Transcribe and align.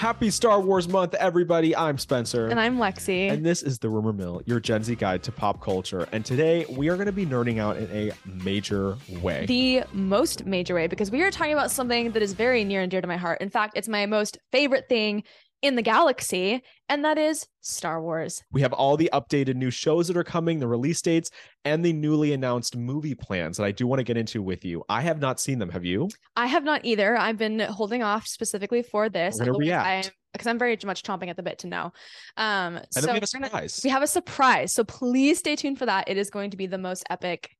Happy 0.00 0.30
Star 0.30 0.62
Wars 0.62 0.88
month, 0.88 1.12
everybody. 1.12 1.76
I'm 1.76 1.98
Spencer. 1.98 2.48
And 2.48 2.58
I'm 2.58 2.78
Lexi. 2.78 3.30
And 3.30 3.44
this 3.44 3.62
is 3.62 3.78
the 3.78 3.90
Rumor 3.90 4.14
Mill, 4.14 4.40
your 4.46 4.58
Gen 4.58 4.82
Z 4.82 4.94
guide 4.94 5.22
to 5.24 5.30
pop 5.30 5.60
culture. 5.60 6.08
And 6.10 6.24
today 6.24 6.64
we 6.70 6.88
are 6.88 6.94
going 6.94 7.04
to 7.04 7.12
be 7.12 7.26
nerding 7.26 7.58
out 7.58 7.76
in 7.76 7.90
a 7.90 8.10
major 8.24 8.96
way. 9.20 9.44
the 9.44 9.84
most 9.92 10.46
major 10.46 10.74
way, 10.74 10.86
because 10.86 11.10
we 11.10 11.22
are 11.22 11.30
talking 11.30 11.52
about 11.52 11.70
something 11.70 12.12
that 12.12 12.22
is 12.22 12.32
very 12.32 12.64
near 12.64 12.80
and 12.80 12.90
dear 12.90 13.02
to 13.02 13.06
my 13.06 13.18
heart. 13.18 13.42
In 13.42 13.50
fact, 13.50 13.76
it's 13.76 13.88
my 13.88 14.06
most 14.06 14.38
favorite 14.50 14.88
thing 14.88 15.22
in 15.62 15.76
the 15.76 15.82
galaxy, 15.82 16.62
and 16.88 17.04
that 17.04 17.18
is 17.18 17.46
Star 17.60 18.00
Wars. 18.02 18.42
we 18.50 18.62
have 18.62 18.72
all 18.72 18.96
the 18.96 19.10
updated 19.12 19.56
new 19.56 19.70
shows 19.70 20.08
that 20.08 20.16
are 20.16 20.24
coming, 20.24 20.58
the 20.58 20.66
release 20.66 21.02
dates, 21.02 21.30
and 21.64 21.84
the 21.84 21.92
newly 21.92 22.32
announced 22.32 22.76
movie 22.76 23.14
plans 23.14 23.56
that 23.58 23.64
I 23.64 23.72
do 23.72 23.86
want 23.86 23.98
to 24.00 24.04
get 24.04 24.16
into 24.16 24.42
with 24.42 24.64
you. 24.64 24.82
I 24.88 25.02
have 25.02 25.20
not 25.20 25.38
seen 25.38 25.58
them. 25.58 25.68
Have 25.70 25.84
you? 25.84 26.08
I 26.36 26.46
have 26.46 26.64
not 26.64 26.84
either. 26.84 27.16
I've 27.16 27.36
been 27.38 27.60
holding 27.60 28.02
off 28.02 28.26
specifically 28.26 28.82
for 28.82 29.08
this. 29.08 29.38
We're 29.38 29.52
react. 29.52 29.86
I'm- 30.06 30.14
because 30.32 30.46
I'm 30.46 30.60
very 30.60 30.78
much 30.84 31.02
chomping 31.02 31.28
at 31.28 31.34
the 31.36 31.42
bit 31.42 31.58
to 31.58 31.66
know. 31.66 31.92
Um, 32.36 32.76
And 32.76 32.86
so 32.92 33.00
then 33.00 33.10
we 33.10 33.14
have 33.16 33.22
a 33.24 33.26
surprise. 33.26 33.80
we 33.82 33.90
have 33.90 34.02
a 34.04 34.06
surprise. 34.06 34.72
So 34.72 34.84
please 34.84 35.40
stay 35.40 35.56
tuned 35.56 35.76
for 35.76 35.86
that. 35.86 36.08
It 36.08 36.16
is 36.16 36.30
going 36.30 36.52
to 36.52 36.56
be 36.56 36.68
the 36.68 36.78
most 36.78 37.02
epic, 37.10 37.50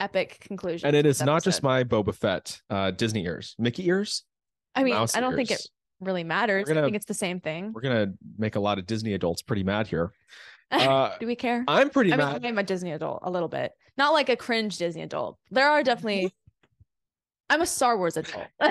epic 0.00 0.38
conclusion. 0.40 0.88
and 0.88 0.96
it 0.96 1.06
is 1.06 1.08
to 1.08 1.10
is 1.10 1.18
this 1.20 1.26
not 1.26 1.44
just 1.44 1.62
my 1.62 1.84
Boba 1.84 2.12
Fett 2.12 2.60
uh, 2.70 2.90
Disney 2.90 3.24
ears, 3.24 3.54
Mickey 3.56 3.86
ears. 3.86 4.24
I 4.74 4.82
mean, 4.82 4.94
mouse 4.94 5.14
I 5.14 5.20
don't 5.20 5.36
think 5.36 5.52
it 5.52 5.60
ears. 5.60 5.68
Really 6.00 6.24
matters. 6.24 6.66
Gonna- 6.68 6.80
I 6.80 6.84
think 6.84 6.96
it's 6.96 7.06
the 7.06 7.14
same 7.14 7.40
thing. 7.40 7.72
We're 7.72 7.80
gonna 7.80 8.12
make 8.38 8.56
a 8.56 8.60
lot 8.60 8.78
of 8.78 8.86
Disney 8.86 9.14
adults 9.14 9.42
pretty 9.42 9.62
mad 9.64 9.86
here. 9.86 10.12
Uh, 10.70 11.16
Do 11.18 11.26
we 11.26 11.34
care? 11.34 11.64
I'm 11.66 11.88
pretty 11.88 12.12
I 12.12 12.16
mean, 12.18 12.26
mad. 12.26 12.44
I'm 12.44 12.58
a 12.58 12.62
Disney 12.62 12.92
adult 12.92 13.20
a 13.22 13.30
little 13.30 13.48
bit, 13.48 13.72
not 13.96 14.12
like 14.12 14.28
a 14.28 14.36
cringe 14.36 14.76
Disney 14.76 15.00
adult. 15.00 15.38
There 15.50 15.66
are 15.66 15.82
definitely. 15.82 16.34
I'm 17.50 17.62
a 17.62 17.66
Star 17.66 17.96
Wars 17.96 18.16
adult. 18.16 18.46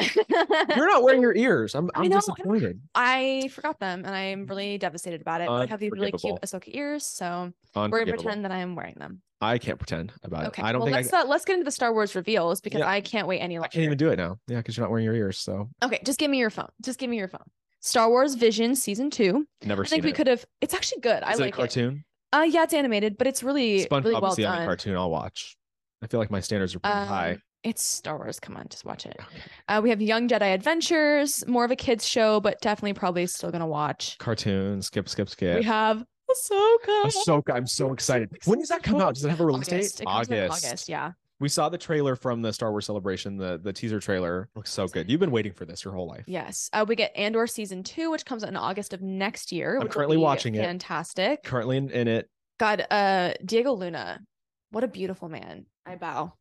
You're 0.76 0.88
not 0.88 1.04
wearing 1.04 1.22
your 1.22 1.36
ears. 1.36 1.74
I'm, 1.76 1.90
I 1.96 2.02
I'm 2.02 2.10
know. 2.10 2.18
disappointed. 2.18 2.80
I 2.94 3.50
forgot 3.52 3.80
them, 3.80 4.06
and 4.06 4.14
I'm 4.16 4.46
really 4.46 4.78
devastated 4.78 5.22
about 5.22 5.42
it. 5.42 5.50
I 5.50 5.66
have 5.66 5.80
these 5.80 5.92
really 5.92 6.12
cute. 6.12 6.40
Ahsoka 6.42 6.64
ears, 6.68 7.04
so 7.06 7.52
we're 7.76 7.90
gonna 8.06 8.14
pretend 8.14 8.46
that 8.46 8.52
I 8.52 8.60
am 8.60 8.76
wearing 8.76 8.96
them. 8.98 9.22
I 9.42 9.58
can't 9.60 9.78
pretend 9.80 10.14
about 10.24 10.48
Okay. 10.48 10.62
it. 10.62 10.66
I 10.66 10.72
don't 10.72 10.82
well, 10.82 10.88
think 10.94 11.12
let's 11.12 11.14
uh, 11.14 11.28
let's 11.28 11.46
get 11.46 11.54
into 11.54 11.66
the 11.66 11.72
Star 11.72 11.94
Wars 11.94 12.16
reveals 12.16 12.60
because 12.62 12.80
Yeah. 12.80 12.90
I 12.90 13.02
can't 13.02 13.28
wait 13.28 13.40
any 13.40 13.58
longer. 13.58 13.66
I 13.66 13.74
can't 13.74 13.84
even 13.86 13.98
do 13.98 14.10
it 14.10 14.18
now. 14.18 14.38
Yeah, 14.48 14.58
because 14.58 14.78
you're 14.78 14.84
not 14.86 14.90
wearing 14.92 15.06
your 15.06 15.14
ears. 15.16 15.40
So 15.40 15.70
Okay, 15.84 16.00
just 16.04 16.20
give 16.20 16.30
me 16.32 16.38
your 16.40 16.50
phone. 16.50 16.70
Just 16.82 16.98
give 17.00 17.10
me 17.10 17.18
your 17.18 17.28
phone. 17.28 17.44
Star 17.80 18.10
Wars 18.10 18.34
Vision 18.36 18.76
season 18.76 19.10
two. 19.12 19.46
never 19.64 19.84
I 19.84 19.86
think 19.88 20.04
we 20.04 20.12
could 20.12 20.28
have. 20.28 20.44
It's 20.62 20.74
actually 20.74 21.02
good. 21.02 21.22
I 21.24 21.34
Is 21.34 21.40
it 21.40 21.44
like 21.44 21.54
a 21.54 21.58
cartoon? 21.58 22.04
it. 22.34 22.36
Uh, 22.38 22.42
yeah, 22.44 22.64
it's 22.64 22.74
animated, 22.74 23.18
but 23.18 23.28
it's 23.28 23.42
really 23.44 23.86
SpongeBob 23.86 24.04
really 24.06 24.22
well 24.22 24.32
is 24.32 24.38
the 24.38 24.46
only 24.46 24.58
done. 24.60 24.66
cartoon 24.68 24.98
I'll 24.98 25.12
watch. 25.12 25.56
I 26.04 26.08
feel 26.08 26.20
like 26.20 26.32
my 26.32 26.40
standards 26.42 26.76
are 26.76 26.80
pretty 26.80 26.98
high. 26.98 27.38
It's 27.68 27.84
Star 27.84 28.16
Wars. 28.18 28.40
Come 28.40 28.56
on, 28.56 28.70
just 28.70 28.86
watch 28.86 29.06
it. 29.06 29.18
Okay. 29.20 29.42
Uh, 29.68 29.82
we 29.84 29.90
have 29.90 30.02
Young 30.02 30.30
Jedi 30.30 30.54
Adventures, 30.54 31.46
more 31.48 31.66
of 31.66 31.72
a 31.72 31.76
kids 31.76 32.08
show, 32.08 32.40
but 32.40 32.62
definitely 32.62 32.94
probably 32.94 33.28
still 33.28 33.52
gonna 33.52 33.68
watch. 33.68 34.18
Cartoon, 34.20 34.82
skip, 34.82 35.10
skip, 35.10 35.28
skip. 35.28 35.58
We 35.58 35.64
have 35.64 36.06
Ahsoka. 36.32 37.04
Ahsoka, 37.04 37.54
I'm 37.54 37.68
so 37.68 37.92
excited. 37.92 38.30
When 38.46 38.60
does 38.60 38.70
that 38.70 38.84
come 38.84 39.02
out? 39.02 39.16
Does 39.16 39.26
it 39.26 39.30
have 39.30 39.42
a 39.42 39.46
release 39.46 39.68
August. 39.68 39.98
date? 39.98 40.04
It 40.04 40.06
comes 40.06 40.32
out 40.32 40.38
in 40.38 40.50
August. 40.50 40.88
Yeah. 40.88 41.12
We 41.42 41.50
saw 41.50 41.68
the 41.68 41.78
trailer 41.78 42.16
from 42.16 42.42
the 42.42 42.54
Star 42.54 42.72
Wars 42.72 42.86
Celebration. 42.86 43.36
The 43.36 43.60
the 43.62 43.74
teaser 43.74 44.00
trailer 44.00 44.48
looks 44.56 44.72
so 44.72 44.88
good. 44.88 45.12
You've 45.12 45.20
been 45.20 45.32
waiting 45.32 45.52
for 45.52 45.66
this 45.66 45.84
your 45.84 45.94
whole 45.94 46.08
life. 46.08 46.24
Yes. 46.26 46.70
Uh, 46.72 46.86
we 46.88 46.96
get 46.96 47.12
Andor 47.18 47.48
season 47.48 47.84
two, 47.84 48.10
which 48.12 48.26
comes 48.26 48.46
out 48.46 48.50
in 48.50 48.56
August 48.56 48.94
of 48.94 49.02
next 49.02 49.52
year. 49.52 49.78
I'm 49.78 49.90
currently 49.90 50.16
be 50.16 50.22
watching 50.22 50.56
it. 50.56 50.64
Fantastic. 50.64 51.44
Currently 51.44 51.76
in, 51.76 51.90
in 51.90 52.08
it. 52.08 52.30
God, 52.60 52.88
uh, 52.90 53.34
Diego 53.44 53.74
Luna. 53.74 54.22
What 54.72 54.84
a 54.84 54.88
beautiful 54.88 55.30
man. 55.30 55.66
I 55.88 55.96
bow. 55.96 56.34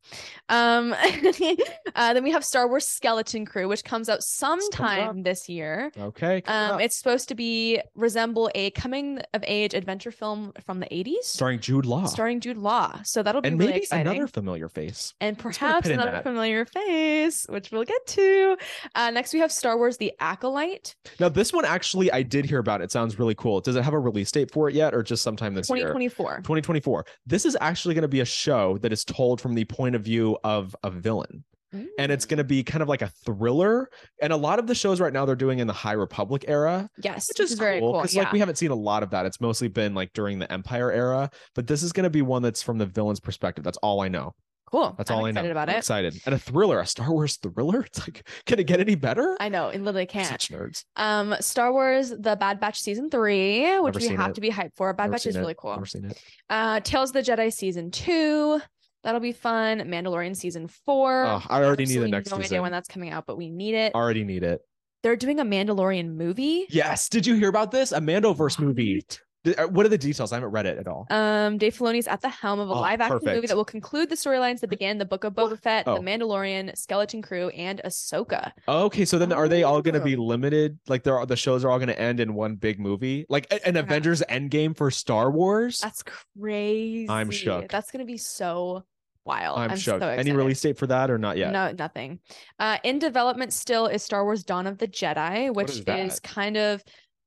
Um, 0.49 0.93
uh, 1.95 2.15
then 2.15 2.25
we 2.25 2.33
have 2.33 2.45
Star 2.45 2.67
Wars 2.67 2.85
Skeleton 2.85 3.47
Crew, 3.47 3.69
which 3.69 3.85
comes 3.85 4.09
out 4.09 4.25
sometime 4.25 5.23
this 5.23 5.49
year. 5.49 5.93
Okay. 5.97 6.43
Um, 6.47 6.81
it's 6.81 6.97
supposed 6.97 7.29
to 7.29 7.37
be 7.37 7.81
resemble 7.95 8.51
a 8.57 8.71
coming 8.73 9.21
of 9.35 9.45
age 9.47 9.73
adventure 9.73 10.11
film 10.11 10.53
from 10.65 10.81
the 10.81 10.87
80s, 10.87 11.23
starring 11.23 11.61
Jude 11.61 11.87
Law. 11.87 12.07
starring 12.07 12.41
Jude 12.41 12.57
Law. 12.57 13.01
So 13.05 13.23
that'll 13.23 13.41
be 13.41 13.49
and 13.49 13.59
really 13.59 13.73
maybe 13.73 13.83
exciting. 13.83 14.09
another 14.09 14.27
familiar 14.27 14.69
face. 14.69 15.15
and 15.21 15.39
perhaps 15.39 15.89
another 15.89 16.23
familiar 16.23 16.65
face, 16.65 17.47
which 17.49 17.71
we'll 17.71 17.85
get 17.85 18.05
to. 18.09 18.57
Uh, 18.97 19.11
next, 19.13 19.33
we 19.33 19.39
have 19.39 19.53
Star 19.53 19.77
Wars: 19.77 19.97
The 19.97 20.13
Acolyte, 20.19 20.97
Now, 21.21 21.29
this 21.29 21.53
one 21.53 21.65
actually, 21.65 22.11
I 22.11 22.23
did 22.23 22.47
hear 22.47 22.59
about. 22.59 22.81
It 22.81 22.91
sounds 22.91 23.17
really 23.17 23.37
cool. 23.37 23.61
Does 23.61 23.77
it 23.77 23.85
have 23.85 23.95
a 23.95 23.99
release 24.01 24.33
date 24.33 24.51
for 24.51 24.69
it 24.69 24.75
yet, 24.75 24.93
or 24.93 25.05
just 25.05 25.23
sometime 25.23 25.55
this 25.55 25.69
year? 25.71 25.93
2024. 25.93 26.39
2024. 26.39 27.07
This 27.27 27.47
is 27.47 27.57
actually 27.61 27.95
going 27.95 28.03
to 28.03 28.09
be 28.09 28.21
a 28.21 28.25
show 28.25 28.79
that 28.79 28.93
is 28.93 29.05
told 29.05 29.36
from 29.41 29.55
the 29.55 29.65
point 29.65 29.95
of 29.95 30.03
view 30.03 30.39
of 30.45 30.75
a 30.83 30.91
villain. 30.91 31.45
And 31.99 32.11
it's 32.11 32.25
going 32.25 32.39
to 32.39 32.45
be 32.45 32.65
kind 32.65 32.81
of 32.83 32.89
like 32.89 33.03
a 33.03 33.09
thriller. 33.27 33.91
And 34.23 34.33
a 34.33 34.37
lot 34.37 34.59
of 34.59 34.67
the 34.67 34.75
shows 34.75 34.99
right 34.99 35.13
now 35.13 35.27
they're 35.27 35.37
doing 35.37 35.59
in 35.59 35.67
the 35.67 35.75
High 35.75 35.93
Republic 35.93 36.47
era, 36.49 36.89
yes, 37.03 37.29
which 37.29 37.41
is, 37.41 37.53
very 37.53 37.81
cool. 37.81 37.93
Because 38.01 38.15
Yeah. 38.15 38.23
like 38.23 38.33
we 38.33 38.39
haven't 38.39 38.57
seen 38.57 38.71
a 38.71 38.75
lot 38.75 39.03
of 39.03 39.11
that. 39.11 39.27
It's 39.27 39.43
mostly 39.43 39.69
been 39.69 39.93
like 39.93 40.11
during 40.15 40.39
the 40.39 40.51
Empire 40.51 40.91
era. 40.91 41.29
But 41.55 41.67
this 41.67 41.83
is 41.83 41.93
going 41.93 42.05
to 42.05 42.11
be 42.11 42.23
one 42.23 42.41
that's 42.41 42.63
from 42.63 42.79
the 42.79 42.87
villain's 42.87 43.21
perspective. 43.21 43.63
That's 43.63 43.77
all 43.79 44.01
I 44.01 44.09
know. 44.09 44.35
cool. 44.71 44.95
That's 44.97 45.11
I'm 45.11 45.19
all 45.19 45.27
I 45.27 45.33
know. 45.33 45.41
excited 45.41 45.51
about 45.51 45.69
I'm 45.69 45.75
it. 45.75 45.79
excited. 45.79 46.19
And 46.25 46.35
a 46.35 46.39
thriller, 46.39 46.81
a 46.81 46.87
Star 46.87 47.11
Wars 47.13 47.37
thriller. 47.37 47.83
It's 47.87 47.99
like, 48.01 48.27
can 48.47 48.59
it 48.59 48.65
get 48.67 48.81
any 48.81 48.95
better? 48.95 49.37
I 49.39 49.51
know 49.51 49.69
it 49.69 49.83
literally 49.83 50.07
can't. 50.07 50.27
Such 50.29 50.49
nerds. 50.51 50.85
Um, 50.97 51.35
Star 51.41 51.73
Wars: 51.73 52.09
The 52.09 52.37
Bad 52.37 52.59
Batch 52.59 52.81
season 52.81 53.11
three, 53.11 53.79
which 53.81 53.95
Never 53.97 54.09
we 54.09 54.17
have 54.17 54.31
it. 54.31 54.35
to 54.37 54.41
be 54.41 54.51
hyped 54.51 54.75
for. 54.77 54.95
Bad 54.95 55.05
Never 55.05 55.13
Batch 55.13 55.27
is 55.27 55.37
it. 55.37 55.41
really 55.41 55.57
cool. 55.59 55.75
Never 55.75 55.85
seen 55.85 56.07
it. 56.07 56.19
Uh, 56.49 56.81
Tales 56.81 57.11
of 57.11 57.15
the 57.15 57.21
Jedi 57.31 57.53
season 57.53 57.91
two. 57.91 58.63
That'll 59.07 59.21
be 59.21 59.31
fun. 59.33 59.79
Mandalorian 59.83 60.37
season 60.37 60.67
four. 60.67 61.25
Oh, 61.27 61.43
I 61.49 61.63
already 61.63 61.85
need 61.85 61.95
the 61.95 62.01
Absolutely 62.01 62.11
next 62.11 62.31
no 62.33 62.37
idea 62.39 62.61
when 62.61 62.73
that's 62.73 62.89
coming 62.89 63.11
out, 63.11 63.25
but 63.25 63.39
we 63.39 63.49
need 63.51 63.75
it. 63.75 63.95
Already 63.95 64.25
need 64.25 64.43
it. 64.43 64.61
They're 65.05 65.15
doing 65.15 65.39
a 65.39 65.45
Mandalorian 65.45 66.15
movie. 66.17 66.67
Yes. 66.71 67.09
Did 67.09 67.25
you 67.25 67.37
hear 67.37 67.49
about 67.49 67.71
this? 67.71 67.93
A 67.93 68.01
Mandoverse 68.01 68.59
movie. 68.59 68.97
What? 68.97 69.21
Th- 69.45 69.57
uh, 69.59 69.69
What 69.69 69.87
are 69.87 69.89
the 69.89 69.97
details? 69.99 70.33
I 70.33 70.37
haven't 70.37 70.51
read 70.51 70.67
it 70.67 70.77
at 70.79 70.89
all. 70.89 71.07
Um, 71.09 71.57
Dave 71.59 71.77
Filoni's 71.77 72.09
at 72.09 72.21
the 72.21 72.29
helm 72.29 72.59
of 72.59 72.69
a 72.69 72.73
Oh, 72.73 72.81
live 72.81 73.01
action 73.01 73.21
movie 73.23 73.47
that 73.47 73.57
will 73.57 73.65
conclude 73.65 74.09
the 74.09 74.17
storylines 74.17 74.59
that 74.59 74.71
began 74.71 74.99
the 74.99 75.05
Book 75.05 75.23
of 75.23 75.35
Boba 75.35 75.57
Fett, 75.63 75.85
Oh. 75.87 75.95
The 75.95 76.01
Mandalorian, 76.01 76.77
Skeleton 76.77 77.23
Crew, 77.23 77.51
and 77.51 77.81
Ahsoka. 77.85 78.51
Okay, 78.67 79.05
so 79.05 79.17
then 79.21 79.31
are 79.33 79.47
they 79.47 79.63
all 79.63 79.81
going 79.83 79.95
to 79.95 80.01
be 80.01 80.17
Oh. 80.17 80.23
limited? 80.25 80.81
Like 80.89 81.05
they're 81.05 81.25
the 81.27 81.37
shows 81.37 81.65
are 81.65 81.71
all 81.71 81.79
going 81.79 81.87
to 81.89 82.01
end 82.01 82.19
in 82.19 82.35
one 82.35 82.57
big 82.57 82.81
movie, 82.81 83.25
like 83.29 83.47
an 83.53 83.75
Yeah. 83.77 83.83
Avengers 83.83 84.25
Endgame 84.29 84.77
for 84.77 84.91
Star 84.91 85.31
Wars. 85.31 85.79
That's 85.79 86.03
crazy. 86.03 87.09
I'm 87.09 87.31
shook. 87.31 87.69
That's 87.69 87.93
gonna 87.93 88.05
be 88.05 88.19
so 88.19 88.83
wild. 89.27 89.59
I'm, 89.59 89.73
I'm, 89.73 89.77
shocked. 89.77 90.03
So 90.03 90.09
Any 90.09 90.33
release 90.33 90.61
date 90.61 90.79
for 90.79 90.87
that 90.87 91.11
or 91.11 91.19
not 91.19 91.37
yet? 91.37 91.53
No, 91.53 91.73
nothing. 91.73 92.21
Uh, 92.59 92.79
in 92.85 92.99
development 92.99 93.53
still 93.53 93.87
is 93.87 94.03
Star 94.03 94.25
Wars: 94.25 94.45
Dawn 94.45 94.67
of 94.67 94.79
the 94.79 94.89
Jedi, 94.89 95.53
which 95.53 95.71
is 95.71 95.81
is, 95.87 96.21
kind 96.21 96.57
of 96.57 96.83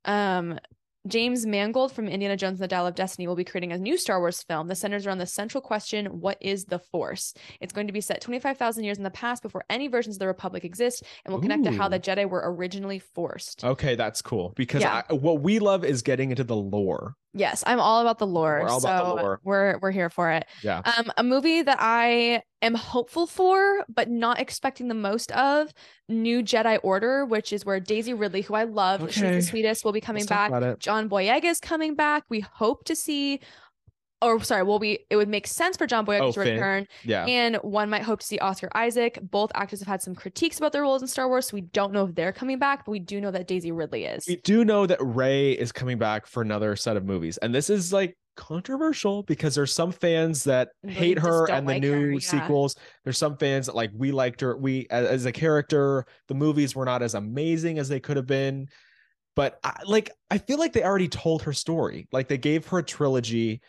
um 0.05 0.59
James 1.07 1.45
Mangold 1.45 1.93
from 1.93 2.07
Indiana 2.07 2.35
Jones 2.35 2.59
and 2.59 2.63
the 2.63 2.67
Dial 2.67 2.85
of 2.85 2.93
Destiny 2.93 3.27
will 3.27 3.35
be 3.35 3.45
creating 3.45 3.71
a 3.71 3.77
new 3.77 3.97
Star 3.97 4.19
Wars 4.19 4.43
film 4.43 4.67
that 4.67 4.75
centers 4.75 5.07
around 5.07 5.19
the 5.19 5.25
central 5.25 5.61
question, 5.61 6.07
what 6.07 6.37
is 6.41 6.65
the 6.65 6.79
Force? 6.79 7.33
It's 7.61 7.71
going 7.71 7.87
to 7.87 7.93
be 7.93 8.01
set 8.01 8.21
25,000 8.21 8.83
years 8.83 8.97
in 8.97 9.03
the 9.03 9.09
past 9.09 9.41
before 9.41 9.63
any 9.69 9.87
versions 9.87 10.15
of 10.17 10.19
the 10.19 10.27
Republic 10.27 10.65
exist 10.65 11.03
and 11.23 11.33
will 11.33 11.41
connect 11.41 11.63
to 11.63 11.71
how 11.71 11.87
the 11.87 11.99
Jedi 11.99 12.29
were 12.29 12.43
originally 12.45 12.99
forced. 12.99 13.63
Okay, 13.63 13.95
that's 13.95 14.21
cool 14.21 14.53
because 14.55 14.81
Yeah. 14.81 15.03
I, 15.09 15.13
what 15.13 15.41
we 15.41 15.59
love 15.59 15.85
is 15.85 16.01
getting 16.01 16.31
into 16.31 16.43
the 16.43 16.55
lore. 16.55 17.15
Yes, 17.33 17.63
I'm 17.67 17.79
all 17.79 18.01
about 18.01 18.17
the 18.17 18.25
lore. 18.25 18.61
We're 18.63 18.69
all 18.69 18.79
so 18.79 18.87
about 18.87 19.15
the 19.15 19.21
lore. 19.21 19.39
we're 19.43 19.77
we're 19.79 19.91
here 19.91 20.09
for 20.09 20.31
it. 20.31 20.45
Yeah. 20.63 20.81
Um, 20.97 21.11
a 21.17 21.23
movie 21.23 21.61
that 21.61 21.77
I 21.79 22.41
am 22.61 22.73
hopeful 22.73 23.27
for, 23.27 23.85
but 23.87 24.09
not 24.09 24.39
expecting 24.39 24.87
the 24.87 24.95
most 24.95 25.31
of, 25.33 25.71
New 26.07 26.41
Jedi 26.41 26.79
Order, 26.81 27.25
which 27.25 27.53
is 27.53 27.65
where 27.65 27.79
Daisy 27.79 28.13
Ridley, 28.13 28.41
who 28.41 28.55
I 28.55 28.63
love, 28.63 29.13
she's 29.13 29.21
the 29.21 29.41
sweetest, 29.41 29.85
will 29.85 29.91
be 29.91 30.01
coming 30.01 30.25
Let's 30.27 30.29
back. 30.29 30.79
John 30.79 31.07
Boyega 31.07 31.45
is 31.45 31.59
coming 31.59 31.95
back. 31.95 32.23
We 32.29 32.39
hope 32.39 32.85
to 32.85 32.95
see, 32.95 33.41
or 34.21 34.41
sorry, 34.43 34.63
will 34.63 34.79
we? 34.79 35.05
It 35.09 35.15
would 35.15 35.29
make 35.29 35.47
sense 35.47 35.77
for 35.77 35.87
John 35.87 36.05
Boyega 36.05 36.21
Oh, 36.21 36.31
to 36.31 36.43
Finn. 36.43 36.53
return, 36.55 36.87
Yeah. 37.03 37.25
and 37.25 37.55
one 37.57 37.89
might 37.89 38.03
hope 38.03 38.19
to 38.19 38.25
see 38.25 38.37
Oscar 38.39 38.69
Isaac. 38.75 39.19
Both 39.21 39.51
actors 39.55 39.79
have 39.79 39.87
had 39.87 40.01
some 40.01 40.15
critiques 40.15 40.57
about 40.57 40.71
their 40.73 40.81
roles 40.81 41.01
in 41.01 41.07
Star 41.07 41.27
Wars, 41.27 41.47
so 41.47 41.55
we 41.55 41.61
don't 41.61 41.93
know 41.93 42.05
if 42.05 42.15
they're 42.15 42.33
coming 42.33 42.59
back, 42.59 42.85
but 42.85 42.91
we 42.91 42.99
do 42.99 43.21
know 43.21 43.31
that 43.31 43.47
Daisy 43.47 43.71
Ridley 43.71 44.05
is. 44.05 44.25
We 44.27 44.37
do 44.37 44.65
know 44.65 44.85
that 44.85 44.99
Rey 45.01 45.51
is 45.53 45.71
coming 45.71 45.97
back 45.97 46.27
for 46.27 46.41
another 46.41 46.75
set 46.75 46.97
of 46.97 47.05
movies, 47.05 47.37
and 47.37 47.53
this 47.55 47.69
is 47.69 47.93
like 47.93 48.15
controversial 48.35 49.23
because 49.23 49.53
there's 49.53 49.73
some 49.73 49.91
fans 49.91 50.45
that 50.45 50.69
hate 50.83 51.19
her 51.19 51.49
and 51.51 51.67
the 51.67 51.73
like 51.73 51.81
new 51.81 51.91
her, 51.91 52.11
yeah. 52.11 52.19
sequels. 52.19 52.75
There's 53.03 53.17
some 53.17 53.37
fans 53.37 53.65
that 53.65 53.75
like 53.75 53.91
we 53.95 54.11
liked 54.11 54.41
her. 54.41 54.57
We 54.57 54.87
as, 54.89 55.07
as 55.07 55.25
a 55.25 55.31
character, 55.31 56.05
the 56.27 56.35
movies 56.35 56.75
were 56.75 56.85
not 56.85 57.01
as 57.01 57.15
amazing 57.15 57.79
as 57.79 57.89
they 57.89 57.99
could 57.99 58.17
have 58.17 58.27
been. 58.27 58.67
But 59.35 59.59
I, 59.63 59.79
like, 59.85 60.11
I 60.29 60.37
feel 60.37 60.57
like 60.57 60.73
they 60.73 60.83
already 60.83 61.07
told 61.07 61.43
her 61.43 61.53
story. 61.53 62.07
Like 62.11 62.27
they 62.27 62.37
gave 62.37 62.67
her 62.67 62.79
a 62.79 62.83
trilogy. 62.83 63.61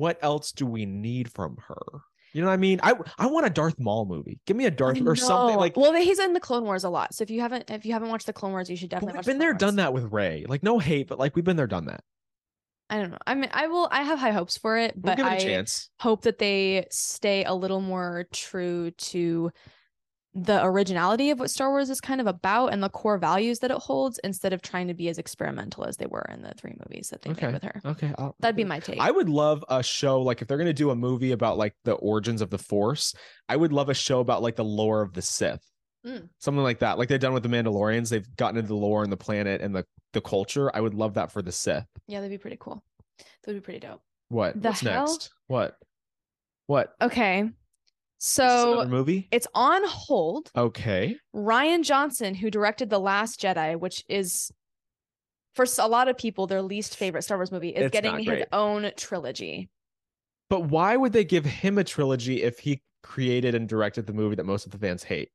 What 0.00 0.18
else 0.22 0.50
do 0.50 0.64
we 0.64 0.86
need 0.86 1.30
from 1.30 1.58
her? 1.68 2.00
You 2.32 2.40
know 2.40 2.46
what 2.46 2.54
I 2.54 2.56
mean? 2.56 2.80
I 2.82 2.94
I 3.18 3.26
want 3.26 3.44
a 3.44 3.50
Darth 3.50 3.78
Maul 3.78 4.06
movie. 4.06 4.40
Give 4.46 4.56
me 4.56 4.64
a 4.64 4.70
Darth 4.70 4.98
or 5.04 5.14
something 5.14 5.56
like. 5.56 5.76
Well, 5.76 5.92
he's 5.92 6.18
in 6.18 6.32
the 6.32 6.40
Clone 6.40 6.64
Wars 6.64 6.84
a 6.84 6.88
lot, 6.88 7.12
so 7.12 7.22
if 7.22 7.28
you 7.30 7.42
haven't 7.42 7.70
if 7.70 7.84
you 7.84 7.92
haven't 7.92 8.08
watched 8.08 8.26
the 8.26 8.32
Clone 8.32 8.52
Wars, 8.52 8.70
you 8.70 8.76
should 8.76 8.88
definitely 8.88 9.18
we've 9.18 9.26
been 9.26 9.36
the 9.36 9.44
there, 9.44 9.50
Clone 9.52 9.58
done 9.58 9.76
that 9.76 9.92
with 9.92 10.04
Rey. 10.10 10.46
Like 10.48 10.62
no 10.62 10.78
hate, 10.78 11.06
but 11.08 11.18
like 11.18 11.36
we've 11.36 11.44
been 11.44 11.56
there, 11.56 11.66
done 11.66 11.84
that. 11.86 12.02
I 12.88 12.96
don't 12.96 13.10
know. 13.10 13.18
I 13.26 13.34
mean, 13.34 13.50
I 13.52 13.66
will. 13.66 13.88
I 13.92 14.02
have 14.02 14.18
high 14.18 14.30
hopes 14.30 14.56
for 14.56 14.78
it, 14.78 14.94
We'll 14.96 15.02
but 15.14 15.16
give 15.18 15.26
it 15.26 15.28
a 15.28 15.32
I 15.32 15.38
chance. 15.38 15.90
hope 16.00 16.22
that 16.22 16.38
they 16.38 16.86
stay 16.90 17.44
a 17.44 17.52
little 17.54 17.80
more 17.82 18.26
true 18.32 18.90
to 18.92 19.50
the 20.32 20.64
originality 20.64 21.30
of 21.30 21.40
what 21.40 21.50
Star 21.50 21.70
Wars 21.70 21.90
is 21.90 22.00
kind 22.00 22.20
of 22.20 22.26
about 22.28 22.68
and 22.72 22.82
the 22.82 22.88
core 22.88 23.18
values 23.18 23.58
that 23.60 23.70
it 23.72 23.78
holds 23.78 24.18
instead 24.22 24.52
of 24.52 24.62
trying 24.62 24.86
to 24.86 24.94
be 24.94 25.08
as 25.08 25.18
experimental 25.18 25.84
as 25.84 25.96
they 25.96 26.06
were 26.06 26.24
in 26.32 26.42
the 26.42 26.52
three 26.56 26.74
movies 26.86 27.08
that 27.10 27.22
they 27.22 27.30
Okay. 27.30 27.46
made 27.46 27.54
with 27.54 27.62
her. 27.64 27.80
Okay, 27.84 28.14
I'll- 28.16 28.36
That'd 28.38 28.54
be 28.54 28.62
my 28.64 28.78
take. 28.78 29.00
I 29.00 29.10
would 29.10 29.28
love 29.28 29.64
a 29.68 29.82
show 29.82 30.22
like 30.22 30.40
if 30.40 30.46
they're 30.46 30.56
gonna 30.58 30.72
do 30.72 30.90
a 30.90 30.94
movie 30.94 31.32
about 31.32 31.58
like 31.58 31.74
the 31.84 31.94
origins 31.94 32.42
of 32.42 32.50
the 32.50 32.58
Force. 32.58 33.12
I 33.48 33.56
would 33.56 33.72
love 33.72 33.88
a 33.88 33.94
show 33.94 34.20
about 34.20 34.40
like 34.42 34.54
the 34.54 34.64
lore 34.64 35.02
of 35.02 35.14
the 35.14 35.22
Sith, 35.22 35.64
Mm. 36.06 36.28
something 36.38 36.62
like 36.62 36.78
that. 36.78 36.96
Like 36.96 37.08
they've 37.08 37.18
done 37.18 37.34
with 37.34 37.42
the 37.42 37.48
Mandalorians, 37.48 38.08
they've 38.10 38.36
gotten 38.36 38.56
into 38.56 38.68
the 38.68 38.74
lore 38.76 39.02
and 39.02 39.10
the 39.12 39.16
planet 39.16 39.60
and 39.60 39.74
the 39.74 39.84
the 40.12 40.20
culture. 40.20 40.74
I 40.74 40.80
would 40.80 40.94
love 40.94 41.14
that 41.14 41.30
for 41.32 41.42
the 41.42 41.52
Sith. 41.52 41.86
yeah, 42.06 42.20
that'd 42.20 42.30
be 42.30 42.38
pretty 42.38 42.56
cool. 42.58 42.82
That 43.18 43.26
would 43.48 43.54
be 43.54 43.60
pretty 43.60 43.80
dope. 43.80 44.00
What? 44.28 44.60
The 44.62 44.68
What's 44.68 44.80
hell? 44.80 45.06
next? 45.06 45.30
What? 45.48 45.76
What? 46.66 46.94
Okay. 47.02 47.50
So 48.22 48.84
movie? 48.86 49.28
it's 49.32 49.46
on 49.54 49.82
hold. 49.86 50.50
Okay. 50.54 51.16
Rian 51.34 51.82
Johnson, 51.82 52.34
who 52.34 52.50
directed 52.50 52.90
The 52.90 53.00
Last 53.00 53.40
Jedi, 53.40 53.80
which 53.80 54.04
is 54.08 54.52
for 55.54 55.64
a 55.78 55.88
lot 55.88 56.08
of 56.08 56.18
people 56.18 56.46
their 56.46 56.60
least 56.60 56.96
favorite 56.96 57.22
Star 57.22 57.38
Wars 57.38 57.50
movie, 57.50 57.70
is 57.70 57.86
It's 57.86 57.92
getting 57.92 58.18
his 58.18 58.44
own 58.52 58.90
trilogy. 58.96 59.70
But 60.50 60.64
why 60.64 60.96
would 60.96 61.14
they 61.14 61.24
give 61.24 61.46
him 61.46 61.78
a 61.78 61.84
trilogy 61.84 62.42
if 62.42 62.58
he 62.58 62.82
created 63.02 63.54
and 63.54 63.66
directed 63.66 64.06
the 64.06 64.12
movie 64.12 64.36
that 64.36 64.44
most 64.44 64.66
of 64.66 64.72
the 64.72 64.78
fans 64.78 65.02
hate? 65.02 65.30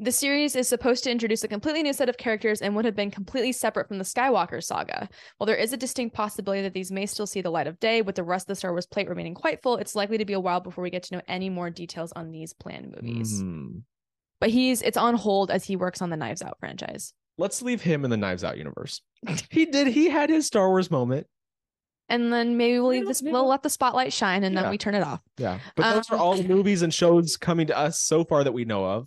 The 0.00 0.10
series 0.10 0.56
is 0.56 0.66
supposed 0.68 1.04
to 1.04 1.10
introduce 1.10 1.44
a 1.44 1.48
completely 1.48 1.82
new 1.82 1.92
set 1.92 2.08
of 2.08 2.16
characters 2.16 2.60
and 2.60 2.74
would 2.74 2.84
have 2.84 2.96
been 2.96 3.12
completely 3.12 3.52
separate 3.52 3.86
from 3.86 3.98
the 3.98 4.04
Skywalker 4.04 4.62
saga. 4.62 5.08
While 5.38 5.46
there 5.46 5.54
is 5.56 5.72
a 5.72 5.76
distinct 5.76 6.16
possibility 6.16 6.62
that 6.62 6.74
these 6.74 6.90
may 6.90 7.06
still 7.06 7.28
see 7.28 7.40
the 7.42 7.50
light 7.50 7.68
of 7.68 7.78
day, 7.78 8.02
with 8.02 8.16
the 8.16 8.24
rest 8.24 8.44
of 8.44 8.48
the 8.48 8.56
Star 8.56 8.72
Wars 8.72 8.86
plate 8.86 9.08
remaining 9.08 9.34
quite 9.34 9.62
full, 9.62 9.76
it's 9.76 9.94
likely 9.94 10.18
to 10.18 10.24
be 10.24 10.32
a 10.32 10.40
while 10.40 10.58
before 10.58 10.82
we 10.82 10.90
get 10.90 11.04
to 11.04 11.14
know 11.14 11.22
any 11.28 11.48
more 11.48 11.70
details 11.70 12.12
on 12.16 12.32
these 12.32 12.52
planned 12.52 12.92
movies. 13.00 13.40
Hmm. 13.40 13.78
But 14.40 14.50
he's 14.50 14.82
it's 14.82 14.96
on 14.96 15.14
hold 15.14 15.52
as 15.52 15.64
he 15.64 15.76
works 15.76 16.02
on 16.02 16.10
the 16.10 16.16
Knives 16.16 16.42
Out 16.42 16.58
franchise. 16.58 17.14
Let's 17.38 17.62
leave 17.62 17.82
him 17.82 18.04
in 18.04 18.10
the 18.10 18.16
Knives 18.16 18.42
Out 18.42 18.58
universe. 18.58 19.00
he 19.50 19.64
did. 19.64 19.86
He 19.86 20.08
had 20.08 20.28
his 20.28 20.46
Star 20.46 20.68
Wars 20.68 20.90
moment. 20.90 21.28
And 22.08 22.32
then 22.32 22.56
maybe 22.56 22.78
we'll 22.80 22.90
leave 22.90 23.06
this 23.06 23.22
we'll 23.22 23.46
let 23.48 23.62
the 23.62 23.70
spotlight 23.70 24.12
shine 24.12 24.42
and 24.44 24.54
Yeah. 24.54 24.62
then 24.62 24.70
we 24.72 24.76
turn 24.76 24.94
it 24.94 25.02
off. 25.02 25.20
Yeah. 25.38 25.60
But 25.76 25.94
those 25.94 26.10
are 26.10 26.16
Um, 26.16 26.20
all 26.20 26.42
movies 26.42 26.82
and 26.82 26.92
shows 26.92 27.36
coming 27.36 27.68
to 27.68 27.78
us 27.78 28.00
so 28.00 28.24
far 28.24 28.42
that 28.42 28.52
we 28.52 28.64
know 28.64 28.84
of. 28.84 29.06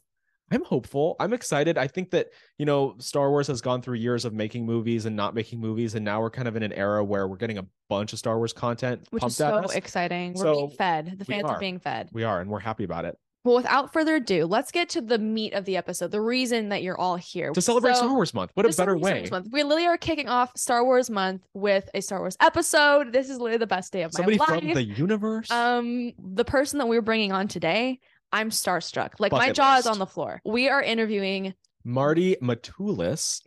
I'm 0.51 0.63
hopeful. 0.63 1.15
I'm 1.19 1.33
excited. 1.33 1.77
I 1.77 1.87
think 1.87 2.11
that, 2.11 2.27
you 2.57 2.65
know, 2.65 2.95
Star 2.99 3.29
Wars 3.29 3.47
has 3.47 3.59
gone 3.61 3.81
through 3.81 3.95
years 3.95 4.23
of 4.23 4.33
making 4.33 4.65
movies 4.65 5.05
and 5.05 5.15
not 5.15 5.35
making 5.35 5.59
movies. 5.59 5.95
And 5.95 6.05
now 6.05 6.21
we're 6.21 6.29
kind 6.29 6.47
of 6.47 6.55
in 6.55 6.63
an 6.63 6.71
era 6.73 7.03
where 7.03 7.27
we're 7.27 7.35
getting 7.37 7.57
a 7.57 7.65
bunch 7.89 8.13
of 8.13 8.19
Star 8.19 8.37
Wars 8.37 8.53
content 8.53 9.05
Which 9.09 9.21
pumped 9.21 9.31
is 9.33 9.37
so 9.37 9.59
exciting. 9.73 10.33
We're 10.33 10.43
So, 10.43 10.53
being 10.55 10.69
fed. 10.71 11.15
The 11.19 11.25
fans 11.25 11.43
are. 11.45 11.55
are 11.55 11.59
being 11.59 11.79
fed. 11.79 12.09
we 12.13 12.23
are, 12.23 12.39
and 12.39 12.49
we're 12.49 12.59
happy 12.59 12.83
about 12.85 13.03
it. 13.05 13.17
Well, 13.43 13.55
without 13.55 13.93
further 13.93 14.15
ado, 14.15 14.45
let's 14.45 14.71
get 14.71 14.89
to 14.89 15.01
the 15.01 15.17
meat 15.17 15.53
of 15.53 15.63
the 15.63 15.77
episode, 15.77 16.11
the 16.11 16.19
reason 16.19 16.67
that 16.69 16.83
you're 16.83 16.97
all 16.99 17.15
here. 17.15 17.51
To 17.53 17.61
celebrate 17.61 17.93
So- 17.95 17.99
Star 18.03 18.13
Wars 18.13 18.33
month. 18.33 18.51
What 18.55 18.65
a 18.65 18.75
better 18.75 18.97
way. 18.97 19.29
We 19.51 19.63
literally 19.63 19.85
are 19.85 19.95
kicking 19.97 20.27
off 20.27 20.51
Star 20.57 20.83
Wars 20.83 21.09
month 21.09 21.43
with 21.53 21.89
a 21.93 22.01
Star 22.01 22.19
Wars 22.19 22.35
episode. 22.41 23.13
This 23.13 23.29
is 23.29 23.37
literally 23.37 23.57
the 23.57 23.67
best 23.67 23.93
day 23.93 24.01
of 24.03 24.11
Somebody 24.11 24.37
my 24.37 24.43
life. 24.43 24.49
Somebody 24.63 24.73
from 24.73 24.93
the 24.93 24.99
universe. 24.99 25.49
um, 25.51 26.11
the 26.19 26.43
person 26.43 26.79
that 26.79 26.87
we're 26.87 27.01
bringing 27.01 27.31
on 27.31 27.47
today, 27.47 27.99
I'm 28.31 28.49
starstruck. 28.49 29.13
Like 29.19 29.31
my 29.31 29.39
Bucket 29.39 29.55
jaw 29.55 29.77
is 29.77 29.87
on 29.87 29.99
the 29.99 30.05
floor. 30.05 30.41
We 30.45 30.69
are 30.69 30.81
interviewing 30.81 31.53
Marti 31.83 32.35
Matulis, 32.41 33.41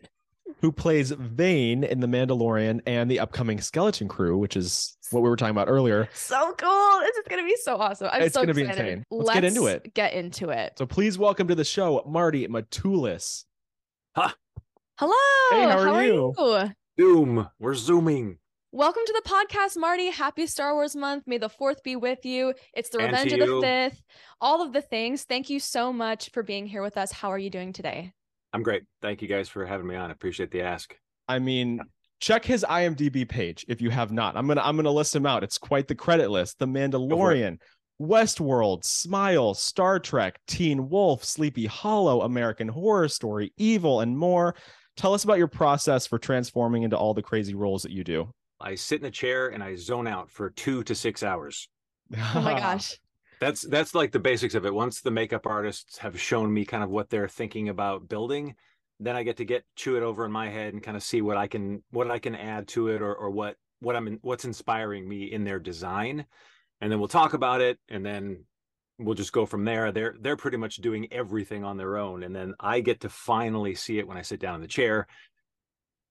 who 0.61 0.73
plays 0.73 1.11
Vane 1.11 1.85
in 1.85 2.01
The 2.01 2.07
Mandalorian 2.07 2.81
and 2.87 3.11
the 3.11 3.21
upcoming 3.21 3.61
Skeleton 3.61 4.09
Crew, 4.09 4.39
which 4.39 4.57
is 4.57 4.97
what 5.11 5.23
we 5.23 5.29
were 5.29 5.37
talking 5.37 5.51
about 5.51 5.69
earlier. 5.69 6.09
so 6.15 6.55
cool. 6.57 7.01
This 7.01 7.17
is 7.17 7.25
gonna 7.29 7.45
be 7.45 7.57
so 7.63 7.77
awesome. 7.77 8.09
I'm 8.13 8.23
It's 8.23 8.35
so 8.35 8.41
gonna 8.43 8.55
be 8.55 8.63
excited. 8.63 8.87
insane. 8.87 9.05
Let's 9.11 9.35
get 9.35 9.45
into 9.45 9.67
it. 9.67 9.93
Get 9.95 10.13
into 10.15 10.51
it. 10.51 10.75
So 10.79 10.87
please 10.87 11.19
welcome 11.19 11.49
to 11.49 11.55
the 11.55 11.65
show, 11.65 12.03
Marti 12.07 12.47
Matulis. 12.49 13.45
Hello. 14.17 14.33
Hey, 15.51 15.63
how 15.63 15.79
are 15.95 16.05
you? 16.05 16.35
you? 16.39 16.71
Zoom. 17.01 17.49
We're 17.59 17.75
zooming. 17.75 18.39
Welcome 18.73 19.03
to 19.05 19.21
the 19.25 19.29
podcast, 19.29 19.77
Marti. 19.77 20.11
Happy 20.11 20.47
Star 20.47 20.75
Wars 20.75 20.95
month. 20.95 21.25
May 21.27 21.39
the 21.39 21.49
fourth 21.49 21.83
be 21.83 21.97
with 21.97 22.25
you. 22.25 22.55
It's 22.73 22.89
the 22.89 22.99
And 23.01 23.11
Revenge 23.11 23.33
of 23.33 23.41
the 23.41 23.47
you. 23.47 23.61
Fifth. 23.61 24.01
All 24.41 24.63
of 24.63 24.73
the 24.73 24.81
things. 24.81 25.25
Thank 25.25 25.51
you 25.51 25.59
so 25.59 25.93
much 25.93 26.31
for 26.31 26.45
being 26.45 26.67
here 26.67 26.81
with 26.81 26.97
us. 26.97 27.11
How 27.11 27.33
are 27.33 27.39
you 27.39 27.51
doing 27.51 27.73
today? 27.73 28.13
I'm 28.53 28.63
great. 28.63 28.85
Thank 29.03 29.23
you 29.23 29.29
guys 29.29 29.49
for 29.49 29.67
having 29.67 29.89
me 29.89 29.97
on. 29.97 30.11
I 30.11 30.13
appreciate 30.13 30.53
the 30.53 30.63
ask. 30.63 30.97
I 31.27 31.41
mean, 31.41 31.81
check 32.21 32.45
his 32.45 32.65
IMDb 32.69 33.29
page 33.29 33.67
if 33.67 33.81
you 33.81 33.91
have 33.91 34.13
not. 34.13 34.37
I'm 34.37 34.47
gonna 34.47 34.63
I'm 34.63 34.77
gonna 34.77 34.93
list 34.93 35.17
him 35.17 35.27
out. 35.27 35.43
It's 35.43 35.59
quite 35.59 35.89
the 35.89 35.97
credit 35.97 36.31
list. 36.31 36.61
The 36.61 36.67
Mandalorian, 36.69 37.59
Westworld, 38.01 38.85
Smile, 38.85 39.53
Star 39.55 39.99
Trek, 39.99 40.39
Teen 40.47 40.89
Wolf, 40.89 41.25
Sleepy 41.25 41.67
Hollow, 41.67 42.23
American 42.23 42.69
Horror 42.69 43.09
Story, 43.09 43.53
Evil, 43.57 44.01
and 44.01 44.17
more. 44.17 44.55
Tell 44.97 45.13
us 45.13 45.25
about 45.25 45.39
your 45.39 45.49
process 45.49 46.07
for 46.07 46.21
transforming 46.21 46.85
into 46.85 46.97
all 46.97 47.15
the 47.15 47.23
crazy 47.23 47.55
roles 47.55 47.83
that 47.83 47.91
you 47.91 48.05
do. 48.05 48.33
I 48.61 48.75
sit 48.75 49.01
in 49.01 49.07
a 49.07 49.11
chair 49.11 49.49
and 49.49 49.63
I 49.63 49.77
zone 49.77 50.07
out 50.07 50.31
for 50.31 50.51
two 50.51 50.83
to 50.85 50.95
six 50.95 51.23
hours. 51.23 51.69
Oh 52.35 52.41
my 52.43 52.55
gosh. 52.61 52.99
That's 53.41 53.63
that's 53.63 53.95
like 53.95 54.13
the 54.13 54.19
basics 54.19 54.55
of 54.55 54.67
it. 54.67 54.75
Once 54.75 55.01
the 55.01 55.11
makeup 55.11 55.47
artists 55.47 55.97
have 55.99 56.21
shown 56.21 56.53
me 56.53 56.65
kind 56.65 56.85
of 56.85 56.91
what 56.91 57.09
they're 57.09 57.29
thinking 57.29 57.71
about 57.71 58.09
building, 58.09 58.55
then 58.99 59.17
I 59.17 59.23
get 59.23 59.39
to 59.39 59.47
get 59.47 59.65
chew 59.77 59.97
it 59.97 60.03
over 60.03 60.27
in 60.27 60.33
my 60.33 60.51
head 60.51 60.75
and 60.75 60.83
kind 60.83 60.97
of 60.97 61.03
see 61.03 61.23
what 61.23 61.39
I 61.39 61.47
can 61.47 61.83
what 61.91 62.11
I 62.11 62.19
can 62.19 62.35
add 62.35 62.69
to 62.69 62.89
it 62.89 63.01
or 63.01 63.15
or 63.15 63.31
what 63.31 63.57
what 63.81 63.97
I'm 63.97 64.07
in, 64.07 64.19
what's 64.21 64.45
inspiring 64.45 65.09
me 65.09 65.33
in 65.33 65.45
their 65.45 65.59
design, 65.59 66.27
and 66.83 66.93
then 66.93 66.99
we'll 66.99 67.09
talk 67.09 67.33
about 67.33 67.63
it, 67.63 67.79
and 67.89 68.05
then 68.05 68.45
we'll 68.99 69.15
just 69.15 69.33
go 69.33 69.47
from 69.47 69.65
there. 69.65 69.91
They're 69.91 70.15
they're 70.21 70.37
pretty 70.37 70.59
much 70.59 70.77
doing 70.77 71.11
everything 71.11 71.65
on 71.65 71.79
their 71.79 71.97
own, 71.97 72.23
and 72.23 72.37
then 72.37 72.55
I 72.61 72.81
get 72.81 73.01
to 73.01 73.09
finally 73.09 73.75
see 73.75 73.99
it 73.99 74.07
when 74.07 74.19
I 74.19 74.23
sit 74.23 74.41
down 74.41 74.57
in 74.57 74.61
the 74.61 74.69
chair. 74.69 75.07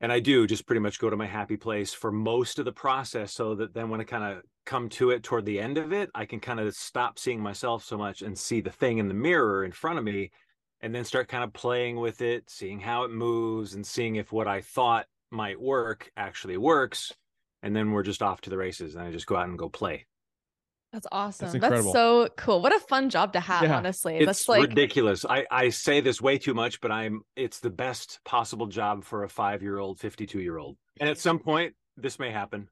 And 0.02 0.12
I 0.12 0.20
do 0.20 0.48
just 0.48 0.66
pretty 0.66 0.80
much 0.80 1.00
go 1.00 1.10
to 1.10 1.18
my 1.18 1.26
happy 1.26 1.58
place 1.58 1.94
for 1.94 2.12
most 2.12 2.58
of 2.58 2.66
the 2.66 2.72
process 2.72 3.34
so 3.34 3.54
that 3.56 3.74
then 3.74 3.90
when 3.90 4.00
I 4.00 4.06
kind 4.06 4.24
of 4.24 4.44
come 4.66 4.88
to 4.90 5.12
it 5.12 5.24
toward 5.24 5.46
the 5.46 5.60
end 5.60 5.78
of 5.78 5.92
it, 5.92 6.10
I 6.16 6.26
can 6.26 6.40
kind 6.40 6.60
of 6.60 6.74
stop 6.74 7.20
seeing 7.20 7.42
myself 7.42 7.84
so 7.84 7.98
much 7.98 8.22
and 8.22 8.38
see 8.38 8.62
the 8.62 8.72
thing 8.72 9.00
in 9.00 9.10
the 9.10 9.14
mirror 9.14 9.66
in 9.66 9.72
front 9.72 10.00
of 10.00 10.06
me 10.06 10.32
and 10.82 10.96
then 10.96 11.04
start 11.04 11.28
kind 11.28 11.44
of 11.44 11.52
playing 11.52 11.98
with 11.98 12.22
it, 12.22 12.50
seeing 12.50 12.80
how 12.80 13.04
it 13.04 13.12
moves 13.12 13.74
and 13.74 13.86
seeing 13.86 14.16
if 14.16 14.32
what 14.32 14.48
I 14.48 14.62
thought 14.62 15.06
might 15.32 15.60
work 15.60 16.10
actually 16.16 16.56
works. 16.56 17.12
And 17.62 17.76
then 17.76 17.92
we're 17.92 18.04
just 18.04 18.22
off 18.22 18.40
to 18.42 18.50
the 18.50 18.58
races 18.58 18.96
and 18.96 19.04
I 19.04 19.12
just 19.12 19.28
go 19.28 19.36
out 19.36 19.50
and 19.50 19.60
go 19.60 19.68
play. 19.68 20.06
That's 20.92 21.06
awesome. 21.12 21.46
That's, 21.46 21.56
incredible. 21.56 21.94
so 21.94 22.30
cool. 22.36 22.62
What 22.62 22.74
a 22.76 22.80
fun 22.80 23.10
job 23.12 23.34
to 23.34 23.40
have, 23.40 23.62
Yeah. 23.64 23.78
honestly. 23.78 24.18
It's 24.18 24.26
That's 24.26 24.50
like 24.50 24.62
ridiculous. 24.70 25.24
I, 25.24 25.46
I 25.52 25.70
say 25.70 26.02
this 26.02 26.20
way 26.20 26.38
too 26.40 26.54
much, 26.56 26.82
but 26.82 26.92
I'm 26.92 27.22
it's 27.36 27.60
the 27.60 27.70
best 27.70 28.20
possible 28.26 28.66
job 28.66 29.04
for 29.04 29.24
a 29.24 29.30
five 29.30 29.62
year 29.62 29.78
old, 29.78 30.00
52 30.00 30.40
year 30.40 30.58
old. 30.58 30.78
And 31.00 31.08
at 31.10 31.20
some 31.20 31.38
point, 31.40 31.76
this 31.96 32.18
may 32.18 32.32
happen. 32.32 32.68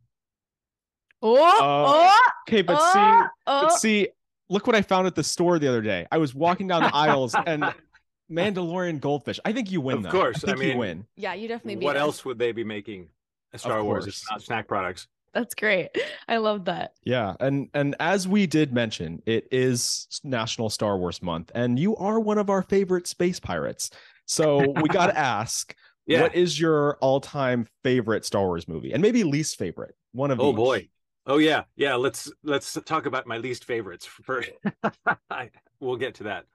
oh, 1.21 1.35
Uh, 1.37 2.11
oh, 2.11 2.19
Okay, 2.49 2.61
but 2.63 2.77
oh, 2.79 2.93
see, 2.93 3.27
oh. 3.47 3.61
but 3.63 3.71
see, 3.73 4.07
look 4.49 4.65
what 4.65 4.75
I 4.75 4.81
found 4.81 5.05
at 5.05 5.13
the 5.15 5.23
store 5.23 5.59
the 5.59 5.67
other 5.67 5.81
day. 5.81 6.07
I 6.11 6.17
was 6.17 6.33
walking 6.33 6.67
down 6.67 6.81
the 6.83 6.95
aisles 6.95 7.35
and 7.45 7.63
Mandalorian 8.31 8.99
goldfish. 8.99 9.39
I 9.45 9.53
think 9.53 9.71
you 9.71 9.79
win. 9.81 9.97
Of 9.97 10.03
though. 10.03 10.11
course, 10.11 10.43
I 10.43 10.47
I 10.47 10.51
think 10.55 10.63
you 10.63 10.69
mean- 10.69 10.77
win. 10.77 11.05
yeah, 11.15 11.33
you 11.33 11.47
definitely 11.47 11.75
beat 11.75 11.85
What 11.85 11.97
us. 11.97 12.01
else 12.01 12.25
would 12.25 12.39
they 12.39 12.51
be 12.51 12.63
making? 12.63 13.09
Star 13.55 13.83
Wars, 13.83 14.05
it's 14.07 14.29
not 14.29 14.41
snack 14.41 14.67
products. 14.67 15.07
That's 15.33 15.53
great. 15.55 15.89
I 16.27 16.37
love 16.37 16.65
that. 16.65 16.93
Yeah, 17.03 17.35
and 17.39 17.69
and 17.73 17.95
as 17.99 18.27
we 18.27 18.47
did 18.47 18.73
mention, 18.73 19.21
it 19.25 19.47
is 19.51 20.07
National 20.23 20.69
Star 20.69 20.97
Wars 20.97 21.21
Month, 21.21 21.51
and 21.53 21.77
you 21.77 21.95
are 21.97 22.19
one 22.19 22.37
of 22.37 22.49
our 22.49 22.63
favorite 22.63 23.07
space 23.07 23.39
pirates. 23.39 23.91
So 24.25 24.71
we 24.81 24.89
got 24.89 25.07
to 25.07 25.17
ask, 25.17 25.75
Yeah. 26.05 26.21
what 26.23 26.35
is 26.35 26.59
your 26.59 26.97
all-time 27.01 27.67
favorite 27.83 28.25
Star 28.25 28.45
Wars 28.45 28.67
movie, 28.67 28.93
and 28.93 29.01
maybe 29.01 29.23
least 29.23 29.57
favorite? 29.57 29.95
One 30.11 30.31
of 30.31 30.39
Oh 30.39 30.49
each. 30.51 30.55
boy. 30.55 30.89
Oh 31.25 31.37
yeah. 31.37 31.63
Yeah. 31.75 31.95
Let's 31.95 32.31
let's 32.43 32.73
talk 32.85 33.05
about 33.05 33.27
my 33.27 33.37
least 33.37 33.65
favorites 33.65 34.05
for 34.05 34.43
I, 35.29 35.51
we'll 35.79 35.97
get 35.97 36.15
to 36.15 36.23
that. 36.23 36.45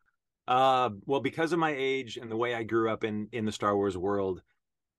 Uh 0.49 0.91
well, 1.07 1.21
because 1.21 1.53
of 1.53 1.59
my 1.59 1.75
age 1.77 2.17
and 2.17 2.31
the 2.31 2.37
way 2.37 2.55
I 2.55 2.63
grew 2.65 2.91
up 2.91 3.05
in 3.05 3.29
in 3.33 3.45
the 3.45 3.53
Star 3.53 3.77
Wars 3.77 3.97
world, 3.97 4.43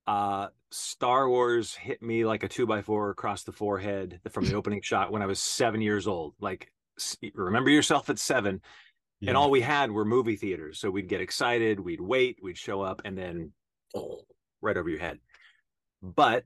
uh 0.08 0.48
Star 0.72 1.30
Wars 1.30 1.76
hit 1.76 2.02
me 2.02 2.26
like 2.26 2.44
a 2.44 2.48
two 2.48 2.66
by 2.66 2.82
four 2.82 3.12
across 3.12 3.44
the 3.44 3.52
forehead 3.52 4.20
from 4.32 4.46
the 4.46 4.54
opening 4.56 4.82
shot 4.82 5.12
when 5.12 5.22
I 5.22 5.28
was 5.28 5.40
seven 5.40 5.82
years 5.82 6.08
old. 6.08 6.34
Like 6.40 6.72
remember 7.34 7.70
yourself 7.70 8.10
at 8.10 8.20
seven. 8.20 8.62
Yeah. 9.20 9.30
And 9.30 9.38
all 9.38 9.52
we 9.52 9.62
had 9.62 9.92
were 9.92 10.04
movie 10.04 10.36
theaters. 10.36 10.80
So 10.80 10.90
we'd 10.92 11.08
get 11.08 11.22
excited, 11.22 11.80
we'd 11.80 12.02
wait, 12.02 12.40
we'd 12.42 12.58
show 12.58 12.82
up, 12.82 13.02
and 13.06 13.18
then 13.18 13.54
right 14.62 14.76
over 14.76 14.90
your 14.90 15.00
head. 15.00 15.20
But 16.02 16.44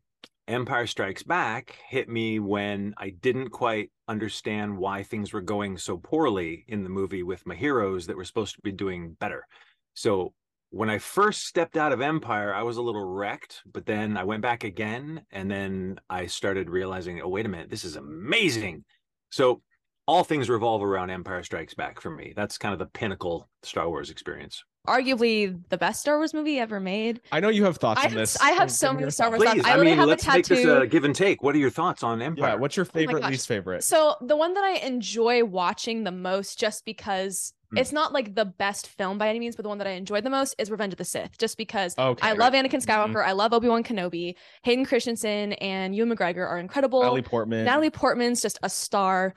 Empire 0.47 0.87
Strikes 0.87 1.23
Back 1.23 1.77
hit 1.89 2.07
me 2.07 2.39
when 2.39 2.93
I 2.97 3.09
didn't 3.09 3.49
quite 3.49 3.91
understand 4.07 4.77
why 4.77 5.03
things 5.03 5.33
were 5.33 5.41
going 5.41 5.77
so 5.77 5.97
poorly 5.97 6.63
in 6.67 6.83
the 6.83 6.89
movie 6.89 7.23
with 7.23 7.45
my 7.45 7.55
heroes 7.55 8.07
that 8.07 8.15
were 8.15 8.23
supposed 8.23 8.55
to 8.55 8.61
be 8.61 8.71
doing 8.71 9.17
better. 9.19 9.45
So 9.93 10.33
when 10.69 10.89
I 10.89 10.97
first 10.97 11.45
stepped 11.45 11.77
out 11.77 11.93
of 11.93 12.01
Empire, 12.01 12.53
I 12.53 12.63
was 12.63 12.77
a 12.77 12.81
little 12.81 13.05
wrecked, 13.05 13.61
but 13.71 13.85
then 13.85 14.17
I 14.17 14.23
went 14.23 14.41
back 14.41 14.63
again 14.63 15.21
and 15.31 15.49
then 15.49 15.99
I 16.09 16.25
started 16.25 16.69
realizing, 16.69 17.21
oh, 17.21 17.29
wait 17.29 17.45
a 17.45 17.49
minute, 17.49 17.69
this 17.69 17.85
is 17.85 17.95
amazing. 17.95 18.83
So 19.29 19.61
all 20.07 20.23
things 20.23 20.49
revolve 20.49 20.83
around 20.83 21.09
Empire 21.09 21.43
Strikes 21.43 21.73
Back 21.73 22.01
for 22.01 22.09
me. 22.09 22.33
That's 22.35 22.57
kind 22.57 22.73
of 22.73 22.79
the 22.79 22.85
pinnacle 22.85 23.49
Star 23.63 23.89
Wars 23.89 24.09
experience. 24.09 24.63
Arguably 24.87 25.61
the 25.67 25.77
best 25.77 25.99
Star 25.99 26.17
Wars 26.17 26.33
movie 26.33 26.59
ever 26.59 26.79
made. 26.79 27.19
I 27.29 27.41
know 27.41 27.49
you 27.49 27.65
have 27.65 27.75
thoughts 27.75 27.99
I 27.99 28.05
on 28.05 28.09
have, 28.11 28.17
this. 28.17 28.39
I 28.39 28.51
have 28.51 28.71
so 28.71 28.93
many 28.93 29.01
your 29.01 29.11
Star 29.11 29.29
Wars 29.29 29.43
thoughts. 29.43 29.55
Please, 29.55 29.63
thoughts. 29.63 29.69
I 29.69 29.73
I 29.73 29.75
literally 29.75 29.91
mean, 29.91 29.99
have 29.99 30.07
a 30.07 30.09
let's 30.11 30.27
make 30.27 30.45
this 30.47 30.59
tattoo. 30.59 30.81
a 30.81 30.87
give 30.87 31.03
and 31.03 31.13
take. 31.13 31.43
What 31.43 31.55
are 31.55 31.57
your 31.57 31.69
thoughts 31.69 32.03
on 32.03 32.21
Empire? 32.21 32.51
Yeah, 32.51 32.55
what's 32.55 32.77
your 32.77 32.85
oh 32.85 32.93
favorite, 32.93 33.21
gosh. 33.21 33.31
least 33.31 33.47
favorite? 33.49 33.83
So 33.83 34.15
the 34.21 34.37
one 34.37 34.53
that 34.53 34.63
I 34.63 34.77
enjoy 34.85 35.43
watching 35.43 36.05
the 36.05 36.13
most, 36.13 36.57
just 36.57 36.85
because 36.85 37.53
Hmm. 37.71 37.77
it's 37.77 37.91
not 37.91 38.13
like 38.13 38.33
the 38.33 38.45
best 38.45 38.87
film 38.87 39.17
by 39.17 39.29
any 39.29 39.39
means, 39.39 39.55
but 39.55 39.63
the 39.63 39.69
one 39.69 39.77
that 39.79 39.87
I 39.87 39.91
enjoyed 39.91 40.23
the 40.23 40.29
most 40.29 40.55
is 40.57 40.71
Revenge 40.71 40.93
of 40.93 40.97
the 40.97 41.05
Sith, 41.05 41.37
just 41.37 41.57
because 41.57 41.97
okay. 41.97 42.27
I 42.27 42.33
love 42.33 42.53
Anakin. 42.53 42.85
Skywalker, 42.85 43.25
I 43.25 43.33
love 43.33 43.53
Obi 43.53 43.67
Wan 43.67 43.83
Kenobi, 43.83 44.35
Hayden 44.63 44.85
Christensen 44.85 45.53
and 45.53 45.95
Ewan 45.95 46.15
McGregor 46.15 46.47
are 46.47 46.59
incredible. 46.59 47.01
Natalie 47.01 47.21
Portman. 47.21 47.65
Natalie 47.65 47.89
Portman's 47.89 48.41
just 48.41 48.59
a 48.63 48.69
star. 48.69 49.33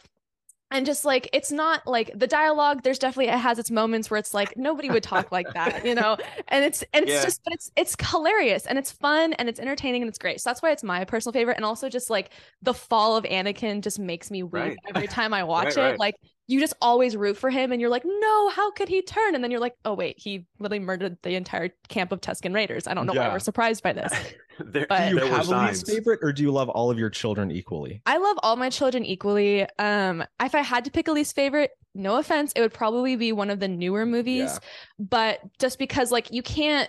And 0.73 0.87
just 0.87 1.05
like 1.05 1.29
it's 1.33 1.50
not 1.50 1.85
like 1.87 2.12
the 2.15 2.29
dialogue, 2.29 2.83
there's 2.85 2.99
definitely 3.00 3.27
it 3.33 3.39
has 3.39 3.59
its 3.59 3.73
moments 3.73 4.09
where 4.09 4.19
it's 4.19 4.33
like 4.33 4.57
nobody 4.57 4.89
would 4.89 5.03
talk 5.03 5.33
like 5.33 5.53
that, 5.55 5.85
you 5.85 5.95
know. 5.97 6.17
And 6.47 6.65
it's 6.65 6.85
and 6.93 7.05
it's 7.05 7.12
Yeah. 7.12 7.21
just 7.21 7.43
but 7.45 7.53
it's 7.55 7.71
it's 7.77 7.97
hilarious 8.11 8.67
and 8.67 8.79
it's 8.79 8.93
fun 8.93 9.33
and 9.35 9.49
it's 9.49 9.59
entertaining 9.59 10.03
and 10.03 10.09
it's 10.09 10.19
great. 10.19 10.41
So 10.41 10.49
that's 10.50 10.62
why 10.62 10.71
it's 10.71 10.85
my 10.85 11.05
personal 11.05 11.33
favorite. 11.33 11.57
And 11.57 11.65
also 11.65 11.89
just 11.89 12.09
like 12.09 12.31
the 12.62 12.73
fall 12.75 13.17
of 13.17 13.25
Anakin 13.25 13.81
just 13.81 13.99
makes 13.99 14.31
me 14.31 14.45
weep 14.45 14.53
Right. 14.53 14.79
every 14.89 15.09
time 15.09 15.35
I 15.35 15.43
watch 15.43 15.77
Right, 15.77 15.77
it. 15.77 15.81
right. 15.91 15.99
Like 15.99 16.15
you 16.47 16.61
just 16.61 16.75
always 16.81 17.17
root 17.17 17.37
for 17.37 17.50
him 17.50 17.73
and 17.73 17.81
you're 17.81 17.91
like, 17.91 18.05
no, 18.05 18.49
how 18.50 18.71
could 18.73 18.89
he 18.89 19.03
turn? 19.03 19.35
And 19.35 19.43
then 19.43 19.50
you're 19.50 19.61
like, 19.61 19.75
oh 19.85 19.95
wait, 19.95 20.19
he 20.19 20.47
literally 20.61 20.81
murdered 20.85 21.19
the 21.23 21.35
entire 21.35 21.71
camp 21.89 22.12
of 22.12 22.21
Tusken 22.21 22.55
Raiders. 22.55 22.87
I 22.87 22.95
don't 22.95 23.07
know 23.07 23.15
why 23.15 23.29
we're 23.29 23.39
surprised 23.41 23.83
by 23.83 23.93
this. 23.93 24.12
there, 24.64 24.87
But- 24.88 25.09
do 25.09 25.14
you 25.14 25.21
there 25.21 25.29
have 25.31 25.49
a 25.49 25.67
least 25.67 25.87
favorite, 25.87 26.21
or 26.23 26.33
do 26.33 26.43
you 26.43 26.50
love 26.52 26.69
all 26.69 26.90
of 26.90 26.99
your 26.99 27.11
children 27.11 27.50
equally? 27.50 28.02
I 28.07 28.19
love 28.19 28.38
all 28.43 28.57
my 28.57 28.71
children 28.71 29.05
equally. 29.05 29.67
Um, 29.79 30.25
if 30.43 30.55
I 30.55 30.61
had 30.61 30.85
to 30.87 30.90
pick 30.90 31.09
a 31.09 31.12
least 31.12 31.35
favorite, 31.35 31.71
no 31.95 32.17
offense, 32.17 32.52
it 32.55 32.61
would 32.61 32.73
probably 32.73 33.17
be 33.17 33.33
one 33.33 33.50
of 33.50 33.59
the 33.61 33.69
newer 33.69 34.07
movies. 34.07 34.50
Yeah. 34.52 34.59
But 34.99 35.40
just 35.59 35.79
because 35.79 36.12
like 36.12 36.31
you 36.33 36.43
can't 36.43 36.88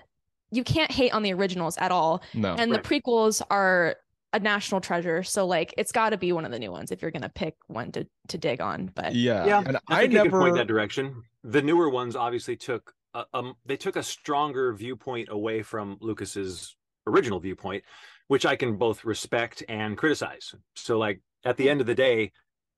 you 0.54 0.64
can't 0.66 0.92
hate 0.92 1.12
on 1.14 1.24
the 1.24 1.34
originals 1.34 1.78
at 1.78 1.92
all. 1.92 2.22
No. 2.34 2.54
And 2.54 2.72
Right. 2.72 2.84
the 2.84 2.88
prequels 2.90 3.42
are 3.50 3.96
a 4.34 4.40
national 4.40 4.82
treasure. 4.82 5.24
So 5.24 5.46
like 5.48 5.74
it's 5.78 5.92
gotta 5.92 6.18
be 6.18 6.32
one 6.34 6.46
of 6.46 6.52
the 6.52 6.60
new 6.60 6.72
ones 6.72 6.92
if 6.92 7.02
you're 7.02 7.12
gonna 7.12 7.30
pick 7.34 7.56
one 7.68 7.92
to 7.94 8.06
to 8.28 8.38
dig 8.38 8.62
on. 8.62 8.92
But 8.94 9.16
yeah. 9.16 9.46
Yeah, 9.46 9.64
And 9.66 9.78
I 9.88 10.04
I, 10.04 10.08
never 10.08 10.30
can 10.30 10.40
point 10.40 10.56
that 10.56 10.68
direction. 10.68 11.24
The 11.44 11.62
newer 11.62 11.90
ones 11.90 12.16
obviously 12.16 12.56
took 12.58 12.94
a, 13.14 13.26
um 13.34 13.56
they 13.66 13.76
took 13.78 13.96
a 13.96 14.04
stronger 14.04 14.74
viewpoint 14.74 15.30
away 15.32 15.64
from 15.64 15.98
Lucas's 16.00 16.76
original 17.12 17.40
viewpoint, 17.40 17.84
which 18.28 18.46
I 18.46 18.56
can 18.56 18.78
both 18.78 19.06
respect 19.06 19.64
and 19.68 19.98
criticize. 19.98 20.56
So 20.76 20.98
like 20.98 21.22
at 21.46 21.58
the 21.58 21.66
hmm. 21.66 21.70
end 21.72 21.82
of 21.82 21.88
the 21.88 21.96
day, 21.96 22.32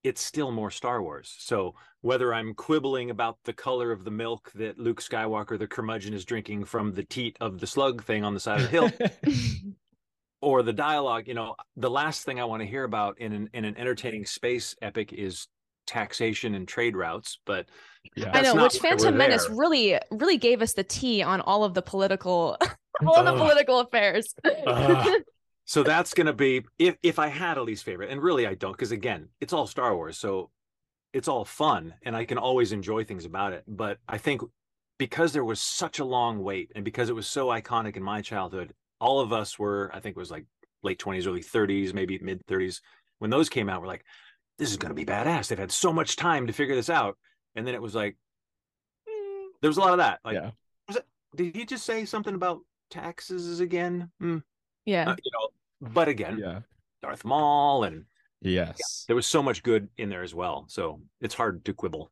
it's 0.03 0.21
still 0.21 0.51
more 0.51 0.69
Star 0.69 1.01
Wars. 1.01 1.33
So 1.39 1.75
whether 2.01 2.33
I'm 2.33 2.53
quibbling 2.53 3.09
about 3.09 3.37
the 3.45 3.53
color 3.53 3.91
of 3.91 4.03
the 4.03 4.11
milk 4.11 4.51
that 4.55 4.77
Luke 4.77 5.01
Skywalker, 5.01 5.57
the 5.57 5.67
curmudgeon, 5.67 6.13
is 6.13 6.25
drinking 6.25 6.65
from 6.65 6.91
the 6.91 7.03
teat 7.03 7.37
of 7.39 7.59
the 7.59 7.67
slug 7.67 8.03
thing 8.03 8.25
on 8.25 8.33
the 8.33 8.39
side 8.41 8.59
of 8.59 8.69
the 8.69 8.77
hill, 8.77 8.91
or 10.41 10.61
the 10.61 10.73
dialogue, 10.73 11.27
you 11.27 11.33
know, 11.33 11.55
the 11.77 11.89
last 11.89 12.25
thing 12.25 12.39
I 12.39 12.45
want 12.45 12.61
to 12.61 12.67
hear 12.67 12.83
about 12.83 13.17
in 13.19 13.31
an 13.31 13.49
in 13.53 13.63
an 13.63 13.77
entertaining 13.77 14.25
space 14.25 14.75
epic 14.81 15.13
is 15.13 15.47
taxation 15.85 16.55
and 16.55 16.67
trade 16.67 16.95
routes. 16.95 17.39
But 17.45 17.67
yeah. 18.15 18.31
I 18.33 18.41
know, 18.41 18.55
which 18.55 18.77
Phantom 18.77 19.15
Menace 19.15 19.47
there. 19.47 19.55
really, 19.55 19.99
really 20.11 20.37
gave 20.37 20.61
us 20.61 20.73
the 20.73 20.83
tea 20.83 21.23
on 21.23 21.41
all 21.41 21.63
of 21.63 21.73
the 21.73 21.81
political 21.81 22.57
all 23.05 23.15
of 23.15 23.25
the 23.25 23.33
political 23.33 23.79
affairs. 23.79 24.33
Ugh. 24.67 25.21
so 25.65 25.83
that's 25.83 26.13
gonna 26.13 26.33
be 26.33 26.63
if 26.77 26.95
if 27.03 27.19
I 27.19 27.27
had 27.27 27.57
a 27.57 27.63
least 27.63 27.83
favorite, 27.83 28.09
and 28.09 28.21
really 28.21 28.47
I 28.47 28.55
don't, 28.55 28.71
because 28.71 28.91
again, 28.91 29.29
it's 29.39 29.53
all 29.53 29.67
Star 29.67 29.95
Wars, 29.95 30.17
so 30.17 30.49
it's 31.13 31.27
all 31.27 31.45
fun, 31.45 31.93
and 32.03 32.15
I 32.15 32.25
can 32.25 32.37
always 32.37 32.71
enjoy 32.71 33.03
things 33.03 33.25
about 33.25 33.53
it. 33.53 33.63
But 33.67 33.99
I 34.07 34.17
think 34.17 34.41
because 34.97 35.33
there 35.33 35.45
was 35.45 35.61
such 35.61 35.99
a 35.99 36.05
long 36.05 36.39
wait, 36.39 36.71
and 36.75 36.83
because 36.83 37.09
it 37.09 37.15
was 37.15 37.27
so 37.27 37.47
iconic 37.47 37.97
in 37.97 38.03
my 38.03 38.21
childhood, 38.21 38.73
all 38.99 39.19
of 39.19 39.33
us 39.33 39.57
were, 39.57 39.91
I 39.93 39.99
think, 39.99 40.15
it 40.15 40.19
was 40.19 40.31
like 40.31 40.45
late 40.81 40.99
twenties, 40.99 41.27
early 41.27 41.41
thirties, 41.41 41.93
maybe 41.93 42.19
mid 42.19 42.45
thirties, 42.47 42.81
when 43.19 43.29
those 43.29 43.49
came 43.49 43.69
out. 43.69 43.81
We're 43.81 43.87
like, 43.87 44.05
this 44.57 44.71
is 44.71 44.77
gonna 44.77 44.93
be 44.93 45.05
badass. 45.05 45.47
They've 45.47 45.57
had 45.59 45.71
so 45.71 45.91
much 45.93 46.15
time 46.15 46.47
to 46.47 46.53
figure 46.53 46.75
this 46.75 46.89
out, 46.89 47.17
and 47.55 47.65
then 47.65 47.75
it 47.75 47.81
was 47.81 47.95
like, 47.95 48.17
mm, 49.09 49.45
there 49.61 49.69
was 49.69 49.77
a 49.77 49.81
lot 49.81 49.91
of 49.93 49.97
that. 49.99 50.19
Like, 50.23 50.35
Yeah. 50.35 50.51
was 50.87 50.97
it? 50.97 51.05
Did 51.35 51.55
he 51.55 51.65
just 51.65 51.85
say 51.85 52.05
something 52.05 52.35
about 52.35 52.61
taxes 52.89 53.59
again? 53.59 54.11
Hmm. 54.19 54.37
yeah. 54.85 55.09
Uh, 55.11 55.15
you 55.23 55.31
know, 55.33 55.89
but 55.89 56.07
again, 56.07 56.37
yeah. 56.37 56.59
Darth 57.01 57.25
Maul, 57.25 57.83
and 57.83 58.05
Yes. 58.41 59.05
there 59.07 59.15
was 59.15 59.25
so 59.25 59.41
much 59.41 59.63
good 59.63 59.89
in 59.97 60.09
there 60.09 60.23
as 60.23 60.35
well. 60.35 60.65
So 60.67 61.01
it's 61.21 61.33
hard 61.33 61.65
to 61.65 61.73
quibble. 61.73 62.11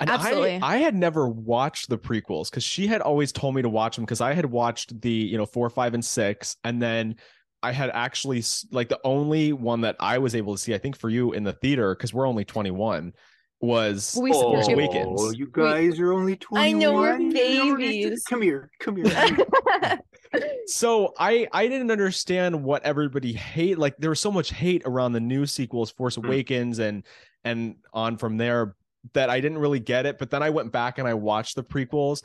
And 0.00 0.08
Absolutely. 0.08 0.60
I, 0.62 0.74
I 0.74 0.76
had 0.76 0.94
never 0.94 1.28
watched 1.28 1.88
the 1.88 1.98
prequels 1.98 2.50
because 2.50 2.62
she 2.62 2.86
had 2.86 3.00
always 3.00 3.32
told 3.32 3.56
me 3.56 3.62
to 3.62 3.68
watch 3.68 3.96
them 3.96 4.04
because 4.04 4.20
I 4.20 4.32
had 4.32 4.46
watched 4.46 5.00
the, 5.00 5.10
you 5.10 5.36
know, 5.36 5.46
four, 5.46 5.68
five, 5.70 5.92
and 5.94 6.04
six. 6.04 6.54
And 6.62 6.80
then 6.80 7.16
I 7.62 7.72
had 7.72 7.90
actually 7.90 8.44
like 8.70 8.88
the 8.88 9.00
only 9.04 9.52
one 9.52 9.80
that 9.82 9.96
I 10.00 10.18
was 10.18 10.34
able 10.34 10.54
to 10.54 10.58
see, 10.60 10.74
I 10.74 10.78
think 10.78 10.96
for 10.96 11.08
you 11.08 11.32
in 11.32 11.44
the 11.44 11.52
theater, 11.52 11.94
because 11.94 12.14
we're 12.14 12.26
only 12.26 12.44
21, 12.44 13.12
was 13.60 14.16
We 14.20 14.32
Force 14.32 14.66
support 14.66 14.68
you. 14.68 14.74
Awakens. 14.74 15.20
Oh, 15.20 15.30
you 15.32 15.48
guys 15.50 15.98
are 15.98 16.12
only 16.12 16.36
21. 16.36 16.64
I 16.66 16.72
know, 16.72 16.94
we're 16.94 17.18
You 17.18 17.32
don't 17.32 17.78
babies. 17.78 18.22
Come 18.28 18.42
here. 18.42 18.70
Come 18.78 18.96
here. 18.96 19.98
so 20.66 21.14
I 21.18 21.48
I 21.52 21.66
didn't 21.66 21.90
understand 21.90 22.62
what 22.62 22.84
everybody 22.84 23.32
hate 23.32 23.78
like 23.78 23.96
there 23.96 24.10
was 24.10 24.20
so 24.20 24.30
much 24.30 24.50
hate 24.50 24.82
around 24.84 25.12
the 25.12 25.20
new 25.20 25.46
sequels 25.46 25.90
Force 25.90 26.16
Hmm. 26.16 26.26
Awakens 26.26 26.78
and 26.78 27.02
and 27.44 27.76
on 27.92 28.16
from 28.18 28.36
there 28.36 28.76
that 29.14 29.30
I 29.30 29.40
didn't 29.40 29.58
really 29.58 29.80
get 29.80 30.06
it 30.06 30.18
but 30.18 30.30
then 30.30 30.42
I 30.42 30.50
went 30.50 30.70
back 30.70 30.98
and 30.98 31.08
I 31.08 31.14
watched 31.14 31.56
the 31.56 31.64
prequels 31.64 32.22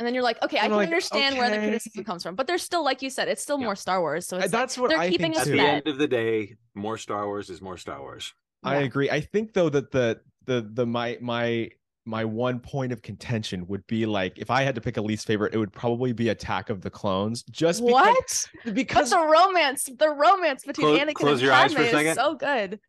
And 0.00 0.06
then 0.06 0.14
you're 0.14 0.22
like, 0.22 0.42
okay, 0.42 0.56
I 0.56 0.62
I'm 0.64 0.70
can 0.70 0.76
like, 0.78 0.86
understand 0.86 1.36
where 1.36 1.50
the 1.50 1.58
criticism 1.58 2.04
comes 2.04 2.22
from, 2.22 2.34
but 2.34 2.46
there's 2.46 2.62
still, 2.62 2.82
like 2.82 3.02
you 3.02 3.10
said, 3.10 3.28
it's 3.28 3.42
still 3.42 3.58
Yeah. 3.58 3.66
more 3.66 3.76
Star 3.76 4.00
Wars. 4.00 4.26
So 4.26 4.38
it's 4.38 4.50
that's 4.50 4.78
like, 4.78 4.80
what 4.82 4.88
they're 4.88 4.98
I 4.98 5.10
keeping 5.10 5.32
think 5.34 5.42
us 5.42 5.46
At 5.46 5.52
the 5.52 5.58
fed. 5.58 5.68
end 5.68 5.86
of 5.88 5.98
the 5.98 6.08
day, 6.08 6.56
more 6.74 6.96
Star 6.96 7.26
Wars 7.26 7.50
is 7.50 7.60
more 7.60 7.76
Star 7.76 8.00
Wars. 8.00 8.32
I 8.64 8.76
agree 8.76 9.10
I 9.10 9.20
think 9.20 9.52
though 9.52 9.68
that 9.68 9.90
the 9.90 10.20
the 10.46 10.66
the 10.72 10.86
my 10.86 11.18
my 11.20 11.68
my 12.06 12.24
one 12.24 12.60
point 12.60 12.92
of 12.92 13.02
contention 13.02 13.66
would 13.66 13.86
be 13.86 14.06
like 14.06 14.38
if 14.38 14.50
I 14.50 14.62
had 14.62 14.74
to 14.76 14.80
pick 14.80 14.96
a 14.96 15.02
least 15.02 15.26
favorite 15.26 15.52
it 15.54 15.58
would 15.58 15.72
probably 15.72 16.14
be 16.14 16.30
Attack 16.30 16.70
of 16.70 16.80
the 16.80 16.88
Clones 16.90 17.42
just 17.50 17.80
because 17.84 17.92
What? 17.92 18.46
But 18.64 18.74
because 18.74 19.10
the 19.10 19.18
romance, 19.18 19.84
the 19.98 20.08
romance 20.08 20.64
between 20.64 20.86
Close- 20.96 21.00
Anakin 21.00 21.14
close 21.14 21.32
and 21.32 21.42
your 21.42 21.52
eyes 21.52 21.74
for 21.74 21.82
a 21.82 21.90
Padme 21.90 22.06
is 22.06 22.14
so 22.14 22.34
good. 22.34 22.80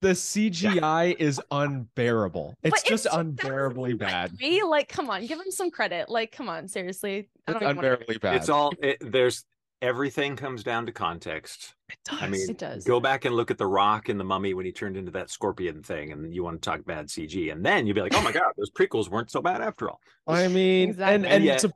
The 0.00 0.10
CGI 0.14 1.16
is 1.18 1.40
unbearable 1.50 2.54
it's 2.62 2.82
But 2.82 2.88
just 2.88 3.06
it's- 3.06 3.18
unbearably 3.18 3.94
bad 3.94 4.32
agree. 4.34 4.62
Like, 4.62 4.88
come 4.88 5.10
on, 5.10 5.26
give 5.26 5.38
him 5.40 5.50
some 5.50 5.70
credit. 5.70 6.08
Like, 6.08 6.30
come 6.32 6.48
on, 6.48 6.68
seriously. 6.68 7.16
I 7.16 7.18
it's 7.18 7.28
don't 7.46 7.56
even 7.56 7.66
wanna- 7.76 7.78
unbearably 7.78 8.18
bad 8.18 8.36
It's 8.36 8.48
all, 8.48 8.72
it, 8.82 8.98
there's 9.00 9.44
everything 9.82 10.34
comes 10.36 10.62
down 10.64 10.86
to 10.86 10.92
context. 10.92 11.74
it 11.88 11.98
does. 12.04 12.18
I 12.22 12.28
mean, 12.28 12.50
It 12.50 12.58
does. 12.58 12.84
go 12.84 13.00
back 13.00 13.24
and 13.24 13.34
look 13.34 13.50
at 13.50 13.58
The 13.58 13.66
Rock 13.66 14.08
and 14.08 14.18
the 14.18 14.24
Mummy 14.24 14.54
when 14.54 14.66
he 14.66 14.72
turned 14.72 14.96
into 14.96 15.10
that 15.12 15.30
scorpion 15.30 15.82
thing, 15.82 16.10
and 16.12 16.34
you 16.34 16.42
want 16.44 16.60
to 16.60 16.68
talk 16.70 16.84
bad 16.84 17.06
CG, 17.06 17.50
and 17.52 17.64
then 17.64 17.86
you'd 17.86 17.94
be 17.94 18.00
like, 18.00 18.14
"Oh 18.14 18.22
my 18.22 18.32
god, 18.32 18.52
those 18.56 18.70
prequels 18.70 19.08
weren't 19.08 19.30
so 19.30 19.40
bad 19.40 19.60
after 19.60 19.88
all." 19.90 20.00
I 20.26 20.48
mean, 20.48 20.90
Exactly. 20.90 21.14
and 21.14 21.24
And 21.26 21.34
and 21.34 21.44
yet- 21.44 21.60
su- 21.60 21.70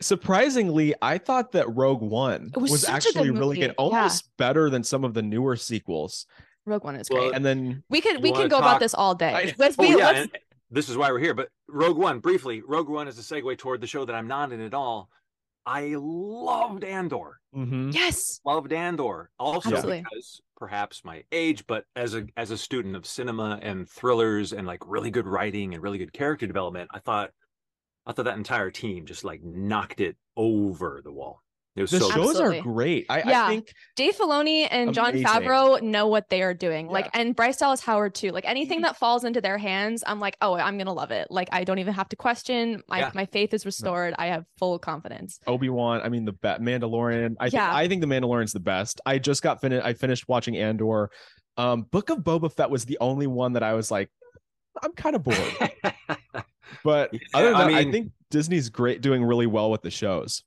surprisingly, 0.00 0.94
I 1.02 1.18
thought 1.18 1.52
that 1.52 1.74
Rogue 1.74 2.02
One 2.02 2.50
It 2.54 2.58
was 2.60 2.70
was, 2.70 2.84
actually 2.84 3.28
good 3.30 3.38
really 3.38 3.58
good, 3.58 3.74
almost 3.78 4.28
better 4.36 4.70
than 4.70 4.84
some 4.84 5.02
of 5.04 5.14
the 5.14 5.22
newer 5.22 5.56
sequels. 5.56 6.26
Rogue 6.68 6.84
One 6.84 6.96
is 6.96 7.08
Well, 7.10 7.22
great. 7.22 7.34
And 7.34 7.44
then 7.44 7.82
we 7.90 8.00
could 8.00 8.22
we 8.22 8.30
wanna 8.30 8.48
go 8.48 8.56
talk- 8.60 8.64
about 8.66 8.80
this 8.80 8.94
all 8.94 9.14
day. 9.14 9.32
I- 9.34 9.54
Let's 9.58 9.76
Oh 9.78 9.82
be, 9.82 9.88
yeah, 9.98 10.10
let's, 10.10 10.32
this 10.70 10.88
is 10.88 10.96
why 10.96 11.10
we're 11.10 11.18
here. 11.18 11.34
But 11.34 11.48
Rogue 11.68 11.96
One, 11.98 12.20
briefly, 12.20 12.62
Rogue 12.66 12.88
One 12.88 13.08
is 13.08 13.18
a 13.18 13.22
segue 13.22 13.56
toward 13.58 13.80
the 13.80 13.86
show 13.86 14.04
that 14.04 14.14
I'm 14.14 14.28
not 14.28 14.52
in 14.52 14.60
at 14.60 14.74
all. 14.74 15.08
I 15.66 15.96
loved 15.98 16.82
Andor. 16.84 17.40
mhm. 17.54 17.92
yes. 17.92 18.40
Loved 18.44 18.72
Andor. 18.72 19.30
Also 19.38 19.70
Absolutely. 19.70 20.02
because 20.02 20.40
perhaps 20.56 21.04
my 21.04 21.24
age, 21.30 21.66
but 21.66 21.84
as 21.94 22.14
a 22.14 22.26
as 22.38 22.50
a 22.50 22.56
student 22.56 22.96
of 22.96 23.04
cinema 23.04 23.58
and 23.62 23.88
thrillers 23.88 24.52
and 24.54 24.66
like 24.66 24.80
really 24.86 25.10
good 25.10 25.26
writing 25.26 25.74
and 25.74 25.82
really 25.82 25.98
good 25.98 26.12
character 26.12 26.46
development, 26.46 26.88
I 26.94 27.00
thought 27.00 27.30
I 28.06 28.12
thought 28.12 28.24
that 28.24 28.38
entire 28.38 28.70
team 28.70 29.04
just 29.04 29.24
like 29.24 29.42
knocked 29.42 30.00
it 30.00 30.16
over 30.38 31.02
the 31.04 31.12
wall. 31.12 31.42
It 31.78 31.82
was 31.82 31.90
the 31.92 32.00
so 32.00 32.10
shows 32.10 32.28
Absolutely. 32.30 32.58
are 32.58 32.62
great. 32.62 33.06
I, 33.08 33.18
Yeah. 33.28 33.44
I 33.44 33.48
think 33.48 33.72
Dave 33.96 34.16
Filoni 34.16 34.66
and 34.70 34.92
Jon 34.92 35.10
Amazing. 35.10 35.26
Favreau 35.26 35.80
know 35.80 36.08
what 36.08 36.28
they 36.28 36.42
are 36.42 36.52
doing. 36.54 36.88
Like, 36.88 37.08
and 37.14 37.34
Bryce 37.36 37.56
Dallas 37.58 37.80
Howard 37.80 38.14
too. 38.14 38.30
Like 38.30 38.44
anything 38.46 38.82
that 38.82 38.96
falls 38.96 39.24
into 39.24 39.40
their 39.40 39.56
hands, 39.58 40.02
I'm 40.06 40.18
like, 40.20 40.36
oh, 40.40 40.54
I'm 40.54 40.76
gonna 40.76 40.92
love 40.92 41.10
it. 41.12 41.28
Like 41.30 41.48
I 41.52 41.64
don't 41.64 41.78
even 41.78 41.94
have 41.94 42.08
to 42.10 42.16
question. 42.16 42.82
My 42.88 42.98
Yeah. 42.98 43.10
my 43.14 43.26
faith 43.26 43.54
is 43.54 43.64
restored. 43.64 44.14
I 44.18 44.26
have 44.26 44.44
full 44.58 44.78
confidence. 44.78 45.38
Obi 45.46 45.68
Wan. 45.68 46.00
I 46.02 46.08
mean, 46.08 46.24
the 46.24 46.32
be- 46.32 46.38
Mandalorian. 46.48 47.36
I 47.40 47.44
think 47.44 47.54
Yeah. 47.54 47.74
I 47.74 47.86
think 47.88 48.00
the 48.00 48.06
Mandalorian's 48.08 48.52
the 48.52 48.60
best. 48.60 49.00
I 49.06 49.18
just 49.18 49.42
got 49.42 49.60
finished. 49.60 49.86
I 49.86 49.92
finished 49.94 50.28
watching 50.28 50.56
Andor. 50.56 51.10
Um, 51.56 51.82
Book 51.82 52.10
of 52.10 52.18
Boba 52.18 52.52
Fett 52.52 52.70
was 52.70 52.84
the 52.84 52.98
only 53.00 53.26
one 53.26 53.54
that 53.54 53.62
I 53.62 53.74
was 53.74 53.90
like, 53.90 54.10
I'm 54.82 54.92
kind 54.92 55.14
of 55.16 55.22
bored. 55.22 55.36
But 56.84 57.12
Yeah, 57.14 57.18
other 57.34 57.46
than 57.52 57.56
I 57.56 57.70
that, 57.72 57.88
I 57.88 57.90
think 57.90 58.12
Disney's 58.30 58.68
great, 58.68 59.00
doing 59.00 59.24
really 59.24 59.46
well 59.46 59.70
with 59.70 59.82
the 59.82 59.90
shows. 59.90 60.44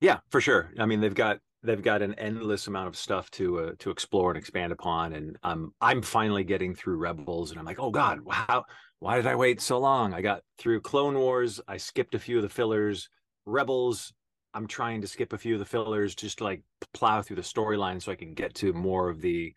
Yeah, 0.00 0.18
for 0.30 0.40
sure. 0.40 0.72
I 0.78 0.86
mean, 0.86 1.00
they've 1.00 1.14
got 1.14 1.40
they've 1.62 1.82
got 1.82 2.02
an 2.02 2.14
endless 2.14 2.66
amount 2.66 2.88
of 2.88 2.96
stuff 2.96 3.30
to 3.32 3.58
uh, 3.58 3.72
to 3.80 3.90
explore 3.90 4.30
and 4.30 4.38
expand 4.38 4.72
upon 4.72 5.12
and 5.12 5.36
um 5.42 5.74
i'm 5.80 6.00
finally 6.00 6.44
getting 6.44 6.72
through 6.72 6.96
rebels 6.96 7.50
and 7.50 7.58
i'm 7.58 7.66
like 7.66 7.80
oh 7.80 7.90
god 7.90 8.20
how 8.30 8.64
why 9.00 9.16
did 9.16 9.26
i 9.26 9.34
wait 9.34 9.60
so 9.60 9.76
long 9.76 10.14
i 10.14 10.20
got 10.20 10.42
through 10.56 10.80
clone 10.80 11.18
wars 11.18 11.60
i 11.66 11.76
skipped 11.76 12.14
a 12.14 12.18
few 12.18 12.36
of 12.36 12.44
the 12.44 12.48
fillers 12.48 13.08
rebels 13.44 14.12
i'm 14.54 14.68
trying 14.68 15.00
to 15.00 15.08
skip 15.08 15.32
a 15.32 15.38
few 15.38 15.54
of 15.54 15.58
the 15.58 15.66
fillers 15.66 16.14
just 16.14 16.38
to 16.38 16.44
like 16.44 16.62
plow 16.94 17.20
through 17.20 17.34
the 17.34 17.42
storyline 17.42 18.00
so 18.00 18.12
i 18.12 18.14
can 18.14 18.34
get 18.34 18.54
to 18.54 18.72
more 18.72 19.08
of 19.08 19.20
the 19.20 19.52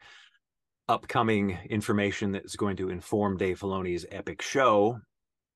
upcoming 0.89 1.55
information 1.69 2.31
that's 2.31 2.55
going 2.55 2.75
to 2.75 2.89
inform 2.89 3.38
dave 3.38 3.60
filoni's 3.60 4.07
epic 4.12 4.41
show 4.41 5.00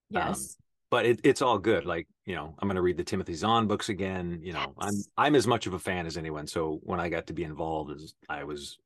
Yes. 0.10 0.58
but 0.92 1.06
it, 1.06 1.20
it's 1.24 1.42
all 1.42 1.58
good. 1.58 1.86
Like 1.86 2.08
you 2.26 2.36
know, 2.36 2.56
I'm 2.60 2.68
going 2.68 2.76
to 2.76 2.82
read 2.82 2.98
the 2.98 3.04
Timothy 3.04 3.34
Zahn 3.36 3.68
books 3.68 3.90
again. 3.90 4.40
You 4.42 4.54
know, 4.54 4.74
I'm 4.80 4.96
I'm 5.18 5.36
as 5.36 5.48
much 5.48 5.68
of 5.68 5.74
a 5.74 5.80
fan 5.80 6.06
as 6.06 6.18
anyone. 6.18 6.48
So 6.48 6.80
when 6.84 7.00
I 7.00 7.10
got 7.10 7.28
to 7.28 7.34
be 7.34 7.44
involved, 7.44 7.92
as 7.92 8.16
I 8.28 8.44
was 8.44 8.78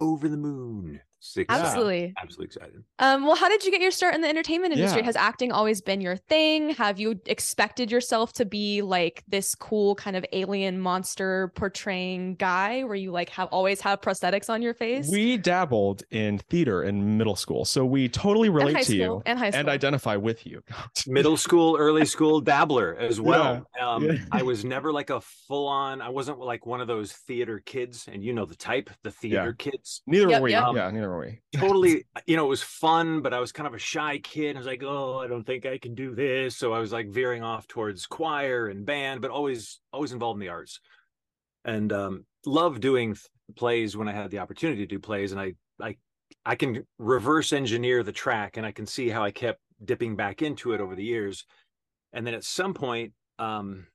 over 0.00 0.28
the 0.28 0.36
moon. 0.36 1.00
Six, 1.24 1.54
Absolutely. 1.54 2.12
absolutely 2.20 2.46
excited. 2.46 2.82
Um, 2.98 3.24
well, 3.24 3.36
how 3.36 3.48
did 3.48 3.62
you 3.64 3.70
get 3.70 3.80
your 3.80 3.92
start 3.92 4.16
in 4.16 4.22
the 4.22 4.28
entertainment 4.28 4.72
industry? 4.74 5.02
Yeah. 5.02 5.06
Has 5.06 5.14
acting 5.14 5.52
always 5.52 5.80
been 5.80 6.00
your 6.00 6.16
thing? 6.16 6.70
Have 6.70 6.98
you 6.98 7.20
expected 7.26 7.92
yourself 7.92 8.32
to 8.34 8.44
be 8.44 8.82
like 8.82 9.22
this 9.28 9.54
cool 9.54 9.94
kind 9.94 10.16
of 10.16 10.26
alien 10.32 10.80
monster 10.80 11.52
portraying 11.54 12.34
guy 12.34 12.82
where 12.82 12.96
you 12.96 13.12
like 13.12 13.28
have 13.30 13.46
always 13.52 13.80
have 13.82 14.00
prosthetics 14.00 14.50
on 14.50 14.62
your 14.62 14.74
face? 14.74 15.08
We 15.12 15.36
dabbled 15.36 16.02
in 16.10 16.38
theater 16.50 16.82
in 16.82 17.16
middle 17.18 17.36
school, 17.36 17.64
so 17.64 17.84
we 17.86 18.08
totally 18.08 18.48
relate 18.48 18.78
to 18.78 18.84
school 18.84 18.96
you 18.96 19.22
and 19.24 19.38
high 19.38 19.50
school. 19.50 19.60
and 19.60 19.68
identify 19.68 20.16
with 20.16 20.44
you. 20.44 20.60
Middle 21.06 21.36
school, 21.36 21.76
early 21.78 22.04
school 22.04 22.40
dabbler 22.40 22.96
as 22.96 23.20
well. 23.20 23.64
Um, 23.80 24.06
yeah. 24.06 24.16
I 24.32 24.42
was 24.42 24.64
never 24.64 24.92
like 24.92 25.10
a 25.10 25.20
full 25.20 25.68
on. 25.68 26.02
I 26.02 26.08
wasn't 26.08 26.40
like 26.40 26.66
one 26.66 26.80
of 26.80 26.88
those 26.88 27.12
theater 27.12 27.62
kids, 27.64 28.08
and 28.12 28.24
you 28.24 28.32
know 28.32 28.44
the 28.44 28.56
type, 28.56 28.90
the 29.04 29.12
theater 29.12 29.52
kids. 29.52 30.02
Neither 30.08 30.28
Yep, 30.28 30.40
were 30.40 30.44
we. 30.44 30.50
yep. 30.50 30.64
Yeah, 30.74 30.90
neither 30.90 31.11
were 31.12 31.20
we. 31.20 31.40
totally 31.58 32.04
you 32.26 32.36
know 32.36 32.44
it 32.44 32.48
was 32.48 32.62
fun 32.62 33.20
but 33.20 33.32
i 33.32 33.38
was 33.38 33.52
kind 33.52 33.66
of 33.66 33.74
a 33.74 33.78
shy 33.78 34.18
kid. 34.18 34.56
I 34.56 34.58
was 34.58 34.66
like 34.66 34.82
oh 34.82 35.18
i 35.18 35.26
don't 35.26 35.44
think 35.44 35.66
i 35.66 35.78
can 35.78 35.94
do 35.94 36.14
this. 36.14 36.56
So 36.56 36.72
i 36.72 36.78
was 36.78 36.92
like 36.92 37.08
veering 37.08 37.42
off 37.42 37.66
towards 37.68 38.06
choir 38.06 38.68
and 38.68 38.84
band 38.84 39.20
but 39.20 39.30
always 39.30 39.80
always 39.92 40.12
involved 40.12 40.36
in 40.36 40.46
the 40.46 40.52
arts. 40.52 40.80
And 41.64 41.92
um 41.92 42.24
love 42.44 42.80
doing 42.80 43.14
th- 43.14 43.26
plays 43.56 43.96
when 43.96 44.08
i 44.08 44.12
had 44.12 44.30
the 44.30 44.38
opportunity 44.38 44.82
to 44.82 44.86
do 44.86 44.98
plays 44.98 45.32
and 45.32 45.40
i 45.40 45.52
i 45.80 45.96
i 46.44 46.54
can 46.54 46.84
reverse 46.98 47.52
engineer 47.52 48.02
the 48.02 48.12
track 48.12 48.56
and 48.56 48.66
i 48.66 48.72
can 48.72 48.86
see 48.86 49.08
how 49.08 49.22
i 49.22 49.30
kept 49.30 49.60
dipping 49.84 50.16
back 50.16 50.42
into 50.42 50.72
it 50.72 50.80
over 50.80 50.94
the 50.94 51.04
years. 51.04 51.44
And 52.12 52.26
then 52.26 52.34
at 52.34 52.44
some 52.44 52.74
point 52.74 53.12
um 53.38 53.86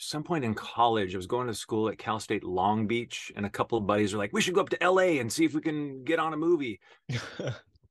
some 0.00 0.22
point 0.24 0.44
in 0.44 0.54
college, 0.54 1.14
I 1.14 1.18
was 1.18 1.26
going 1.26 1.46
to 1.46 1.54
school 1.54 1.88
at 1.88 1.98
Cal 1.98 2.18
State 2.18 2.42
Long 2.42 2.86
Beach, 2.86 3.30
and 3.36 3.44
a 3.44 3.50
couple 3.50 3.76
of 3.78 3.86
buddies 3.86 4.12
were 4.12 4.18
like, 4.18 4.32
"We 4.32 4.40
should 4.40 4.54
go 4.54 4.62
up 4.62 4.70
to 4.70 4.78
LA 4.80 5.20
and 5.20 5.32
see 5.32 5.44
if 5.44 5.54
we 5.54 5.60
can 5.60 6.04
get 6.04 6.18
on 6.18 6.32
a 6.32 6.36
movie." 6.36 6.80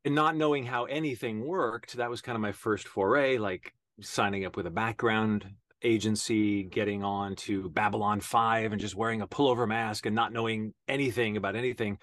and 0.05 0.15
not 0.15 0.35
knowing 0.35 0.65
how 0.65 0.85
anything 0.85 1.45
worked, 1.45 1.97
that 1.97 2.09
was 2.09 2.21
kind 2.21 2.35
of 2.35 2.41
my 2.41 2.51
first 2.51 2.87
foray, 2.87 3.37
like 3.37 3.73
signing 4.01 4.45
up 4.45 4.57
with 4.57 4.65
a 4.65 4.71
background 4.71 5.45
agency, 5.83 6.63
getting 6.63 7.03
on 7.03 7.35
to 7.35 7.69
Babylon 7.69 8.19
5 8.19 8.71
and 8.71 8.81
just 8.81 8.95
wearing 8.95 9.21
a 9.21 9.27
pullover 9.27 9.67
mask 9.67 10.05
and 10.05 10.15
not 10.15 10.33
knowing 10.33 10.73
anything 10.87 11.37
about 11.37 11.55
anything, 11.55 11.97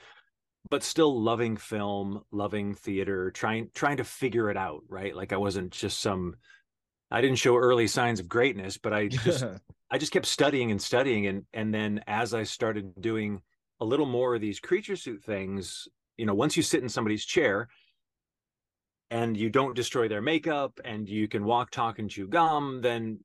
but 0.71 0.83
still 0.83 1.21
loving 1.21 1.57
film, 1.57 2.23
loving 2.31 2.75
theater, 2.75 3.31
trying 3.31 3.71
trying 3.75 3.99
to 3.99 4.05
figure 4.05 4.51
it 4.51 4.57
out, 4.57 4.83
right? 4.89 5.15
Like 5.15 5.33
I 5.33 5.37
wasn't 5.37 5.73
just 5.73 6.01
some 6.01 6.37
I 7.11 7.21
didn't 7.21 7.39
show 7.39 7.57
early 7.57 7.87
signs 7.87 8.21
of 8.21 8.29
greatness, 8.29 8.79
but 8.79 8.93
I 8.93 9.09
just 9.09 9.45
I 9.91 9.99
just 9.99 10.13
kept 10.13 10.27
studying 10.27 10.71
and 10.71 10.81
studying 10.83 11.27
and 11.27 11.45
and 11.53 11.73
then 11.73 12.03
as 12.07 12.35
I 12.35 12.43
started 12.43 13.01
doing 13.01 13.41
a 13.81 13.85
little 13.85 14.07
more 14.07 14.35
of 14.35 14.41
these 14.41 14.61
creature 14.61 14.97
suit 14.97 15.23
things, 15.23 15.87
you 16.17 16.27
know, 16.27 16.35
once 16.35 16.57
you 16.57 16.63
sit 16.63 16.83
in 16.83 16.89
somebody's 16.89 17.25
chair 17.25 17.69
and 19.11 19.37
you 19.37 19.51
don't 19.51 19.77
destroy 19.77 20.09
their 20.09 20.23
makeup 20.23 20.81
and 20.85 21.09
you 21.09 21.29
can 21.29 21.45
walk, 21.45 21.71
talk, 21.71 21.99
and 21.99 22.11
chew 22.11 22.27
gum, 22.27 22.81
then 22.83 23.21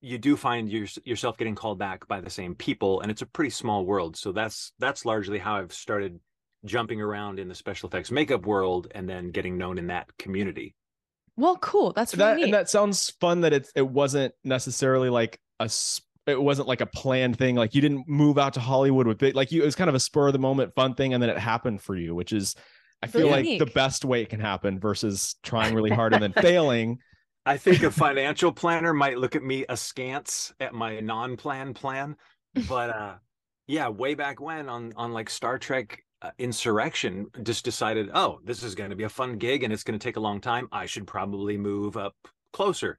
you 0.00 0.16
do 0.16 0.36
find 0.36 0.70
your, 0.70 0.86
yourself 1.04 1.36
getting 1.36 1.54
called 1.54 1.78
back 1.78 2.08
by 2.08 2.20
the 2.20 2.30
same 2.30 2.54
people, 2.54 3.00
and 3.02 3.10
it's 3.10 3.20
a 3.22 3.26
pretty 3.26 3.50
small 3.50 3.84
world. 3.84 4.16
So 4.16 4.32
that's 4.32 4.72
that's 4.78 5.04
largely 5.04 5.38
how 5.38 5.56
I've 5.56 5.74
started 5.74 6.18
jumping 6.64 7.00
around 7.00 7.38
in 7.38 7.48
the 7.48 7.54
special 7.54 7.88
effects 7.88 8.10
makeup 8.10 8.46
world, 8.46 8.88
and 8.94 9.08
then 9.08 9.30
getting 9.30 9.58
known 9.58 9.76
in 9.76 9.88
that 9.88 10.16
community. 10.18 10.74
well, 11.36 11.58
cool. 11.58 11.92
That's 11.92 12.14
really 12.14 12.24
that 12.24 12.36
neat. 12.36 12.44
and 12.44 12.54
that 12.54 12.70
sounds 12.70 13.10
fun 13.20 13.42
that 13.42 13.52
it's 13.52 13.70
it 13.74 13.86
wasn't 13.86 14.34
necessarily 14.44 15.10
like 15.10 15.38
a 15.60 15.64
s- 15.64 16.00
it 16.26 16.40
wasn't 16.40 16.68
like 16.68 16.80
a 16.80 16.86
planned 16.86 17.38
thing 17.38 17.54
like 17.54 17.74
you 17.74 17.80
didn't 17.80 18.08
move 18.08 18.38
out 18.38 18.54
to 18.54 18.60
hollywood 18.60 19.06
with 19.06 19.22
it 19.22 19.34
like 19.34 19.52
you 19.52 19.62
it 19.62 19.64
was 19.64 19.74
kind 19.74 19.88
of 19.88 19.94
a 19.94 20.00
spur 20.00 20.26
of 20.26 20.32
the 20.32 20.38
moment 20.38 20.74
fun 20.74 20.94
thing 20.94 21.14
and 21.14 21.22
then 21.22 21.30
it 21.30 21.38
happened 21.38 21.80
for 21.80 21.96
you 21.96 22.14
which 22.14 22.32
is 22.32 22.56
i 23.02 23.06
feel 23.06 23.28
Really 23.28 23.58
like 23.58 23.58
the 23.58 23.72
best 23.72 24.04
way 24.04 24.22
it 24.22 24.28
can 24.28 24.40
happen 24.40 24.78
versus 24.78 25.36
trying 25.42 25.74
really 25.74 25.90
hard 25.90 26.12
and 26.12 26.22
then 26.22 26.32
failing 26.40 26.98
I 27.46 27.56
think 27.56 27.82
a 27.82 27.90
financial 27.90 28.52
planner 28.52 28.92
might 28.92 29.16
look 29.18 29.34
at 29.34 29.42
me 29.42 29.64
askance 29.68 30.52
at 30.60 30.74
my 30.74 31.00
non-plan 31.00 31.72
plan, 31.72 32.16
but 32.68 32.90
uh 32.90 33.14
yeah, 33.66 33.88
way 33.88 34.14
back 34.14 34.40
when 34.40 34.68
on 34.68 34.92
on 34.96 35.12
like 35.12 35.30
Star 35.30 35.58
Trek 35.58 36.04
uh, 36.22 36.32
Insurrection, 36.38 37.28
just 37.42 37.64
decided, 37.64 38.10
oh, 38.12 38.40
this 38.44 38.62
is 38.62 38.74
going 38.74 38.90
to 38.90 38.96
be 38.96 39.04
a 39.04 39.08
fun 39.08 39.38
gig 39.38 39.62
and 39.62 39.72
it's 39.72 39.84
going 39.84 39.98
to 39.98 40.02
take 40.02 40.16
a 40.16 40.20
long 40.20 40.40
time. 40.40 40.68
I 40.70 40.84
should 40.84 41.06
probably 41.06 41.56
move 41.56 41.96
up 41.96 42.14
closer. 42.52 42.98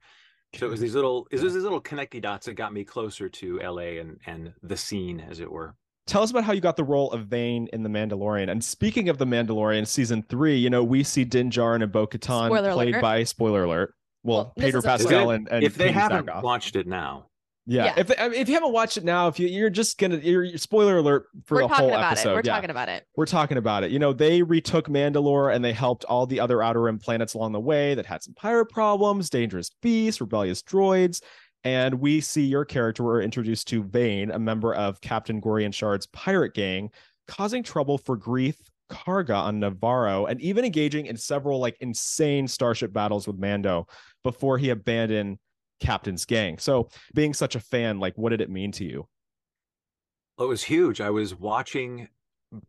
So 0.54 0.66
it 0.66 0.70
was 0.70 0.80
these 0.80 0.94
little, 0.94 1.26
it 1.30 1.40
was 1.40 1.54
these 1.54 1.62
little 1.62 1.80
connecty 1.80 2.20
dots 2.20 2.46
that 2.46 2.54
got 2.54 2.72
me 2.72 2.84
closer 2.84 3.28
to 3.28 3.58
LA 3.60 3.98
and 4.00 4.18
and 4.26 4.52
the 4.62 4.76
scene, 4.76 5.18
as 5.20 5.40
it 5.40 5.50
were. 5.50 5.74
tell 6.06 6.22
us 6.22 6.30
about 6.30 6.44
how 6.44 6.52
you 6.52 6.60
got 6.60 6.76
the 6.76 6.84
role 6.84 7.10
of 7.12 7.26
Vane 7.26 7.68
in 7.72 7.82
The 7.82 7.88
Mandalorian. 7.88 8.50
And 8.50 8.62
speaking 8.62 9.08
of 9.08 9.16
The 9.18 9.24
Mandalorian, 9.24 9.86
season 9.86 10.22
three, 10.28 10.56
you 10.58 10.68
know, 10.68 10.84
we 10.84 11.04
see 11.04 11.24
Din 11.24 11.50
Djarin 11.50 11.82
and 11.82 11.90
Bo 11.90 12.06
Katan 12.06 12.48
played 12.50 12.90
alert. 12.90 13.00
by 13.02 13.24
spoiler 13.24 13.64
alert. 13.64 13.94
Well, 14.24 14.36
Well, 14.36 14.52
Pedro 14.58 14.82
Pascal 14.82 15.08
spoiler. 15.10 15.34
and, 15.36 15.48
and 15.50 15.64
if 15.64 15.74
they 15.74 15.88
Katee 15.88 15.92
haven't 15.92 16.26
Sackhoff. 16.26 16.42
watched 16.42 16.76
it 16.76 16.86
now, 16.86 17.26
yeah. 17.66 17.84
Yeah. 17.84 17.94
If 17.96 18.12
I 18.18 18.28
mean, 18.28 18.40
if 18.40 18.48
you 18.48 18.54
haven't 18.54 18.72
watched 18.72 18.96
it 18.96 19.04
now, 19.04 19.28
if 19.28 19.38
you 19.38 19.46
you're 19.46 19.70
just 19.70 19.98
gonna 19.98 20.16
you're, 20.16 20.56
spoiler 20.58 20.98
alert 20.98 21.26
for 21.44 21.56
We're 21.56 21.62
the 21.62 21.68
talking 21.68 21.84
whole 21.84 21.94
about 21.94 22.12
episode. 22.12 22.30
it. 22.30 22.34
We're 22.34 22.42
yeah. 22.44 22.54
talking 22.54 22.70
about 22.70 22.88
it. 22.88 23.06
we're 23.16 23.26
talking 23.26 23.58
about 23.58 23.84
it. 23.84 23.90
You 23.90 23.98
know, 23.98 24.12
they 24.12 24.42
retook 24.42 24.88
Mandalore 24.88 25.54
and 25.54 25.64
they 25.64 25.72
helped 25.72 26.04
all 26.04 26.26
the 26.26 26.40
other 26.40 26.62
Outer 26.62 26.82
Rim 26.82 26.98
planets 26.98 27.34
along 27.34 27.52
the 27.52 27.60
way 27.60 27.94
that 27.94 28.06
had 28.06 28.22
some 28.22 28.34
pirate 28.34 28.66
problems, 28.66 29.30
dangerous 29.30 29.70
beasts, 29.80 30.20
rebellious 30.20 30.62
droids. 30.62 31.22
And 31.64 31.94
we 31.94 32.20
see 32.20 32.42
your 32.42 32.64
character, 32.64 33.04
we're 33.04 33.22
introduced 33.22 33.68
to 33.68 33.84
Vane, 33.84 34.32
a 34.32 34.38
member 34.38 34.74
of 34.74 35.00
Captain 35.00 35.40
Gorian 35.40 35.72
Shard's 35.72 36.06
pirate 36.06 36.54
gang, 36.54 36.90
causing 37.28 37.62
trouble 37.62 37.98
for 37.98 38.18
Greef 38.18 38.56
Karga 38.90 39.36
on 39.36 39.60
Nevarro 39.60 40.28
and 40.28 40.40
even 40.40 40.64
engaging 40.64 41.06
in 41.06 41.16
several 41.16 41.60
like 41.60 41.76
insane 41.80 42.48
starship 42.48 42.92
battles 42.92 43.26
with 43.26 43.38
Mando 43.38 43.86
before 44.24 44.58
he 44.58 44.70
abandoned 44.70 45.38
Captain's 45.82 46.24
gang. 46.24 46.58
So, 46.58 46.88
being 47.14 47.34
such 47.34 47.54
a 47.54 47.60
fan, 47.60 47.98
like, 47.98 48.16
what 48.16 48.30
did 48.30 48.40
it 48.40 48.50
mean 48.50 48.72
to 48.72 48.84
you? 48.84 49.06
Well, 50.36 50.46
it 50.46 50.48
was 50.48 50.62
huge. 50.62 51.00
I 51.00 51.10
was 51.10 51.34
watching 51.34 52.08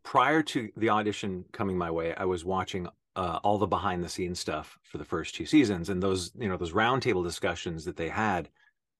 prior 0.03 0.41
to 0.43 0.69
the 0.75 0.89
audition 0.89 1.45
coming 1.51 1.77
my 1.77 1.91
way. 1.91 2.13
I 2.15 2.25
was 2.25 2.43
watching 2.43 2.87
uh, 3.15 3.39
all 3.43 3.57
the 3.57 3.67
behind 3.67 4.03
the 4.03 4.09
scenes 4.09 4.39
stuff 4.39 4.77
for 4.83 4.97
the 4.97 5.05
first 5.05 5.35
two 5.35 5.45
seasons, 5.45 5.89
and 5.89 6.01
those 6.01 6.31
you 6.37 6.49
know 6.49 6.57
those 6.57 6.73
roundtable 6.73 7.23
discussions 7.23 7.85
that 7.85 7.97
they 7.97 8.09
had. 8.09 8.49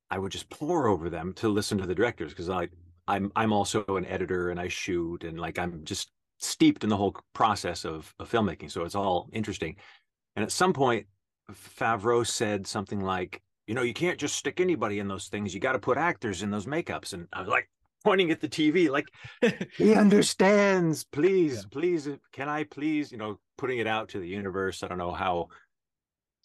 I 0.10 0.20
would 0.20 0.32
just 0.32 0.50
pour 0.50 0.88
over 0.88 1.10
them 1.10 1.34
to 1.38 1.50
listen 1.50 1.78
to 1.80 1.88
the 1.88 1.96
directors 1.96 2.32
because 2.32 2.50
I 2.50 2.70
I'm 3.08 3.32
I'm 3.36 3.52
also 3.52 3.84
an 3.88 4.06
editor 4.06 4.50
and 4.50 4.60
I 4.60 4.68
shoot 4.68 5.24
and 5.24 5.40
like 5.40 5.58
I'm 5.58 5.84
just 5.84 6.12
steeped 6.40 6.84
in 6.84 6.90
the 6.90 6.98
whole 6.98 7.16
process 7.34 7.86
of, 7.86 8.14
of 8.20 8.30
filmmaking. 8.30 8.70
So 8.70 8.84
it's 8.84 8.96
all 8.96 9.30
interesting. 9.32 9.76
And 10.36 10.44
at 10.44 10.52
some 10.52 10.74
point, 10.74 11.08
Favreau 11.52 12.26
said 12.26 12.68
something 12.68 13.02
like, 13.02 13.42
you 13.68 13.74
know, 13.74 13.82
you 13.84 13.94
can't 13.94 14.20
just 14.20 14.36
stick 14.36 14.60
anybody 14.60 15.00
in 15.00 15.08
those 15.08 15.28
things. 15.28 15.54
You 15.54 15.60
got 15.60 15.74
to 15.74 15.80
put 15.80 15.98
actors 15.98 16.44
in 16.44 16.52
those 16.52 16.66
makeups. 16.66 17.14
And 17.14 17.28
I 17.34 17.40
was 17.42 17.50
like 17.50 17.70
pointing 18.04 18.32
at 18.32 18.42
the 18.42 18.50
TV, 18.50 18.90
like, 18.90 19.08
he 19.78 19.94
understands. 19.96 21.04
Please, 21.06 21.64
Yeah. 21.64 21.70
please, 21.72 22.08
uh, 22.08 22.18
can 22.32 22.50
I 22.50 22.64
please, 22.66 23.12
you 23.12 23.18
know, 23.18 23.40
putting 23.58 23.80
it 23.80 23.88
out 23.88 24.10
to 24.10 24.20
the 24.20 24.28
universe. 24.28 24.84
I 24.84 24.88
don't 24.88 24.98
know 24.98 25.12
how 25.14 25.50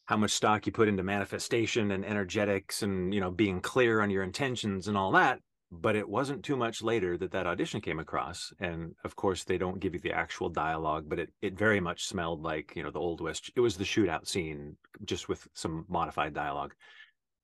how 0.06 0.16
much 0.16 0.30
stock 0.30 0.66
you 0.66 0.72
put 0.72 0.88
into 0.88 1.02
manifestation 1.02 1.90
and 1.90 2.04
energetics 2.04 2.82
and 2.82 3.12
you 3.12 3.20
know 3.20 3.30
being 3.30 3.60
clear 3.60 4.00
on 4.00 4.10
your 4.10 4.22
intentions 4.22 4.88
and 4.88 4.96
all 4.96 5.12
that 5.12 5.40
but 5.70 5.94
it 5.94 6.08
wasn't 6.08 6.42
too 6.42 6.56
much 6.56 6.82
later 6.82 7.18
that 7.18 7.30
that 7.32 7.46
audition 7.46 7.80
came 7.80 7.98
across 7.98 8.52
and 8.58 8.94
of 9.04 9.14
course 9.16 9.44
they 9.44 9.58
don't 9.58 9.80
give 9.80 9.92
you 9.94 10.00
the 10.00 10.12
actual 10.12 10.48
dialogue 10.48 11.04
but 11.08 11.18
it 11.18 11.30
it 11.42 11.58
very 11.58 11.80
much 11.80 12.06
smelled 12.06 12.42
like 12.42 12.72
you 12.74 12.82
know 12.82 12.90
the 12.90 12.98
old 12.98 13.20
west 13.20 13.50
it 13.54 13.60
was 13.60 13.76
the 13.76 13.84
shootout 13.84 14.26
scene 14.26 14.76
just 15.04 15.28
with 15.28 15.46
some 15.54 15.84
modified 15.88 16.32
dialogue 16.32 16.74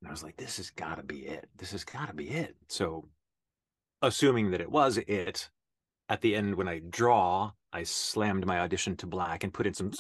and 0.05 0.09
i 0.09 0.11
was 0.11 0.23
like 0.23 0.37
this 0.37 0.59
has 0.59 0.71
got 0.71 0.97
to 0.97 1.03
be 1.03 1.27
it 1.27 1.49
this 1.57 1.73
has 1.73 1.83
got 1.85 2.09
to 2.09 2.15
be 2.15 2.29
it 2.29 2.55
so 2.69 3.09
assuming 4.03 4.51
that 4.51 4.61
it 4.61 4.71
was 4.71 4.99
it 4.99 5.49
at 6.09 6.21
the 6.21 6.37
end 6.37 6.55
when 6.55 6.69
i 6.69 6.81
draw 6.91 7.51
i 7.73 7.83
slammed 7.83 8.45
my 8.47 8.61
audition 8.61 8.97
to 8.97 9.07
black 9.07 9.43
and 9.45 9.55
put 9.55 9.67
in 9.67 9.73
some 9.75 9.91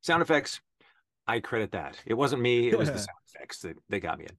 sound 0.00 0.22
effects 0.22 0.60
i 1.26 1.38
credit 1.38 1.70
that 1.70 2.00
it 2.04 2.14
wasn't 2.14 2.40
me 2.40 2.68
it 2.68 2.78
was 2.78 2.90
the 2.90 2.98
sound 2.98 3.18
effects 3.34 3.60
that 3.60 3.76
they 3.88 4.00
got 4.00 4.18
me 4.18 4.24
in 4.24 4.36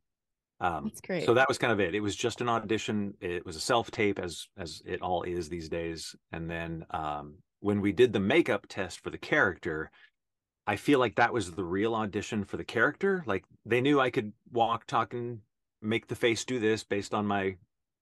Um, 0.62 0.84
That's 0.86 1.00
great. 1.00 1.26
So 1.26 1.34
that 1.36 1.48
was 1.48 1.58
kind 1.58 1.72
of 1.72 1.80
it. 1.80 1.96
It 1.96 2.02
was 2.02 2.18
just 2.18 2.42
an 2.42 2.50
audition. 2.50 3.14
It 3.22 3.46
was 3.46 3.56
a 3.56 3.62
self 3.62 3.92
tape, 3.92 4.20
as 4.20 4.50
as 4.58 4.82
it 4.86 5.02
all 5.02 5.24
is 5.24 5.48
these 5.48 5.70
days. 5.70 6.14
And 6.34 6.50
then 6.50 6.86
um, 6.92 7.36
when 7.62 7.80
we 7.80 7.94
did 7.94 8.12
the 8.12 8.20
makeup 8.20 8.66
test 8.68 9.00
for 9.02 9.10
the 9.10 9.18
character, 9.18 9.90
I 10.70 10.76
feel 10.76 11.00
like 11.00 11.16
that 11.16 11.34
was 11.34 11.50
the 11.50 11.64
real 11.64 11.96
audition 11.96 12.44
for 12.44 12.56
the 12.56 12.64
character. 12.64 13.24
Like 13.26 13.44
they 13.66 13.82
knew 13.82 14.00
I 14.00 14.12
could 14.12 14.34
walk, 14.52 14.86
talk, 14.86 15.16
and 15.16 15.40
make 15.82 16.06
the 16.08 16.16
face 16.16 16.46
do 16.46 16.60
this 16.60 16.84
based 16.84 17.12
on 17.12 17.26
my 17.26 17.56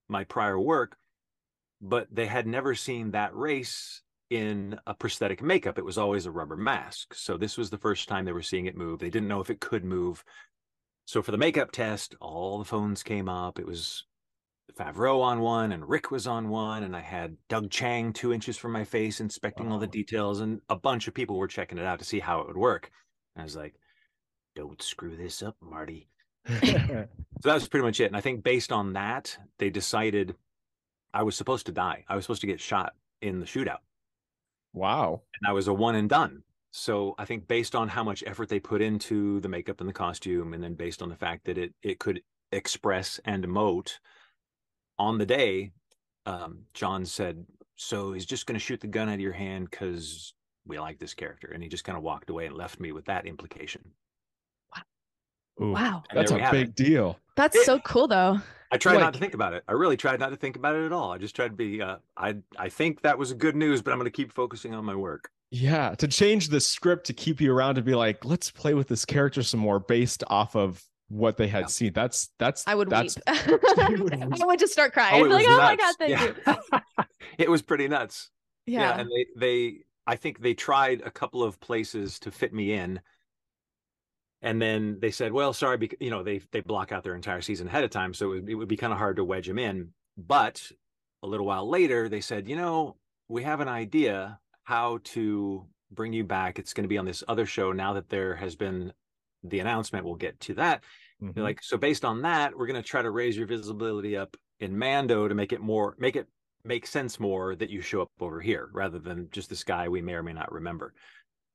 my 0.09 0.25
prior 0.25 0.59
work, 0.59 0.97
but 1.79 2.09
they 2.11 2.25
had 2.25 2.45
never 2.45 2.75
seen 2.75 3.11
that 3.11 3.33
race 3.33 4.01
in 4.29 4.77
a 4.85 4.93
prosthetic 4.93 5.41
makeup. 5.41 5.77
It 5.77 5.85
was 5.85 5.97
always 5.97 6.25
a 6.25 6.31
rubber 6.31 6.57
mask. 6.57 7.13
So 7.13 7.37
this 7.37 7.57
was 7.57 7.69
the 7.69 7.77
first 7.77 8.09
time 8.09 8.25
they 8.25 8.33
were 8.33 8.41
seeing 8.41 8.65
it 8.65 8.75
move. 8.75 8.99
They 8.99 9.09
didn't 9.09 9.29
know 9.29 9.39
if 9.39 9.49
it 9.49 9.61
could 9.61 9.85
move. 9.85 10.25
So 11.05 11.21
for 11.21 11.31
the 11.31 11.37
makeup 11.37 11.71
test, 11.71 12.15
all 12.19 12.59
the 12.59 12.65
phones 12.65 13.01
came 13.01 13.29
up. 13.29 13.59
It 13.59 13.65
was 13.65 14.03
Favreau 14.77 15.21
on 15.21 15.39
one 15.39 15.71
and 15.71 15.87
Rick 15.87 16.11
was 16.11 16.27
on 16.27 16.49
one. 16.49 16.83
And 16.83 16.95
I 16.95 17.01
had 17.01 17.35
Doug 17.49 17.69
Chiang 17.69 18.13
two 18.13 18.31
inches 18.33 18.57
from 18.57 18.71
my 18.71 18.83
face 18.83 19.19
inspecting 19.19 19.71
all 19.71 19.79
the 19.79 19.87
details. 19.87 20.39
And 20.41 20.61
a 20.69 20.75
bunch 20.75 21.07
of 21.07 21.13
people 21.13 21.37
were 21.37 21.47
checking 21.47 21.77
it 21.77 21.85
out 21.85 21.99
to 21.99 22.05
see 22.05 22.19
how 22.19 22.41
it 22.41 22.47
would 22.47 22.57
work. 22.57 22.91
And 23.35 23.41
I 23.41 23.45
was 23.45 23.55
like, 23.55 23.75
don't 24.55 24.81
screw 24.81 25.15
this 25.15 25.41
up, 25.43 25.55
Marti. 25.61 26.09
So 27.39 27.49
that 27.49 27.53
was 27.53 27.67
pretty 27.67 27.85
much 27.85 27.99
it. 27.99 28.05
And 28.05 28.17
I 28.17 28.21
think 28.21 28.43
based 28.43 28.71
on 28.71 28.93
that, 28.93 29.37
they 29.59 29.69
decided 29.69 30.35
I 31.13 31.21
was 31.21 31.35
supposed 31.35 31.67
to 31.67 31.71
die. 31.71 32.03
I 32.07 32.15
was 32.15 32.25
supposed 32.25 32.41
to 32.41 32.47
get 32.47 32.59
shot 32.59 32.93
in 33.21 33.39
the 33.39 33.45
shootout. 33.45 33.77
wow. 34.73 35.21
And 35.39 35.47
I 35.47 35.53
was 35.53 35.67
a 35.67 35.73
one 35.73 35.93
and 35.95 36.09
done. 36.09 36.41
So 36.71 37.13
I 37.19 37.25
think 37.25 37.47
based 37.47 37.75
on 37.75 37.87
how 37.89 38.03
much 38.03 38.23
effort 38.25 38.49
they 38.49 38.59
put 38.59 38.81
into 38.81 39.39
the 39.41 39.49
makeup 39.49 39.79
and 39.81 39.89
the 39.89 39.93
costume, 39.93 40.53
and 40.53 40.63
then 40.63 40.73
based 40.73 41.01
on 41.03 41.09
the 41.09 41.15
fact 41.15 41.45
that 41.45 41.57
it 41.57 41.73
it 41.83 41.99
could 41.99 42.21
express 42.51 43.19
and 43.25 43.45
emote 43.45 43.99
on 44.99 45.17
the 45.17 45.25
day, 45.25 45.71
um, 46.25 46.65
Jon 46.73 47.05
said, 47.05 47.45
"So 47.75 48.13
he's 48.13 48.25
just 48.25 48.45
going 48.45 48.55
to 48.55 48.59
shoot 48.63 48.81
the 48.81 48.87
gun 48.87 49.09
out 49.09 49.15
of 49.15 49.19
your 49.19 49.33
hand 49.33 49.69
because 49.69 50.33
we 50.65 50.79
like 50.79 50.99
this 50.99 51.13
character," 51.13 51.51
and 51.53 51.61
he 51.63 51.69
just 51.69 51.83
kind 51.83 51.97
of 51.97 52.03
walked 52.03 52.29
away 52.29 52.45
and 52.45 52.55
left 52.55 52.79
me 52.79 52.91
with 52.91 53.05
that 53.05 53.25
implication. 53.25 53.91
Ooh, 55.61 55.71
wow. 55.71 56.03
That's 56.13 56.31
a 56.31 56.49
big 56.51 56.69
it. 56.69 56.75
deal. 56.75 57.17
That's 57.35 57.55
It- 57.55 57.65
so 57.65 57.79
cool 57.79 58.07
though. 58.07 58.39
I 58.69 58.77
tried 58.77 58.99
not 58.99 59.13
to 59.13 59.19
think 59.19 59.33
about 59.33 59.53
it. 59.53 59.63
I 59.67 59.71
really 59.71 59.95
tried 59.95 60.19
not 60.19 60.29
to 60.29 60.35
think 60.35 60.57
about 60.57 60.75
it 60.75 60.85
at 60.85 60.91
all. 60.91 61.13
I 61.13 61.17
just 61.17 61.35
tried 61.35 61.47
to 61.47 61.53
be. 61.55 61.81
Uh, 61.81 61.97
I 62.17 62.35
I 62.59 62.67
think 62.67 63.01
that 63.03 63.17
was 63.17 63.31
good 63.33 63.55
news, 63.55 63.81
but 63.81 63.91
I'm 63.91 63.97
going 63.97 64.11
to 64.11 64.15
keep 64.15 64.33
focusing 64.33 64.73
on 64.75 64.83
my 64.83 64.93
work. 64.93 65.29
Yeah, 65.51 65.95
to 65.95 66.07
change 66.09 66.49
the 66.49 66.59
script 66.59 67.05
to 67.05 67.13
keep 67.13 67.39
you 67.39 67.53
around 67.53 67.75
to 67.75 67.81
be 67.81 67.95
like, 67.95 68.25
let's 68.25 68.51
play 68.51 68.73
with 68.73 68.89
this 68.89 69.05
character 69.05 69.41
some 69.41 69.61
more 69.61 69.79
based 69.79 70.21
off 70.27 70.53
of 70.57 70.83
what 71.09 71.37
they 71.37 71.47
had 71.47 71.61
Yeah. 71.61 71.67
seen. 71.67 71.93
That's 71.93 72.29
that's 72.37 72.67
I 72.67 72.75
would 72.75 72.89
that's, 72.89 73.15
weep. 73.15 73.23
I 73.27 74.45
would 74.45 74.59
just 74.59 74.73
start 74.73 74.93
crying. 74.93 75.21
Oh, 75.21 75.25
it 75.25 75.29
like, 75.29 75.45
was 75.45 75.53
oh 75.53 75.57
my 75.57 75.75
god, 75.75 75.95
nuts. 75.99 76.35
thank 76.45 76.81
you. 77.01 77.03
it 77.37 77.49
was 77.49 77.61
pretty 77.61 77.87
nuts. 77.87 78.29
Yeah. 78.65 78.81
yeah 78.81 78.99
and 78.99 79.09
they 79.09 79.25
they 79.37 79.77
i 80.05 80.17
think 80.17 80.41
they 80.41 80.53
tried 80.53 81.01
a 81.05 81.09
couple 81.09 81.41
of 81.41 81.57
places 81.61 82.19
to 82.19 82.31
fit 82.31 82.53
me 82.53 82.73
in 82.73 82.99
and 84.41 84.61
then 84.61 84.97
they 84.99 85.09
said 85.09 85.31
well 85.31 85.53
sorry 85.53 85.77
because 85.77 85.97
you 86.01 86.09
know 86.09 86.21
they 86.21 86.41
they 86.51 86.59
block 86.59 86.91
out 86.91 87.03
their 87.05 87.15
entire 87.15 87.39
season 87.39 87.67
ahead 87.67 87.85
of 87.85 87.91
time 87.91 88.13
so 88.13 88.33
it 88.33 88.41
would, 88.41 88.49
it 88.49 88.55
would 88.55 88.67
be 88.67 88.75
kind 88.75 88.91
of 88.91 88.99
hard 88.99 89.15
to 89.15 89.23
wedge 89.23 89.47
them 89.47 89.57
in 89.57 89.89
but 90.17 90.69
a 91.23 91.27
little 91.27 91.45
while 91.45 91.67
later 91.69 92.09
they 92.09 92.19
said 92.19 92.49
you 92.49 92.57
know 92.57 92.97
we 93.29 93.41
have 93.41 93.61
an 93.61 93.69
idea 93.69 94.37
how 94.63 94.99
to 95.05 95.65
bring 95.91 96.11
you 96.11 96.25
back 96.25 96.59
it's 96.59 96.73
going 96.73 96.83
to 96.83 96.89
be 96.89 96.97
on 96.97 97.05
this 97.05 97.23
other 97.29 97.45
show 97.45 97.71
now 97.71 97.93
that 97.93 98.09
there 98.09 98.35
has 98.35 98.53
been 98.57 98.91
the 99.43 99.59
announcement 99.59 100.05
we'll 100.05 100.15
get 100.15 100.39
to 100.39 100.53
that 100.55 100.83
Mhm. 101.21 101.37
like, 101.37 101.63
so 101.63 101.77
based 101.77 102.05
on 102.05 102.21
that, 102.21 102.55
we're 102.55 102.67
going 102.67 102.81
to 102.81 102.87
try 102.87 103.01
to 103.01 103.09
raise 103.09 103.35
your 103.35 103.47
visibility 103.47 104.15
up 104.15 104.37
in 104.59 104.77
Mando 104.77 105.27
to 105.27 105.33
make 105.33 105.51
it 105.51 105.61
more, 105.61 105.95
make 105.97 106.15
it 106.15 106.27
make 106.63 106.85
sense 106.85 107.19
more 107.19 107.55
that 107.55 107.69
you 107.71 107.81
show 107.81 108.01
up 108.03 108.11
over 108.19 108.39
here 108.39 108.69
rather 108.73 108.99
than 108.99 109.29
just 109.31 109.49
this 109.49 109.63
guy 109.63 109.87
we 109.89 110.01
may 110.01 110.13
or 110.13 110.21
may 110.23 110.33
not 110.33 110.51
remember. 110.51 110.93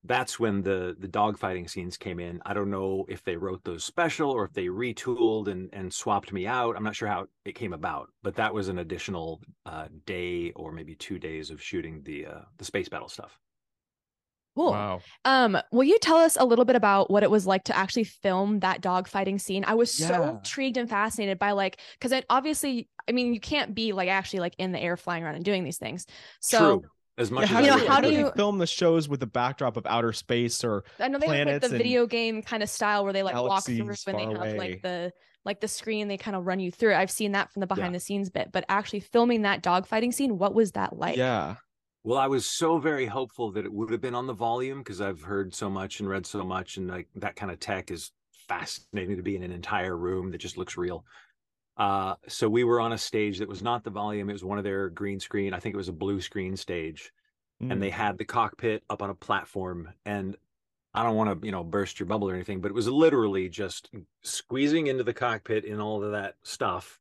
That's 0.05 0.40
when 0.40 0.62
the 0.62 0.97
the 0.99 1.07
dogfighting 1.09 1.71
scenes 1.71 1.97
came 1.97 2.18
in. 2.18 2.42
I 2.45 2.55
don't 2.55 2.71
know 2.71 3.05
if 3.09 3.23
they 3.23 3.37
wrote 3.37 3.62
those 3.62 3.85
special 3.85 4.31
or 4.33 4.45
if 4.45 4.53
they 4.53 4.66
retooled 4.66 5.47
and 5.47 5.71
and 5.73 5.92
swapped 5.95 6.33
me 6.33 6.47
out. 6.47 6.77
I'm 6.77 6.83
not 6.83 6.97
sure 6.97 7.09
how 7.09 7.27
it 7.45 7.55
came 7.55 7.73
about, 7.73 8.11
but 8.23 8.35
that 8.37 8.53
was 8.53 8.66
an 8.68 8.79
additional 8.79 9.40
uh, 9.64 9.88
day 10.07 10.51
or 10.53 10.73
maybe 10.73 10.97
two 10.97 11.18
days 11.21 11.51
of 11.51 11.62
shooting 11.62 12.03
the 12.03 12.27
uh, 12.27 12.42
the 12.59 12.64
space 12.64 12.88
battle 12.88 13.09
stuff. 13.09 13.38
Cool. 14.57 14.71
Wow. 14.73 15.01
Um, 15.25 15.59
will 15.73 15.85
you 15.85 15.99
tell 15.99 16.17
us 16.17 16.37
a 16.38 16.45
little 16.45 16.65
bit 16.65 16.77
about 16.77 17.11
what 17.11 17.23
it 17.23 17.31
was 17.31 17.47
like 17.47 17.65
to 17.65 17.77
actually 17.77 18.05
film 18.05 18.61
that 18.61 18.81
dog 18.81 19.09
fighting 19.09 19.38
scene? 19.38 19.65
I 19.67 19.75
was 19.75 19.93
so 19.93 20.23
intrigued 20.25 20.77
and 20.77 20.88
fascinated 20.88 21.38
by 21.38 21.53
like 21.53 21.79
because 21.99 22.12
it 22.12 22.25
obviously, 22.31 22.88
I 23.09 23.12
mean, 23.12 23.35
you 23.35 23.41
can't 23.41 23.75
be 23.75 23.93
like 23.93 24.09
actually 24.09 24.41
like 24.41 24.55
in 24.59 24.73
the 24.73 24.81
air 24.81 24.97
flying 24.97 25.23
around 25.25 25.37
and 25.37 25.45
doing 25.45 25.65
these 25.65 25.79
things. 25.79 26.07
So 26.41 26.81
True. 26.81 26.88
As 27.19 27.31
much 27.31 27.51
Yeah, 27.51 27.59
as 27.59 27.65
you 27.67 27.71
know, 27.73 27.87
how 27.93 28.01
do 28.01 28.11
you- 28.11 28.33
film 28.35 28.57
the 28.59 28.67
shows 28.67 29.07
with 29.07 29.21
the 29.21 29.27
backdrop 29.27 29.77
of 29.77 29.87
outer 29.87 30.15
space 30.15 30.65
or 30.65 30.85
I 30.99 31.09
know 31.09 31.19
they 31.19 31.27
have 31.27 31.47
like 31.47 31.61
the 31.61 31.69
video 31.69 32.07
game 32.07 32.43
kind 32.43 32.62
of 32.62 32.71
style 32.71 33.05
where 33.05 33.12
they 33.12 33.23
like 33.23 33.35
walk 33.35 33.65
through 33.67 33.77
galaxies 33.77 34.07
and 34.09 34.19
they 34.19 34.23
have 34.25 34.37
away. 34.55 34.59
like 34.59 34.83
the 34.83 35.12
like 35.45 35.61
the 35.61 35.69
screen 35.69 36.09
they 36.09 36.17
kind 36.17 36.35
of 36.37 36.47
run 36.47 36.59
you 36.59 36.71
through. 36.71 36.95
I've 36.95 37.11
seen 37.11 37.33
that 37.33 37.53
from 37.53 37.61
the 37.61 37.67
behind 37.67 37.88
Yeah. 37.93 37.97
the 37.99 38.01
scenes 38.01 38.31
bit, 38.31 38.51
but 38.51 38.65
actually 38.69 39.01
filming 39.01 39.43
that 39.43 39.61
dog 39.62 39.87
fighting 39.87 40.11
scene, 40.12 40.38
what 40.38 40.55
was 40.55 40.73
that 40.73 40.97
like? 40.97 41.17
yeah. 41.19 41.57
Well, 42.05 42.19
I 42.19 42.27
was 42.27 42.47
so 42.47 42.79
very 42.79 43.07
hopeful 43.07 43.53
that 43.53 43.65
it 43.65 43.73
would 43.73 43.91
have 43.91 44.01
been 44.01 44.15
on 44.15 44.27
the 44.27 44.33
volume 44.33 44.79
because 44.79 45.01
I've 45.01 45.23
heard 45.23 45.55
so 45.55 45.71
much 45.71 46.01
and 46.01 46.09
read 46.09 46.27
so 46.27 46.45
much, 46.45 46.77
and 46.77 46.88
like 46.88 47.09
that 47.17 47.37
kind 47.37 47.53
of 47.53 47.61
tech 47.61 47.91
is 47.91 48.11
fascinating 48.49 49.17
to 49.17 49.23
be 49.23 49.37
in 49.37 49.45
an 49.45 49.53
entire 49.53 49.97
room 49.97 50.33
that 50.33 50.38
just 50.38 50.59
looks 50.59 50.77
real. 50.77 51.05
Uh, 51.77 52.17
so 52.29 52.49
we 52.49 52.65
were 52.65 52.81
on 52.81 52.93
a 52.93 52.99
stage 52.99 53.38
that 53.38 53.49
was 53.49 53.62
not 53.62 53.85
the 53.85 53.91
volume; 53.91 54.29
it 54.29 54.33
was 54.33 54.45
one 54.45 54.59
of 54.59 54.65
their 54.65 54.88
green 54.91 55.21
screen. 55.21 55.55
I 55.55 55.61
think 55.61 55.75
it 55.75 55.79
was 55.79 55.88
a 55.88 55.93
blue 55.93 56.21
screen 56.21 56.57
stage, 56.57 57.12
and 57.71 57.81
they 57.81 57.91
had 57.91 58.19
the 58.19 58.25
cockpit 58.25 58.83
up 58.91 59.01
on 59.01 59.11
a 59.11 59.15
platform. 59.15 59.88
And 60.05 60.37
I 60.95 61.05
don't 61.05 61.17
want 61.17 61.41
to, 61.41 61.47
you 61.47 61.53
know, 61.53 61.62
burst 61.65 62.01
your 62.01 62.09
bubble 62.09 62.29
or 62.29 62.35
anything, 62.35 62.61
but 62.61 62.71
it 62.71 62.75
was 62.75 62.88
literally 62.88 63.49
just 63.49 63.91
squeezing 64.23 64.88
into 64.88 65.05
the 65.05 65.15
cockpit 65.15 65.65
in 65.65 65.81
all 65.81 66.03
of 66.03 66.12
that 66.12 66.35
stuff. 66.43 66.99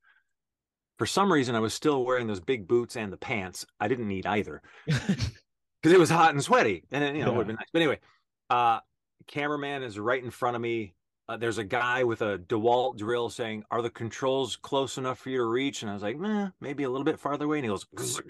For 1.01 1.07
some 1.07 1.33
reason, 1.33 1.55
I 1.55 1.59
was 1.59 1.73
still 1.73 2.05
wearing 2.05 2.27
those 2.27 2.39
big 2.39 2.67
boots 2.67 2.95
and 2.95 3.11
the 3.11 3.17
pants. 3.17 3.65
I 3.79 3.87
didn't 3.87 4.07
need 4.07 4.27
either 4.27 4.61
because 4.85 5.31
it 5.83 5.97
was 5.97 6.11
hot 6.11 6.29
and 6.29 6.43
sweaty, 6.43 6.83
and 6.91 7.01
then, 7.03 7.15
you 7.15 7.25
know, 7.25 7.31
it 7.31 7.37
would 7.37 7.39
have 7.39 7.47
been 7.47 7.55
nice. 7.55 7.69
But 7.73 7.81
anyway, 7.81 7.99
uh, 8.51 8.81
cameraman 9.25 9.81
is 9.81 9.97
right 9.97 10.23
in 10.23 10.29
front 10.29 10.55
of 10.55 10.61
me. 10.61 10.93
Uh, 11.27 11.37
there's 11.37 11.57
a 11.57 11.63
guy 11.63 12.03
with 12.03 12.21
a 12.21 12.37
DeWalt 12.37 12.97
drill 12.97 13.31
saying, 13.31 13.63
"Are 13.71 13.81
the 13.81 13.89
controls 13.89 14.55
close 14.55 14.99
enough 14.99 15.17
for 15.17 15.31
you 15.31 15.39
to 15.39 15.45
reach?" 15.45 15.81
And 15.81 15.89
I 15.89 15.95
was 15.95 16.03
like, 16.03 16.19
"Meh, 16.19 16.49
maybe 16.59 16.83
a 16.83 16.89
little 16.91 17.03
bit 17.03 17.19
farther 17.19 17.45
away." 17.45 17.57
And 17.57 17.65
he 17.65 17.75
goes 17.95 18.21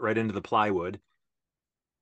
right 0.00 0.18
into 0.18 0.34
the 0.34 0.42
plywood. 0.42 0.98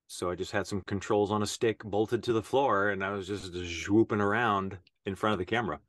So 0.07 0.31
I 0.31 0.35
just 0.35 0.51
had 0.51 0.65
some 0.65 0.81
controls 0.81 1.29
on 1.29 1.43
a 1.43 1.45
stick 1.45 1.83
bolted 1.83 2.23
to 2.23 2.33
the 2.33 2.41
floor, 2.41 2.89
and 2.89 3.03
I 3.03 3.11
was 3.11 3.27
just 3.27 3.53
swooping 3.83 4.19
around 4.19 4.79
in 5.05 5.13
front 5.13 5.33
of 5.33 5.37
the 5.37 5.45
camera. 5.45 5.79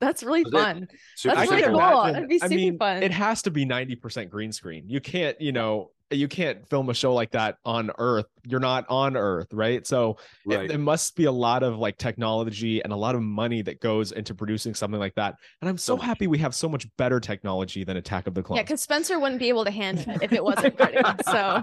That's 0.00 0.22
really 0.22 0.42
Was 0.44 0.52
fun. 0.52 0.88
Super 1.16 1.34
That's 1.36 1.50
really 1.50 1.62
cool. 1.62 1.74
imagine- 1.78 2.16
It'd 2.16 2.28
be 2.28 2.42
I 2.42 2.46
super 2.48 2.54
mean, 2.54 2.78
fun. 2.78 3.02
it 3.02 3.10
has 3.12 3.42
to 3.42 3.50
be 3.50 3.64
90% 3.64 4.28
green 4.30 4.52
screen. 4.52 4.84
You 4.88 5.00
can't, 5.00 5.40
you 5.40 5.52
know, 5.52 5.90
you 6.10 6.28
can't 6.28 6.68
film 6.68 6.90
a 6.90 6.94
show 6.94 7.14
like 7.14 7.30
that 7.30 7.56
on 7.64 7.90
Earth. 7.96 8.26
You're 8.46 8.60
not 8.60 8.84
on 8.90 9.16
Earth, 9.16 9.48
right? 9.52 9.86
So 9.86 10.18
it- 10.48 10.54
Right. 10.56 10.68
there 10.68 10.78
must 10.78 11.16
be 11.16 11.24
a 11.24 11.32
lot 11.32 11.62
of 11.62 11.78
like 11.78 11.96
technology 11.96 12.82
and 12.82 12.92
a 12.92 12.96
lot 12.96 13.14
of 13.14 13.22
money 13.22 13.62
that 13.62 13.80
goes 13.80 14.12
into 14.12 14.34
producing 14.34 14.74
something 14.74 15.00
like 15.00 15.14
that. 15.14 15.36
And 15.62 15.68
I'm 15.70 15.78
so 15.78 15.96
So 15.96 16.02
happy 16.02 16.26
we 16.26 16.38
have 16.38 16.54
so 16.54 16.68
much 16.68 16.86
better 16.98 17.18
technology 17.20 17.84
than 17.84 17.96
Attack 17.96 18.26
of 18.26 18.34
the 18.34 18.42
Clones. 18.42 18.58
Yeah, 18.58 18.62
because 18.64 18.82
Spencer 18.82 19.18
wouldn't 19.18 19.38
be 19.40 19.48
able 19.48 19.64
to 19.64 19.70
handle 19.70 20.14
it 20.16 20.22
if 20.22 20.32
it 20.32 20.44
wasn't 20.44 20.76
pretty. 20.76 20.98
So 21.24 21.62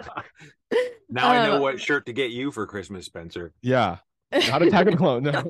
now 1.09 1.29
I 1.29 1.45
know 1.47 1.55
Um, 1.57 1.61
what 1.61 1.79
shirt 1.79 2.05
to 2.07 2.13
get 2.13 2.31
you 2.31 2.51
for 2.51 2.65
Christmas, 2.65 3.05
Spencer. 3.05 3.53
yeah. 3.61 3.97
Not 4.33 4.61
Attack 4.63 4.87
of 4.87 4.93
the 4.93 4.97
Clones. 4.97 5.25
No. 5.25 5.43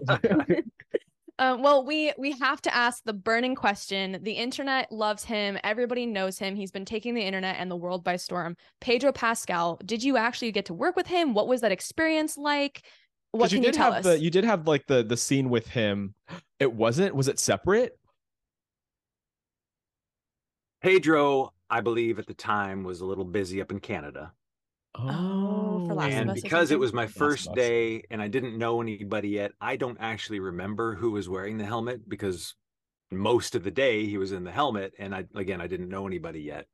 Um, 1.42 1.64
well, 1.64 1.84
we 1.84 2.14
we 2.20 2.34
have 2.34 2.62
to 2.62 2.76
ask 2.76 3.04
the 3.04 3.14
burning 3.14 3.56
question. 3.56 4.20
The 4.22 4.34
internet 4.34 4.92
loves 4.92 5.24
him. 5.24 5.58
Everybody 5.64 6.06
knows 6.06 6.38
him. 6.38 6.56
He's 6.56 6.70
been 6.72 6.86
taking 6.86 7.16
the 7.16 7.24
internet 7.24 7.56
and 7.58 7.72
the 7.72 7.76
world 7.76 8.04
by 8.04 8.18
storm. 8.18 8.56
Pedro 8.80 9.12
Pascal. 9.12 9.80
Did 9.84 10.04
you 10.04 10.18
actually 10.18 10.52
get 10.52 10.66
to 10.66 10.76
work 10.76 10.96
with 10.96 11.08
him? 11.08 11.34
What 11.34 11.48
was 11.48 11.62
that 11.62 11.72
experience 11.72 12.38
like? 12.38 12.86
What 13.32 13.50
'Cause 13.50 13.54
can 13.54 13.64
you 13.64 13.64
you, 13.64 13.72
tell 13.72 13.92
have 13.94 14.06
us? 14.06 14.06
the 14.06 14.20
you 14.20 14.30
did 14.30 14.44
have 14.44 14.68
like 14.68 14.86
the 14.86 15.02
the 15.04 15.18
scene 15.18 15.50
with 15.50 15.68
him. 15.68 16.14
It 16.60 16.72
wasn't. 16.74 17.16
Was 17.16 17.28
it 17.28 17.40
separate? 17.40 17.98
Pedro, 20.82 21.54
I 21.72 21.82
believe 21.82 22.20
at 22.20 22.28
the 22.28 22.34
time 22.36 22.84
was 22.84 23.02
a 23.02 23.06
little 23.06 23.26
busy 23.26 23.62
up 23.62 23.72
in 23.72 23.80
Canada. 23.80 24.34
Oh, 24.96 25.80
for 25.86 25.96
Last 25.96 26.20
of 26.20 26.28
and 26.28 26.28
Us 26.28 26.44
or 26.44 26.50
because 26.50 26.72
it 26.72 26.76
something? 26.76 26.80
was 26.80 26.94
my 26.94 27.08
first 27.08 27.48
Us. 27.50 27.56
day 27.56 28.04
and 28.10 28.22
I 28.22 28.28
didn't 28.28 28.58
know 28.58 28.82
anybody 28.82 29.30
yet, 29.30 29.52
I 29.62 29.76
don't 29.78 29.98
actually 30.00 30.40
remember 30.40 30.96
who 30.96 31.12
was 31.12 31.30
wearing 31.30 31.58
the 31.58 31.66
helmet 31.66 32.08
because 32.08 32.56
most 33.12 33.56
of 33.56 33.64
the 33.64 33.72
day 33.72 34.06
he 34.06 34.18
was 34.18 34.32
in 34.32 34.44
the 34.44 34.52
helmet 34.52 34.94
and 35.00 35.14
I 35.16 35.26
again 35.36 35.62
I 35.62 35.68
didn't 35.68 35.90
know 35.90 36.08
anybody 36.08 36.42
yet. 36.42 36.68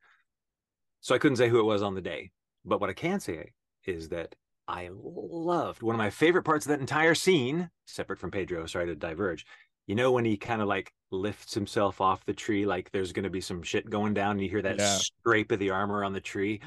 So 1.00 1.14
I 1.14 1.18
couldn't 1.18 1.36
say 1.36 1.48
who 1.48 1.60
it 1.60 1.64
was 1.64 1.82
on 1.82 1.94
the 1.94 2.00
day. 2.00 2.30
But 2.64 2.80
what 2.80 2.90
I 2.90 2.94
can 2.94 3.20
say 3.20 3.52
is 3.84 4.08
that 4.10 4.34
I 4.66 4.90
loved 4.92 5.82
one 5.82 5.94
of 5.94 5.98
my 5.98 6.10
favorite 6.10 6.42
parts 6.42 6.66
of 6.66 6.70
that 6.70 6.80
entire 6.80 7.14
scene, 7.14 7.70
separate 7.86 8.18
from 8.18 8.30
Pedro, 8.30 8.66
sorry 8.66 8.86
to 8.86 8.94
diverge, 8.94 9.46
you 9.86 9.94
know 9.94 10.12
when 10.12 10.24
he 10.26 10.36
kind 10.36 10.60
of 10.60 10.68
like 10.68 10.92
lifts 11.10 11.54
himself 11.54 12.00
off 12.02 12.26
the 12.26 12.34
tree 12.34 12.66
like 12.66 12.90
there's 12.90 13.12
going 13.12 13.24
to 13.24 13.30
be 13.30 13.40
some 13.40 13.62
shit 13.62 13.88
going 13.88 14.12
down 14.12 14.32
and 14.32 14.42
you 14.42 14.48
hear 14.50 14.60
that 14.60 14.78
Yeah. 14.78 14.98
scrape 15.20 15.50
of 15.52 15.58
the 15.58 15.70
armor 15.70 16.04
on 16.04 16.12
the 16.12 16.20
tree 16.20 16.60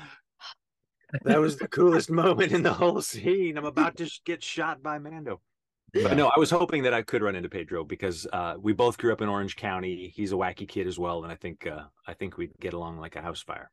that 1.24 1.40
was 1.40 1.58
the 1.58 1.68
coolest 1.68 2.10
moment 2.10 2.52
in 2.52 2.64
the 2.64 2.74
whole 2.74 3.02
scene 3.02 3.58
i'm 3.58 3.66
about 3.66 3.98
to 3.98 4.10
get 4.26 4.44
shot 4.44 4.82
by 4.84 4.98
mando 5.00 5.40
but 5.94 6.16
no 6.16 6.28
i 6.28 6.40
was 6.40 6.50
hoping 6.50 6.84
that 6.84 6.94
i 6.94 7.02
could 7.02 7.22
run 7.22 7.36
into 7.36 7.50
pedro 7.50 7.84
because 7.84 8.26
uh, 8.32 8.56
we 8.60 8.72
both 8.74 8.98
grew 8.98 9.12
up 9.12 9.22
in 9.22 9.28
orange 9.30 9.56
county 9.56 10.12
he's 10.16 10.32
a 10.32 10.36
wacky 10.36 10.68
kid 10.68 10.88
as 10.88 10.98
well 10.98 11.24
and 11.24 11.32
i 11.32 11.36
think 11.36 11.68
uh, 11.68 11.84
i 12.08 12.14
think 12.14 12.38
we'd 12.38 12.52
get 12.60 12.74
along 12.74 12.98
like 13.00 13.16
a 13.16 13.22
house 13.22 13.42
fire 13.42 13.70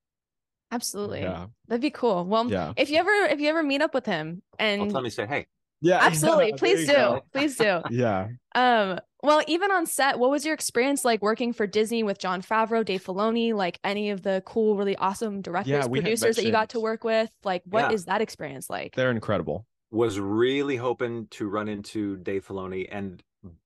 Absolutely. 0.71 1.23
Yeah. 1.23 1.47
That'd 1.67 1.81
be 1.81 1.91
cool. 1.91 2.27
Well, 2.27 2.51
Yeah. 2.51 2.75
if 2.77 2.91
you 2.91 2.99
ever 2.99 3.11
if 3.11 3.41
you 3.41 3.49
ever 3.49 3.63
meet 3.63 3.81
up 3.81 3.95
with 3.95 4.05
him 4.05 4.43
and 4.59 4.81
i'll 4.81 4.85
and 4.85 4.91
tell 4.93 4.99
him 5.01 5.07
to 5.07 5.11
say 5.11 5.27
hey 5.27 5.47
Yeah. 5.81 5.99
absolutely, 6.03 6.53
please 6.59 6.87
do. 6.87 6.93
go. 6.93 7.23
Please 7.33 7.57
do. 7.57 7.81
Yeah. 7.91 8.29
Um, 8.55 8.99
well, 9.23 9.43
even 9.47 9.71
on 9.71 9.87
set, 9.87 10.19
what 10.19 10.31
was 10.31 10.45
your 10.45 10.55
experience 10.55 11.05
like 11.05 11.23
working 11.23 11.53
for 11.53 11.67
Disney 11.67 12.03
with 12.03 12.19
Jon 12.19 12.41
Favreau, 12.43 12.85
Dave 12.85 13.03
Filoni, 13.05 13.53
like 13.55 13.81
any 13.83 14.11
of 14.11 14.23
the 14.23 14.43
cool, 14.47 14.77
really 14.77 14.97
awesome 14.97 15.43
directors, 15.43 15.89
we 15.89 15.99
had 15.99 16.05
producers 16.05 16.37
that 16.37 16.45
you 16.45 16.53
got 16.53 16.71
to 16.71 16.81
work 16.81 17.03
with? 17.05 17.31
Like, 17.45 17.63
what 17.65 17.93
is 17.93 18.05
Yeah. 18.07 18.15
that 18.15 18.23
experience 18.23 18.71
like? 18.71 18.95
They're 18.95 19.11
incredible. 19.11 19.67
was 19.91 20.21
really 20.21 20.77
hoping 20.77 21.27
to 21.29 21.49
run 21.49 21.67
into 21.67 22.19
Dave 22.19 22.47
Filoni. 22.47 22.87
And 22.91 23.23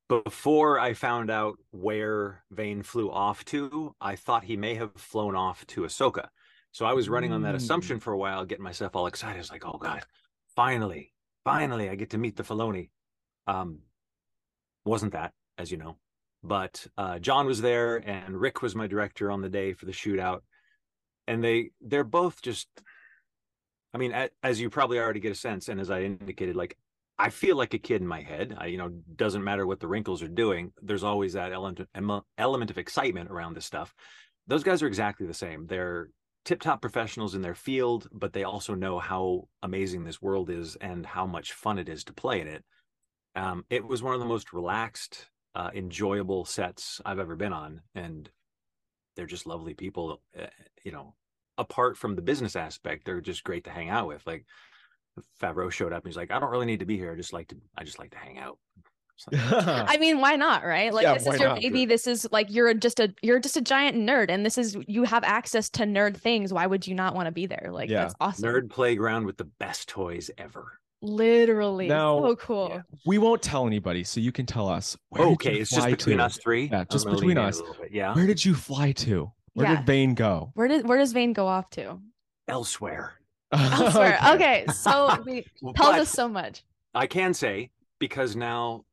before 0.09 0.79
I 0.79 0.95
found 0.95 1.31
out 1.31 1.59
where 1.73 2.45
Vane 2.53 2.85
flew 2.85 3.11
off 3.11 3.45
to, 3.47 3.95
I 4.01 4.15
thought 4.15 4.45
he 4.45 4.57
may 4.57 4.77
have 4.77 4.93
flown 4.95 5.35
off 5.35 5.67
to 5.69 5.81
Ahsoka. 5.81 6.29
So 6.71 6.87
I 6.87 6.93
was 6.93 7.09
running 7.09 7.33
on 7.33 7.43
that 7.43 7.55
Mm. 7.55 7.59
assumption 7.59 7.99
for 7.99 8.13
a 8.13 8.17
while, 8.19 8.45
getting 8.45 8.63
myself 8.63 8.95
all 8.95 9.09
excited. 9.09 9.35
I 9.35 9.39
was 9.39 9.51
like, 9.51 9.67
oh 9.67 9.79
God, 9.79 10.05
finally, 10.55 11.13
finally, 11.45 11.89
I 11.91 11.97
get 11.97 12.11
to 12.11 12.19
meet 12.19 12.37
the 12.37 12.45
Filoni. 12.45 12.91
Um, 13.49 13.81
wasn't 14.85 15.13
that, 15.15 15.33
as 15.59 15.71
you 15.71 15.79
know. 15.79 15.97
But 16.43 16.87
uh, 16.99 17.19
Jon 17.19 17.47
was 17.47 17.61
there 17.61 17.97
and 17.97 18.41
Rick 18.41 18.63
was 18.63 18.75
my 18.75 18.87
director 18.87 19.31
on 19.31 19.43
the 19.43 19.49
day 19.49 19.73
for 19.75 19.87
the 19.87 19.93
shootout. 19.93 20.41
And 21.29 21.43
they 21.43 21.71
they're 21.81 22.05
both 22.05 22.43
just 22.43 22.69
I 23.95 23.99
mean, 23.99 24.13
a- 24.13 24.31
as 24.43 24.61
you 24.61 24.71
probably 24.71 24.99
already 24.99 25.21
get 25.21 25.33
a 25.33 25.37
sense, 25.37 25.69
and 25.69 25.81
as 25.81 25.91
I 25.91 26.03
indicated, 26.03 26.57
like 26.57 26.77
I 27.19 27.31
feel 27.31 27.57
like 27.57 27.75
a 27.75 27.79
kid 27.79 28.01
in 28.01 28.07
my 28.09 28.23
head. 28.23 28.57
I, 28.59 28.67
you 28.67 28.79
know, 28.79 28.89
doesn't 29.15 29.45
matter 29.45 29.67
what 29.67 29.81
the 29.81 29.87
wrinkles 29.87 30.23
are 30.23 30.29
doing. 30.29 30.73
There's 30.83 31.05
always 31.05 31.35
that 31.35 31.53
element 31.53 31.89
element 32.39 32.71
of 32.71 32.79
excitement 32.79 33.31
around 33.31 33.55
this 33.55 33.67
stuff. 33.67 33.95
Those 34.47 34.65
guys 34.65 34.83
are 34.83 34.89
exactly 34.89 35.27
the 35.27 35.35
same. 35.35 35.67
They're 35.67 36.09
tip 36.45 36.61
top 36.61 36.81
professionals 36.81 37.35
in 37.35 37.43
their 37.43 37.55
field, 37.55 38.09
but 38.11 38.33
they 38.33 38.43
also 38.43 38.75
know 38.75 38.99
how 38.99 39.49
amazing 39.63 40.05
this 40.05 40.21
world 40.21 40.51
is 40.51 40.75
and 40.77 41.07
how 41.07 41.27
much 41.27 41.53
fun 41.53 41.79
it 41.79 41.89
is 41.89 42.03
to 42.05 42.13
play 42.13 42.41
in 42.41 42.49
it. 42.49 42.65
Um, 43.37 43.65
it 43.71 43.87
was 43.87 44.03
one 44.03 44.15
of 44.15 44.21
the 44.21 44.27
most 44.27 44.53
relaxed, 44.53 45.29
uh, 45.55 45.71
enjoyable 45.75 46.45
sets 46.45 47.01
I've 47.05 47.19
ever 47.19 47.37
been 47.37 47.53
on, 47.53 47.83
and 47.95 48.29
they're 49.17 49.27
just 49.27 49.47
lovely 49.47 49.75
people. 49.75 50.23
Uh, 50.39 50.47
you 50.85 50.93
know, 50.93 51.15
apart 51.59 51.97
from 51.97 52.15
the 52.17 52.23
business 52.23 52.57
aspect, 52.57 53.05
they're 53.05 53.21
just 53.21 53.45
great 53.45 53.65
to 53.65 53.71
hang 53.71 53.91
out 53.91 54.09
with. 54.09 54.27
Like 54.27 54.47
Favreau 55.41 55.71
showed 55.71 55.93
up 55.93 56.05
and 56.05 56.11
he's 56.11 56.17
like, 56.17 56.31
I 56.31 56.39
don't 56.41 56.51
really 56.51 56.67
need 56.67 56.81
to 56.81 56.87
be 56.87 56.97
here. 56.97 57.13
I 57.13 57.17
just 57.17 57.33
like 57.33 57.49
to 57.49 57.57
I 57.77 57.85
just 57.85 57.99
like 57.99 58.13
to 58.13 58.19
hang 58.19 58.39
out. 58.39 58.59
I 59.33 59.99
mean, 59.99 60.21
why 60.21 60.37
not, 60.37 60.65
right? 60.65 60.93
Like 60.93 61.05
Yeah, 61.05 61.15
this 61.15 61.27
is 61.27 61.39
your 61.39 61.51
not? 61.51 61.61
baby. 61.61 61.85
This 61.85 62.07
is 62.07 62.27
like 62.33 62.51
you're 62.51 62.73
just 62.75 62.99
a 62.99 63.15
you're 63.23 63.39
just 63.39 63.57
a 63.57 63.61
giant 63.61 63.97
nerd, 63.97 64.31
and 64.31 64.45
this 64.45 64.59
is 64.59 64.77
you 64.89 65.05
have 65.05 65.23
access 65.23 65.69
to 65.71 65.85
nerd 65.85 66.17
things. 66.17 66.53
Why 66.53 66.67
would 66.67 66.87
you 66.87 66.95
not 66.95 67.15
want 67.15 67.27
to 67.27 67.33
be 67.33 67.47
there? 67.47 67.69
Like 67.71 67.91
Yeah. 67.91 68.05
that's 68.05 68.15
awesome. 68.21 68.49
Nerd 68.49 68.71
playground 68.71 69.27
with 69.27 69.37
the 69.37 69.45
best 69.45 69.89
toys 69.89 70.31
ever. 70.39 70.79
Literally, 71.03 71.89
Now- 71.89 72.21
so 72.21 72.37
cool. 72.37 72.69
Yeah. 72.71 72.83
we 73.05 73.19
won't 73.19 73.43
tell 73.43 73.67
anybody, 73.67 74.05
so 74.05 74.21
you 74.21 74.31
can 74.33 74.47
tell 74.47 74.69
us. 74.69 74.97
Where 75.09 75.27
okay, 75.31 75.59
it's 75.59 75.71
just 75.71 75.89
between 75.89 76.19
to? 76.19 76.25
us 76.25 76.39
three. 76.39 76.67
Yeah, 76.71 76.81
I'm 76.81 76.87
just 76.91 77.05
between 77.07 77.29
lean 77.31 77.39
in 77.39 77.45
a 77.45 77.49
us. 77.49 77.61
bit. 77.61 77.91
Yeah. 77.93 78.15
Where 78.15 78.27
did 78.27 78.45
you 78.45 78.55
fly 78.55 78.93
to? 78.93 79.33
Where 79.55 79.67
Yeah. 79.67 79.77
did 79.77 79.87
Vane 79.87 80.15
go? 80.15 80.53
Where 80.55 80.69
did 80.69 80.87
where 80.89 80.99
does 80.99 81.13
Vane 81.13 81.33
go 81.33 81.47
off 81.49 81.69
to? 81.71 81.99
Elsewhere. 82.49 83.15
Elsewhere. 83.53 84.19
okay. 84.35 84.65
so 84.73 85.23
we 85.27 85.45
tells 85.75 85.97
us 85.97 86.11
so 86.11 86.29
much. 86.29 86.63
I 86.95 87.07
can 87.07 87.35
say 87.35 87.71
because 87.99 88.37
now 88.37 88.85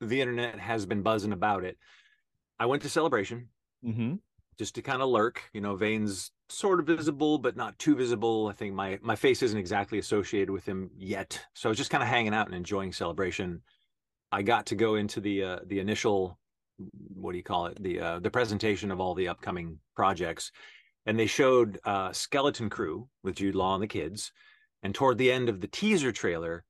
the 0.00 0.20
internet 0.20 0.58
has 0.58 0.84
been 0.86 1.02
buzzing 1.02 1.32
about 1.32 1.64
it. 1.64 1.78
I 2.58 2.66
went 2.66 2.82
to 2.82 2.88
celebration 2.88 3.48
hmm 3.82 4.14
just 4.58 4.74
to 4.74 4.82
kind 4.82 5.02
of 5.02 5.08
lurk. 5.08 5.42
You 5.52 5.60
know, 5.60 5.76
Vane's 5.76 6.30
sort 6.48 6.80
of 6.80 6.86
visible, 6.86 7.38
but 7.38 7.56
not 7.56 7.78
too 7.78 7.94
visible. 7.94 8.48
I 8.48 8.52
think 8.52 8.74
my 8.74 8.98
my 9.02 9.16
face 9.16 9.42
isn't 9.42 9.58
exactly 9.58 9.98
associated 9.98 10.50
with 10.50 10.66
him 10.66 10.90
yet, 10.96 11.44
so 11.54 11.68
I 11.68 11.70
was 11.70 11.78
just 11.78 11.90
kind 11.90 12.02
of 12.02 12.08
hanging 12.08 12.34
out 12.34 12.46
and 12.46 12.54
enjoying 12.54 12.92
celebration. 12.92 13.62
I 14.32 14.42
got 14.42 14.66
to 14.66 14.74
go 14.74 14.96
into 14.96 15.20
the 15.20 15.42
uh, 15.42 15.58
the 15.66 15.80
initial, 15.80 16.38
what 17.14 17.32
do 17.32 17.38
you 17.38 17.44
call 17.44 17.66
it? 17.66 17.82
The 17.82 18.00
uh, 18.00 18.18
the 18.20 18.30
presentation 18.30 18.90
of 18.90 19.00
all 19.00 19.14
the 19.14 19.28
upcoming 19.28 19.78
projects, 19.94 20.50
and 21.06 21.18
they 21.18 21.26
showed 21.26 21.78
uh, 21.84 22.12
Skeleton 22.12 22.70
Crew 22.70 23.08
with 23.22 23.36
Jude 23.36 23.54
Law 23.54 23.74
and 23.74 23.82
the 23.82 23.86
kids, 23.86 24.32
and 24.82 24.94
toward 24.94 25.18
the 25.18 25.32
end 25.32 25.48
of 25.48 25.60
the 25.60 25.68
teaser 25.68 26.12
trailer, 26.12 26.64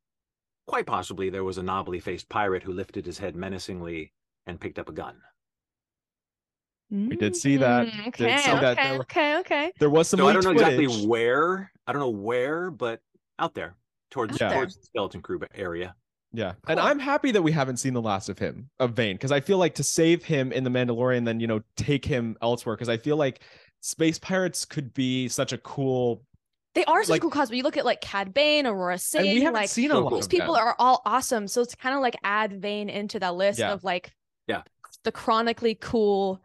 quite 0.67 0.87
possibly 0.87 1.31
there 1.31 1.45
was 1.45 1.59
a 1.59 1.63
knobbly 1.63 2.01
faced 2.01 2.29
pirate 2.29 2.63
who 2.63 2.73
lifted 2.73 3.07
his 3.07 3.19
head 3.19 3.35
menacingly 3.35 4.13
and 4.47 4.61
picked 4.61 4.79
up 4.79 4.89
a 4.89 4.93
gun. 4.93 5.17
We 6.91 7.17
did 7.17 7.35
see 7.35 7.57
that. 7.57 7.87
Mm, 7.89 7.91
Did 8.05 8.09
Okay, 8.09 8.25
that. 8.27 8.65
okay, 8.79 8.89
There- 8.91 9.01
okay, 9.01 9.37
okay. 9.39 9.73
There 9.81 9.91
was 9.91 10.09
some. 10.09 10.19
so 10.19 10.29
I 10.29 10.33
don't 10.33 10.45
know 10.45 10.51
leaked 10.51 10.63
exactly 10.63 11.07
where. 11.09 11.73
I 11.87 11.93
don't 11.93 12.01
know 12.01 12.11
where, 12.11 12.71
but 12.71 13.01
out 13.39 13.55
there 13.55 13.75
towards 14.11 14.35
Out 14.35 14.51
there. 14.51 14.59
towards 14.59 14.77
the 14.77 14.87
skeleton 14.87 15.21
crew 15.23 15.41
area. 15.55 15.95
Yeah, 16.33 16.55
and 16.69 16.79
I'm 16.81 16.99
happy 16.99 17.31
that 17.33 17.43
we 17.43 17.53
haven't 17.53 17.77
seen 17.79 17.95
the 17.95 18.03
last 18.03 18.29
of 18.29 18.39
him, 18.39 18.69
of 18.81 18.93
Vane, 18.95 19.15
because 19.17 19.31
I 19.33 19.41
feel 19.41 19.59
like 19.59 19.75
to 19.77 19.83
save 19.85 20.25
him 20.25 20.51
in 20.53 20.63
the 20.65 20.71
Mandalorian, 20.71 21.25
then 21.25 21.41
you 21.41 21.47
know 21.47 21.63
take 21.77 22.05
him 22.05 22.37
elsewhere, 22.43 22.75
because 22.77 22.89
I 22.89 22.97
feel 22.97 23.17
like 23.17 23.41
space 23.81 24.19
pirates 24.19 24.65
could 24.65 24.93
be 24.95 25.29
such 25.29 25.53
a 25.53 25.59
cool. 25.59 26.23
They 26.75 26.85
are 26.87 27.03
such 27.05 27.11
Like- 27.11 27.23
cool 27.23 27.31
cosplay. 27.31 27.57
You 27.57 27.63
look 27.63 27.77
at 27.77 27.85
like 27.85 28.01
Cad 28.01 28.35
Bane, 28.35 28.67
Aurora 28.67 28.93
And 28.95 29.01
Sing, 29.01 29.23
we 29.23 29.41
haven't 29.43 29.55
like 29.55 29.69
seen 29.69 29.91
a 29.91 29.95
so 29.95 30.01
lot 30.01 30.09
cool. 30.11 30.19
of 30.19 30.25
these 30.25 30.29
people 30.41 30.55
them. 30.55 30.65
are 30.65 30.75
all 30.79 31.03
awesome. 31.07 31.47
So 31.49 31.61
it's 31.63 31.75
kind 31.77 31.95
of 31.95 32.01
like 32.03 32.17
add 32.25 32.61
Vane 32.61 32.89
into 32.89 33.21
that 33.21 33.35
list 33.37 33.61
Yeah. 33.61 33.73
of 33.73 33.85
like 33.85 34.13
Yeah. 34.49 34.63
the 35.05 35.13
chronically 35.13 35.77
cool 35.81 36.43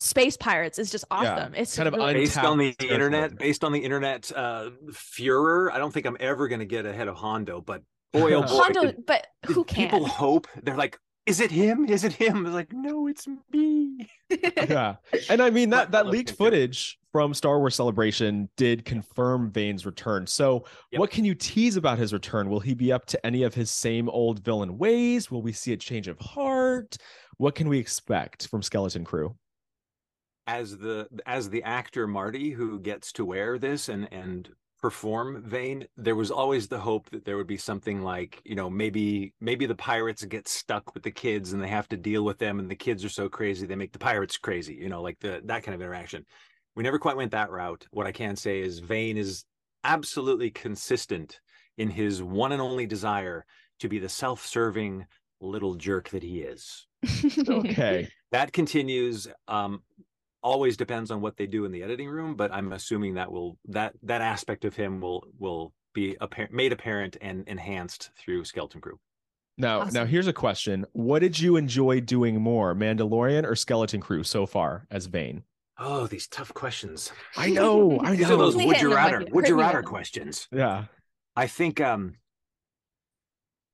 space 0.00 0.36
pirates 0.36 0.78
is 0.78 0.90
just 0.90 1.04
Yeah, 1.10 1.16
awesome. 1.16 1.54
It's 1.54 1.76
kind 1.76 1.88
of 1.88 1.94
really- 1.94 2.14
Based 2.14 2.38
on 2.38 2.58
the 2.58 2.68
Untapped 2.68 2.90
internet, 2.92 3.38
based 3.38 3.64
on 3.64 3.72
the 3.72 3.80
internet 3.80 4.30
uh 4.34 4.70
furor, 4.92 5.72
I 5.72 5.78
don't 5.78 5.92
think 5.92 6.06
I'm 6.06 6.16
ever 6.20 6.48
going 6.48 6.60
to 6.60 6.66
get 6.66 6.86
ahead 6.86 7.08
of 7.08 7.16
Hondo. 7.16 7.60
But 7.60 7.82
boy, 8.12 8.32
oh 8.34 8.42
boy, 8.42 8.46
Hondo, 8.48 8.82
did, 8.82 9.06
but 9.06 9.26
who 9.46 9.64
can? 9.64 9.90
people 9.90 10.06
hope? 10.06 10.46
They're 10.62 10.76
like, 10.76 10.98
is 11.24 11.40
it 11.40 11.50
him? 11.50 11.86
Is 11.88 12.04
it 12.04 12.12
him? 12.12 12.38
I 12.38 12.42
was 12.42 12.54
like, 12.54 12.72
no, 12.72 13.06
it's 13.08 13.26
me. 13.52 14.08
yeah, 14.30 14.96
and 15.28 15.40
I 15.42 15.50
mean 15.50 15.70
that 15.70 15.90
that 15.92 16.06
leaked 16.06 16.32
footage 16.32 16.98
from 17.10 17.32
Star 17.34 17.58
Wars 17.58 17.74
Celebration 17.74 18.48
did 18.56 18.84
confirm 18.84 19.50
Vane's 19.50 19.86
return. 19.86 20.26
So, 20.26 20.66
Yep. 20.92 21.00
what 21.00 21.10
can 21.10 21.24
you 21.24 21.34
tease 21.34 21.76
about 21.76 21.98
his 21.98 22.12
return? 22.12 22.50
Will 22.50 22.60
he 22.60 22.74
be 22.74 22.92
up 22.92 23.06
to 23.06 23.26
any 23.26 23.42
of 23.42 23.54
his 23.54 23.70
same 23.70 24.08
old 24.10 24.44
villain 24.44 24.76
ways? 24.78 25.30
Will 25.30 25.40
we 25.42 25.52
see 25.52 25.72
a 25.72 25.76
change 25.78 26.06
of 26.08 26.18
heart? 26.20 26.96
What 27.38 27.54
can 27.54 27.68
we 27.68 27.78
expect 27.78 28.46
from 28.48 28.62
Skeleton 28.62 29.04
Crew? 29.04 29.34
As 30.46 30.78
the 30.78 31.08
as 31.26 31.50
the 31.50 31.62
actor 31.64 32.06
Marti 32.06 32.50
who 32.50 32.78
gets 32.78 33.12
to 33.12 33.24
wear 33.24 33.58
this 33.58 33.88
and 33.88 34.12
and 34.12 34.48
perform 34.80 35.42
Vane, 35.42 35.86
there 35.96 36.14
was 36.14 36.30
always 36.30 36.68
the 36.68 36.78
hope 36.78 37.10
that 37.10 37.24
there 37.24 37.36
would 37.36 37.46
be 37.46 37.56
something 37.56 38.02
like, 38.02 38.40
you 38.44 38.54
know, 38.54 38.70
maybe 38.70 39.34
maybe 39.40 39.66
the 39.66 39.74
pirates 39.74 40.24
get 40.24 40.46
stuck 40.46 40.94
with 40.94 41.02
the 41.02 41.10
kids 41.10 41.52
and 41.52 41.62
they 41.62 41.68
have 41.68 41.88
to 41.88 41.96
deal 41.96 42.24
with 42.24 42.38
them 42.38 42.58
and 42.60 42.70
the 42.70 42.76
kids 42.76 43.04
are 43.04 43.08
so 43.08 43.28
crazy 43.28 43.66
they 43.66 43.74
make 43.74 43.92
the 43.92 43.98
pirates 43.98 44.36
crazy, 44.38 44.74
you 44.74 44.88
know, 44.88 45.02
like 45.02 45.18
the 45.20 45.40
that 45.46 45.62
kind 45.64 45.74
of 45.74 45.80
interaction. 45.80 46.24
We 46.76 46.82
never 46.82 46.98
quite 46.98 47.16
went 47.16 47.32
that 47.32 47.50
route. 47.50 47.86
What 47.90 48.06
I 48.06 48.12
can 48.12 48.36
say 48.36 48.60
is 48.60 48.78
Vane 48.80 49.16
is 49.16 49.44
absolutely 49.82 50.50
consistent 50.50 51.40
in 51.78 51.90
his 51.90 52.22
one 52.22 52.52
and 52.52 52.60
only 52.62 52.86
desire 52.86 53.44
to 53.80 53.88
be 53.88 53.98
the 53.98 54.08
self-serving 54.08 55.06
little 55.40 55.74
jerk 55.74 56.08
that 56.10 56.22
he 56.22 56.40
is 56.40 56.86
Okay. 57.48 58.08
that 58.30 58.52
continues 58.52 59.28
um 59.48 59.82
always 60.42 60.76
depends 60.76 61.10
on 61.10 61.20
what 61.20 61.36
they 61.36 61.46
do 61.46 61.64
in 61.64 61.72
the 61.72 61.82
editing 61.82 62.08
room 62.08 62.36
but 62.36 62.52
i'm 62.52 62.72
assuming 62.72 63.14
that 63.14 63.30
will 63.30 63.58
that 63.66 63.92
that 64.02 64.20
aspect 64.20 64.64
of 64.64 64.76
him 64.76 65.00
will 65.00 65.24
will 65.38 65.72
be 65.96 66.14
apparent 66.20 66.52
made 66.52 66.72
apparent 66.72 67.16
and 67.20 67.48
enhanced 67.48 68.10
through 68.16 68.44
skeleton 68.44 68.80
crew. 68.80 69.00
Now, 69.58 69.84
now 69.84 70.04
here's 70.04 70.28
a 70.28 70.32
question: 70.32 70.84
What 70.92 71.20
did 71.20 71.40
you 71.40 71.56
enjoy 71.56 72.00
doing 72.00 72.40
more, 72.40 72.74
Mandalorian 72.74 73.44
or 73.44 73.56
Skeleton 73.56 74.00
Crew 74.00 74.22
so 74.22 74.46
far 74.46 74.86
as 74.90 75.06
Vane? 75.06 75.42
oh 75.78 76.06
these 76.06 76.26
tough 76.28 76.54
questions. 76.54 77.10
I 77.36 77.50
know, 77.50 77.98
I 78.04 78.14
these 78.14 78.28
know. 78.28 78.34
are 78.34 78.38
those 78.38 78.54
would 78.54 78.66
hitting 78.66 78.82
you 78.82 78.88
them 78.90 78.96
rather 78.96 79.18
would 79.18 79.48
you 79.48 79.56
hitting 79.56 79.56
rather 79.56 79.82
questions. 79.82 80.46
Yeah, 80.52 80.84
i 81.34 81.46
think 81.46 81.80
um 81.80 82.16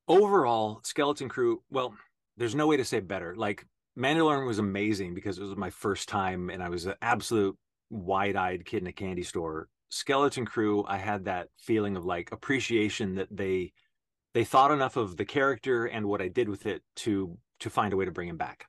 overall 0.09 0.81
skeleton 0.83 1.29
crew 1.29 1.63
well 1.71 1.95
there's 2.37 2.55
no 2.55 2.67
way 2.67 2.77
to 2.77 2.85
say 2.85 3.01
better. 3.01 3.35
Like 3.37 3.67
mandalorian 3.99 4.47
was 4.47 4.59
amazing 4.59 5.15
because 5.15 5.39
it 5.39 5.43
was 5.43 5.57
my 5.57 5.71
first 5.71 6.09
time 6.09 6.51
and 6.51 6.63
i 6.63 6.69
was 6.69 6.87
an 6.87 6.95
absolute 7.03 7.57
wide-eyed 7.91 8.65
kid 8.65 8.83
in 8.83 8.87
a 8.87 8.93
candy 8.93 9.23
store 9.23 9.69
skeleton 9.91 10.47
crew 10.47 10.85
i 10.89 10.97
had 10.97 11.25
that 11.27 11.49
feeling 11.59 11.97
of 11.97 12.05
like 12.05 12.33
appreciation 12.33 13.15
that 13.17 13.29
they 13.31 13.73
they 14.33 14.45
thought 14.45 14.71
enough 14.71 14.97
of 14.97 15.17
the 15.19 15.25
character 15.25 15.85
and 15.85 16.07
what 16.07 16.23
i 16.23 16.29
did 16.29 16.49
with 16.49 16.65
it 16.65 16.83
to 16.97 17.37
to 17.63 17.71
find 17.71 17.93
a 17.93 17.97
way 17.97 18.05
to 18.05 18.11
bring 18.11 18.29
him 18.29 18.37
back. 18.37 18.67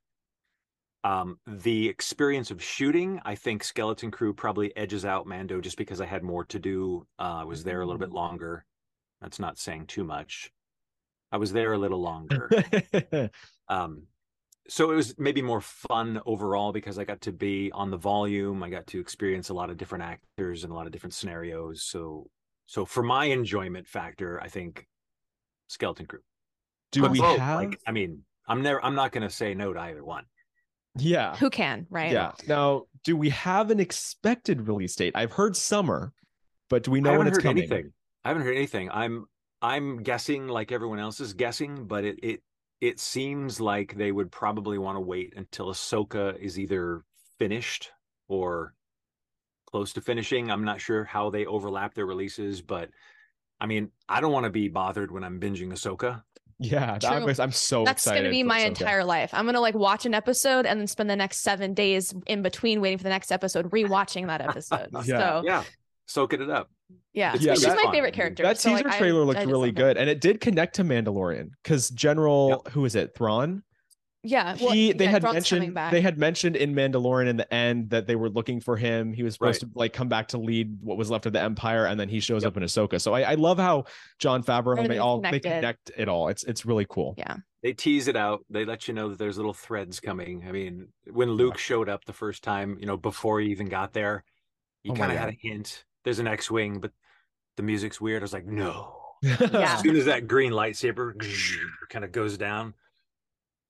Um, 1.03 1.37
the 1.45 1.89
experience 1.89 2.51
of 2.51 2.63
shooting, 2.63 3.19
I 3.25 3.35
think 3.35 3.63
Skeleton 3.63 4.11
Crew 4.11 4.33
probably 4.33 4.75
edges 4.77 5.03
out 5.03 5.27
Mando 5.27 5.59
just 5.59 5.77
because 5.77 5.99
I 5.99 6.05
had 6.05 6.23
more 6.23 6.45
to 6.45 6.59
do. 6.59 7.05
Uh, 7.19 7.39
I 7.41 7.43
was 7.43 7.63
there 7.63 7.81
a 7.81 7.85
little 7.85 7.99
bit 7.99 8.11
longer. 8.11 8.63
That's 9.19 9.39
not 9.39 9.57
saying 9.57 9.87
too 9.87 10.05
much. 10.05 10.51
I 11.31 11.37
was 11.37 11.51
there 11.51 11.73
a 11.73 11.77
little 11.77 12.01
longer. 12.01 12.49
um, 13.67 14.03
so 14.69 14.91
it 14.91 14.95
was 14.95 15.15
maybe 15.17 15.41
more 15.41 15.61
fun 15.61 16.21
overall 16.25 16.71
because 16.71 16.97
I 16.97 17.03
got 17.03 17.21
to 17.21 17.31
be 17.31 17.71
on 17.73 17.91
the 17.91 17.97
volume. 17.97 18.63
I 18.63 18.69
got 18.69 18.87
to 18.87 18.99
experience 18.99 19.49
a 19.49 19.53
lot 19.53 19.69
of 19.69 19.77
different 19.77 20.03
actors 20.03 20.63
and 20.63 20.71
a 20.71 20.75
lot 20.75 20.85
of 20.85 20.91
different 20.91 21.13
scenarios. 21.13 21.83
So, 21.83 22.27
so 22.65 22.85
for 22.85 23.03
my 23.03 23.25
enjoyment 23.25 23.87
factor, 23.87 24.39
I 24.41 24.47
think 24.47 24.87
Skeleton 25.67 26.05
Crew. 26.05 26.19
Do 26.91 27.01
But 27.01 27.11
we 27.11 27.19
both, 27.19 27.39
have? 27.39 27.59
Like, 27.59 27.79
I 27.87 27.91
mean, 27.91 28.23
I'm 28.47 28.61
never. 28.61 28.83
I'm 28.83 28.95
not 28.95 29.11
going 29.11 29.23
to 29.23 29.29
say 29.29 29.53
no 29.53 29.73
to 29.73 29.79
either 29.79 30.03
one. 30.03 30.25
yeah. 30.97 31.35
Who 31.37 31.49
can, 31.49 31.87
right? 31.89 32.11
Yeah. 32.11 32.31
Now, 32.47 32.83
do 33.03 33.17
we 33.17 33.29
have 33.31 33.71
an 33.71 33.79
expected 33.79 34.67
release 34.67 34.95
date? 34.95 35.13
I've 35.15 35.31
heard 35.33 35.55
summer, 35.57 36.13
but 36.69 36.83
do 36.83 36.91
we 36.91 37.01
know 37.01 37.17
when 37.17 37.27
it's 37.27 37.37
coming? 37.39 37.63
anything. 37.63 37.91
I 38.23 38.29
haven't 38.29 38.43
heard 38.43 38.55
anything. 38.55 38.89
I'm 38.91 39.25
I'm 39.61 40.03
guessing 40.03 40.47
like 40.47 40.71
everyone 40.71 40.99
else 40.99 41.19
is 41.19 41.33
guessing, 41.33 41.85
but 41.87 42.05
it 42.05 42.19
it 42.23 42.43
it 42.81 42.99
seems 42.99 43.59
like 43.61 43.95
they 43.95 44.11
would 44.11 44.31
probably 44.31 44.77
want 44.77 44.97
to 44.97 45.01
wait 45.01 45.33
until 45.35 45.67
Ahsoka 45.67 46.37
is 46.37 46.59
either 46.59 47.03
finished 47.39 47.91
or 48.27 48.73
close 49.69 49.93
to 49.93 50.01
finishing. 50.01 50.51
I'm 50.51 50.65
not 50.65 50.81
sure 50.81 51.03
how 51.03 51.29
they 51.29 51.45
overlap 51.45 51.93
their 51.93 52.05
releases, 52.05 52.61
but 52.61 52.89
I 53.59 53.65
mean, 53.65 53.89
I 54.09 54.19
don't 54.21 54.31
want 54.33 54.43
to 54.45 54.49
be 54.49 54.67
bothered 54.67 55.11
when 55.11 55.23
I'm 55.23 55.39
binging 55.39 55.69
Ahsoka. 55.69 56.23
Yeah, 56.59 56.97
that 56.99 57.17
True. 57.17 57.25
was, 57.25 57.39
I'm 57.39 57.51
so 57.51 57.83
That's 57.83 58.03
excited. 58.03 58.19
going 58.21 58.31
to 58.31 58.31
be 58.31 58.43
my 58.43 58.59
Ahsoka. 58.61 58.67
entire 58.67 59.03
life. 59.03 59.31
I'm 59.33 59.45
going 59.45 59.55
to 59.55 59.59
like 59.61 59.75
watch 59.75 60.05
an 60.05 60.13
episode 60.13 60.65
and 60.65 60.79
then 60.79 60.87
spend 60.87 61.09
the 61.09 61.15
next 61.15 61.39
seven 61.39 61.73
days 61.73 62.13
in 62.27 62.41
between 62.41 62.79
waiting 62.79 62.97
for 62.97 63.03
the 63.03 63.09
next 63.09 63.31
episode, 63.31 63.71
rewatching 63.71 64.27
that 64.27 64.41
episode. 64.41 64.89
Yeah. 65.05 65.17
So, 65.19 65.41
Yeah, 65.45 65.63
soaking 66.05 66.41
it 66.41 66.49
up. 66.49 66.69
yeah. 67.13 67.35
Yeah, 67.39 67.53
She's 67.55 67.67
my 67.67 67.75
fun. 67.75 67.91
favorite 67.91 68.13
character. 68.13 68.43
That 68.43 68.57
so, 68.57 68.69
teaser 68.71 68.83
like, 68.89 68.97
trailer 68.97 69.21
I 69.21 69.25
looked 69.25 69.39
just 69.39 69.47
really 69.47 69.69
love 69.69 69.77
it. 69.77 69.81
good, 69.81 69.97
and 69.97 70.09
it 70.09 70.21
did 70.21 70.41
connect 70.41 70.75
to 70.75 70.83
Mandalorian 70.83 71.49
because 71.63 71.89
General, 71.89 72.65
who 72.71 72.85
is 72.85 72.95
it, 72.95 73.15
Thrawn? 73.15 73.63
Yeah. 74.25 74.55
Well, 74.61 74.71
he 74.71 74.93
they 74.93 75.03
yeah, 75.03 75.11
had 75.11 75.21
Thrawn's 75.23 75.33
mentioned 75.35 75.73
back. 75.73 75.91
they 75.91 75.99
had 75.99 76.17
mentioned 76.17 76.55
in 76.55 76.73
Mandalorian 76.73 77.27
in 77.27 77.35
the 77.35 77.53
end 77.53 77.89
that 77.89 78.07
they 78.07 78.15
were 78.15 78.29
looking 78.29 78.61
for 78.61 78.77
him. 78.77 79.11
He 79.11 79.21
was 79.21 79.33
supposed 79.33 79.59
to 79.61 79.69
like 79.75 79.91
come 79.91 80.07
back 80.07 80.29
to 80.29 80.37
lead 80.37 80.77
what 80.81 80.97
was 80.97 81.09
left 81.11 81.25
of 81.25 81.33
the 81.33 81.41
Empire, 81.41 81.87
and 81.87 81.99
then 81.99 82.07
he 82.07 82.21
shows 82.21 82.43
Yep. 82.43 82.53
up 82.53 82.57
in 82.57 82.63
Ahsoka. 82.63 83.01
So 83.01 83.13
I, 83.13 83.31
I 83.31 83.33
love 83.35 83.57
how 83.57 83.83
Jon 84.19 84.41
Favreau 84.41 84.75
they 84.77 84.83
Everything's 84.83 84.99
all 85.01 85.19
they 85.19 85.39
connect 85.41 85.91
it 85.97 86.07
all. 86.07 86.29
It's 86.29 86.43
it's 86.45 86.65
really 86.65 86.85
cool. 86.89 87.15
Yeah. 87.17 87.35
They 87.63 87.73
tease 87.73 88.07
it 88.07 88.15
out. 88.15 88.45
They 88.49 88.63
let 88.63 88.87
you 88.87 88.93
know 88.93 89.09
that 89.09 89.19
there's 89.19 89.35
little 89.37 89.53
threads 89.53 89.99
coming. 89.99 90.45
I 90.47 90.51
mean, 90.53 90.87
when 91.11 91.31
Luke 91.31 91.57
showed 91.57 91.89
up 91.89 92.05
the 92.05 92.13
first 92.13 92.43
time, 92.43 92.77
you 92.79 92.85
know, 92.85 92.95
before 92.97 93.41
he 93.41 93.51
even 93.51 93.67
got 93.67 93.91
there, 93.91 94.23
you 94.83 94.93
Oh 94.93 94.95
kind 94.95 95.11
of 95.11 95.17
had 95.17 95.29
a 95.29 95.37
hint. 95.37 95.83
There's 96.03 96.19
an 96.19 96.27
X-wing, 96.27 96.79
but 96.79 96.91
the 97.57 97.63
music's 97.63 97.99
weird. 98.01 98.21
I 98.21 98.25
was 98.25 98.33
like, 98.33 98.45
no. 98.45 98.99
Yeah. 99.23 99.75
As 99.75 99.81
soon 99.81 99.95
as 99.95 100.05
that 100.05 100.27
green 100.27 100.51
lightsaber 100.51 101.13
kind 101.89 102.03
of 102.03 102.11
goes 102.11 102.37
down, 102.37 102.73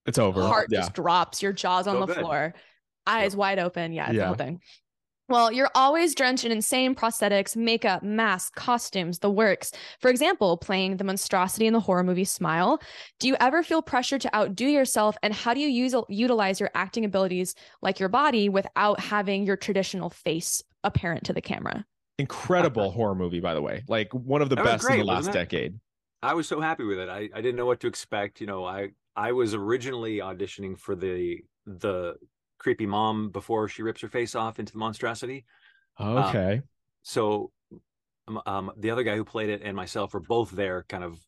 it's 0.04 0.18
over. 0.18 0.40
Your 0.40 0.48
heart 0.48 0.68
yeah. 0.70 0.80
just 0.80 0.94
drops, 0.94 1.42
your 1.42 1.52
jaws 1.52 1.86
on 1.86 1.94
So 1.94 2.00
the 2.00 2.06
good. 2.06 2.16
floor, 2.16 2.54
eyes 3.06 3.36
wide 3.36 3.60
open. 3.60 3.92
Yeah, 3.92 4.06
it's 4.06 4.14
Yeah. 4.14 4.20
the 4.22 4.26
whole 4.26 4.34
thing. 4.34 4.60
Well, 5.28 5.50
you're 5.52 5.70
always 5.74 6.14
drenched 6.14 6.44
in 6.44 6.52
insane 6.52 6.94
prosthetics, 6.94 7.56
makeup, 7.56 8.02
masks, 8.02 8.50
costumes, 8.54 9.20
the 9.20 9.30
works. 9.30 9.72
For 10.00 10.10
example, 10.10 10.58
playing 10.58 10.98
the 10.98 11.04
monstrosity 11.04 11.66
in 11.66 11.72
the 11.72 11.80
horror 11.80 12.02
movie 12.02 12.24
Smile. 12.26 12.78
Do 13.20 13.28
you 13.28 13.36
ever 13.40 13.62
feel 13.62 13.80
pressure 13.80 14.18
to 14.18 14.36
outdo 14.36 14.66
yourself? 14.66 15.16
And 15.22 15.32
how 15.32 15.54
do 15.54 15.60
you 15.60 15.68
use 15.68 15.94
utilize 16.10 16.60
your 16.60 16.70
acting 16.74 17.06
abilities 17.06 17.54
like 17.80 18.00
your 18.00 18.10
body 18.10 18.50
without 18.50 19.00
having 19.00 19.46
your 19.46 19.56
traditional 19.56 20.10
face 20.10 20.62
apparent 20.82 21.24
to 21.24 21.32
the 21.32 21.40
camera? 21.40 21.86
Incredible 22.18 22.90
horror 22.90 23.14
movie, 23.14 23.40
by 23.40 23.54
the 23.54 23.62
way. 23.62 23.82
Like 23.88 24.12
one 24.14 24.42
of 24.42 24.48
the 24.48 24.56
That 24.56 24.64
best 24.64 24.88
in 24.88 24.98
the 24.98 25.04
last 25.04 25.32
decade. 25.32 25.78
I 26.22 26.34
was 26.34 26.48
so 26.48 26.60
happy 26.60 26.84
with 26.84 26.98
it. 26.98 27.08
I, 27.08 27.28
I 27.34 27.40
didn't 27.40 27.56
know 27.56 27.66
what 27.66 27.80
to 27.80 27.86
expect. 27.86 28.40
You 28.40 28.46
know, 28.46 28.64
I 28.64 28.90
I 29.16 29.32
was 29.32 29.54
originally 29.54 30.18
auditioning 30.18 30.78
for 30.78 30.94
the 30.94 31.38
the 31.66 32.14
creepy 32.58 32.86
mom 32.86 33.30
before 33.30 33.68
she 33.68 33.82
rips 33.82 34.00
her 34.00 34.08
face 34.08 34.34
off 34.34 34.58
into 34.58 34.72
the 34.72 34.78
monstrosity. 34.78 35.44
Okay. 36.00 36.62
so 37.02 37.50
um, 38.26 38.40
um, 38.46 38.72
the 38.76 38.90
other 38.90 39.02
guy 39.02 39.16
who 39.16 39.24
played 39.24 39.50
it 39.50 39.62
and 39.62 39.76
myself 39.76 40.14
were 40.14 40.20
both 40.20 40.50
there 40.50 40.84
kind 40.88 41.04
of 41.04 41.18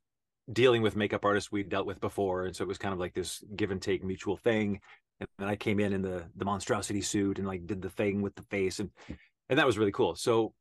dealing 0.52 0.82
with 0.82 0.96
makeup 0.96 1.24
artists 1.24 1.52
we'd 1.52 1.68
dealt 1.68 1.86
with 1.86 2.00
before 2.00 2.46
and 2.46 2.56
so 2.56 2.64
it 2.64 2.68
was 2.68 2.78
kind 2.78 2.92
of 2.92 2.98
like 2.98 3.14
this 3.14 3.44
give 3.54 3.70
and 3.70 3.82
take 3.82 4.02
mutual 4.04 4.36
thing 4.36 4.80
and 5.20 5.28
then 5.38 5.48
i 5.48 5.56
came 5.56 5.80
in 5.80 5.92
in 5.92 6.02
the 6.02 6.24
the 6.36 6.44
monstrosity 6.44 7.00
suit 7.02 7.38
and 7.38 7.46
like 7.46 7.66
did 7.66 7.82
the 7.82 7.90
thing 7.90 8.22
with 8.22 8.34
the 8.36 8.42
face 8.42 8.78
and 8.78 8.90
and 9.48 9.58
that 9.58 9.66
was 9.66 9.76
really 9.78 9.92
cool 9.92 10.14
so 10.14 10.52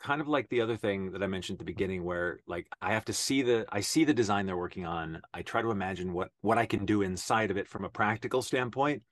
kind 0.00 0.20
of 0.20 0.28
like 0.28 0.48
the 0.48 0.60
other 0.60 0.76
thing 0.76 1.12
that 1.12 1.22
i 1.22 1.26
mentioned 1.26 1.56
at 1.56 1.58
the 1.58 1.72
beginning 1.72 2.04
where 2.04 2.40
like 2.46 2.66
i 2.80 2.92
have 2.92 3.04
to 3.04 3.12
see 3.12 3.42
the 3.42 3.64
i 3.70 3.80
see 3.80 4.04
the 4.04 4.14
design 4.14 4.46
they're 4.46 4.56
working 4.56 4.86
on 4.86 5.20
i 5.34 5.42
try 5.42 5.62
to 5.62 5.70
imagine 5.70 6.12
what 6.12 6.30
what 6.40 6.58
i 6.58 6.66
can 6.66 6.84
do 6.84 7.02
inside 7.02 7.50
of 7.50 7.56
it 7.56 7.68
from 7.68 7.84
a 7.84 7.88
practical 7.88 8.42
standpoint 8.42 9.02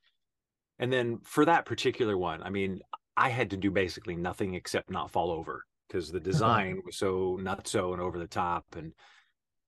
and 0.78 0.92
then 0.92 1.18
for 1.22 1.44
that 1.44 1.64
particular 1.64 2.16
one 2.16 2.42
i 2.42 2.50
mean 2.50 2.80
I 3.16 3.28
had 3.28 3.50
to 3.50 3.56
do 3.56 3.70
basically 3.70 4.16
nothing 4.16 4.54
except 4.54 4.90
not 4.90 5.10
fall 5.10 5.30
over 5.30 5.64
because 5.88 6.10
the 6.10 6.20
design 6.32 6.82
was 6.84 6.96
so 6.96 7.38
nuts, 7.40 7.72
nutso 7.72 7.92
and 7.92 8.02
over 8.02 8.18
the 8.18 8.26
top. 8.26 8.64
And, 8.76 8.92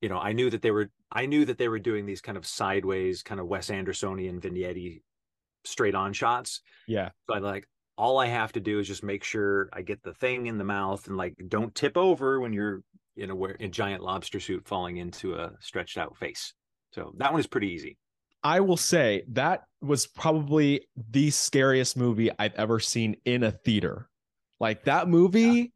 you 0.01 0.09
know, 0.09 0.19
I 0.19 0.33
knew 0.33 0.51
that 0.51 0.63
they 0.63 0.71
were, 0.71 0.91
I 1.11 1.27
knew 1.27 1.45
that 1.45 1.59
they 1.59 1.69
were 1.69 1.79
doing 1.79 2.07
these 2.07 2.21
kind 2.21 2.37
of 2.37 2.47
sideways, 2.47 3.23
kind 3.23 3.41
of 3.41 3.47
Wes 3.47 3.71
Andersonian 3.71 4.41
vignette 4.41 5.01
straight 5.65 5.95
on 5.95 6.13
shots. 6.13 6.61
Yeah. 6.87 7.11
So 7.29 7.37
I 7.37 7.39
like, 7.39 7.69
all 7.99 8.19
I 8.19 8.27
have 8.27 8.53
to 8.53 8.61
do 8.61 8.79
is 8.79 8.87
just 8.87 9.03
make 9.03 9.25
sure 9.25 9.69
I 9.73 9.83
get 9.83 10.03
the 10.03 10.15
thing 10.15 10.47
in 10.47 10.59
the 10.59 10.65
mouth 10.65 11.07
and 11.07 11.17
like, 11.17 11.35
don't 11.49 11.75
tip 11.75 11.97
over 11.97 12.41
when 12.41 12.53
you're 12.53 12.83
in 13.17 13.31
a, 13.31 13.45
in 13.45 13.67
a 13.67 13.69
giant 13.69 14.03
lobster 14.03 14.41
suit 14.41 14.67
falling 14.67 14.99
into 14.99 15.35
a 15.35 15.53
stretched 15.61 15.97
out 15.97 16.17
face. 16.17 16.53
So 16.93 17.13
that 17.19 17.33
one 17.33 17.41
is 17.41 17.47
pretty 17.47 17.69
easy. 17.69 17.97
I 18.43 18.61
will 18.61 18.77
say 18.77 19.25
that 19.33 19.63
was 19.81 20.07
probably 20.07 20.87
the 21.11 21.31
scariest 21.31 21.97
movie 21.97 22.31
I've 22.39 22.55
ever 22.55 22.79
seen 22.79 23.17
in 23.25 23.43
a 23.43 23.51
theater. 23.51 24.09
Like 24.61 24.85
that 24.85 25.09
movie, 25.09 25.73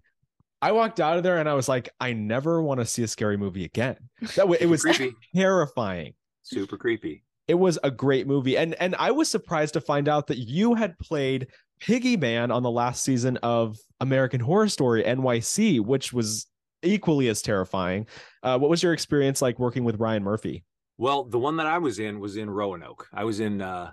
I 0.63 0.73
walked 0.73 1.01
out 1.01 1.17
of 1.17 1.23
there 1.23 1.39
and 1.39 1.49
I 1.49 1.55
was 1.55 1.69
like, 1.69 1.89
I 2.01 2.13
never 2.13 2.63
want 2.63 2.81
to 2.81 2.87
see 2.87 3.03
a 3.03 3.09
scary 3.09 3.37
movie 3.37 3.65
again. 3.65 3.97
That 4.37 4.49
way, 4.49 4.59
it 4.61 4.67
was 4.67 4.83
creepy, 4.83 5.15
terrifying. 5.35 6.15
super 6.43 6.77
creepy. 6.77 7.25
It 7.49 7.55
was 7.55 7.79
a 7.83 7.91
great 7.91 8.29
movie, 8.29 8.57
and 8.57 8.75
and 8.75 8.95
I 8.97 9.11
was 9.11 9.29
surprised 9.29 9.75
to 9.75 9.81
find 9.81 10.09
out 10.09 10.29
that 10.29 10.39
you 10.39 10.75
had 10.75 10.97
played 11.01 11.49
Piggy 11.81 12.17
Man 12.17 12.51
on 12.51 12.63
the 12.63 12.71
last 12.71 13.03
season 13.03 13.37
of 13.39 13.79
American 14.01 14.41
Horror 14.41 14.69
Story 14.69 15.03
NYC, 15.03 15.81
which 15.81 16.13
was 16.13 16.47
equally 16.83 17.29
as 17.29 17.43
terrifying. 17.43 18.07
Uh, 18.43 18.59
what 18.59 18.71
was 18.71 18.83
your 18.83 18.93
experience 18.93 19.43
like 19.43 19.59
working 19.59 19.85
with 19.85 19.99
Ryan 19.99 20.23
Murphy? 20.23 20.65
Well, 20.99 21.25
the 21.25 21.39
one 21.39 21.57
that 21.57 21.67
I 21.67 21.79
was 21.79 21.99
in 21.99 22.21
was 22.21 22.37
in 22.37 22.51
Roanoke. 22.51 23.09
I 23.13 23.25
was 23.25 23.41
in 23.41 23.63
uh 23.63 23.91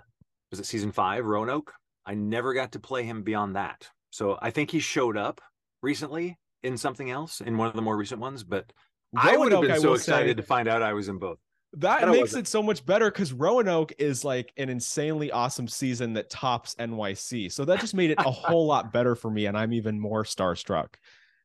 was 0.50 0.60
it 0.60 0.66
season 0.66 0.92
five, 0.92 1.24
Roanoke? 1.24 1.72
I 2.06 2.14
never 2.14 2.54
got 2.54 2.72
to 2.72 2.80
play 2.80 3.04
him 3.04 3.22
beyond 3.22 3.56
that. 3.56 3.88
So 4.10 4.38
I 4.40 4.50
think 4.50 4.70
he 4.70 4.80
showed 4.80 5.16
up 5.16 5.40
recently 5.82 6.38
in 6.62 6.76
something 6.76 7.10
else 7.10 7.40
in 7.40 7.56
one 7.56 7.68
of 7.68 7.74
the 7.74 7.82
more 7.82 7.96
recent 7.96 8.20
ones, 8.20 8.44
but 8.44 8.72
I 9.16 9.36
would 9.36 9.52
have 9.52 9.62
been 9.62 9.80
so 9.80 9.90
will 9.90 9.98
say- 9.98 10.12
excited 10.12 10.36
to 10.38 10.42
find 10.42 10.68
out 10.68 10.82
I 10.82 10.92
was 10.92 11.08
in 11.08 11.18
both. 11.18 11.38
That 11.74 12.08
makes 12.08 12.20
wasn't. 12.20 12.46
it 12.46 12.50
so 12.50 12.62
much 12.62 12.84
better 12.84 13.10
because 13.10 13.32
Roanoke 13.32 13.92
is 13.98 14.24
like 14.24 14.52
an 14.56 14.70
insanely 14.70 15.30
awesome 15.30 15.68
season 15.68 16.14
that 16.14 16.30
tops 16.30 16.74
NYC. 16.76 17.52
So 17.52 17.64
that 17.66 17.80
just 17.80 17.94
made 17.94 18.10
it 18.10 18.18
a 18.18 18.30
whole 18.30 18.66
lot 18.74 18.92
better 18.92 19.14
for 19.14 19.30
me, 19.30 19.46
and 19.46 19.56
I'm 19.56 19.72
even 19.72 20.00
more 20.00 20.24
starstruck. 20.24 20.94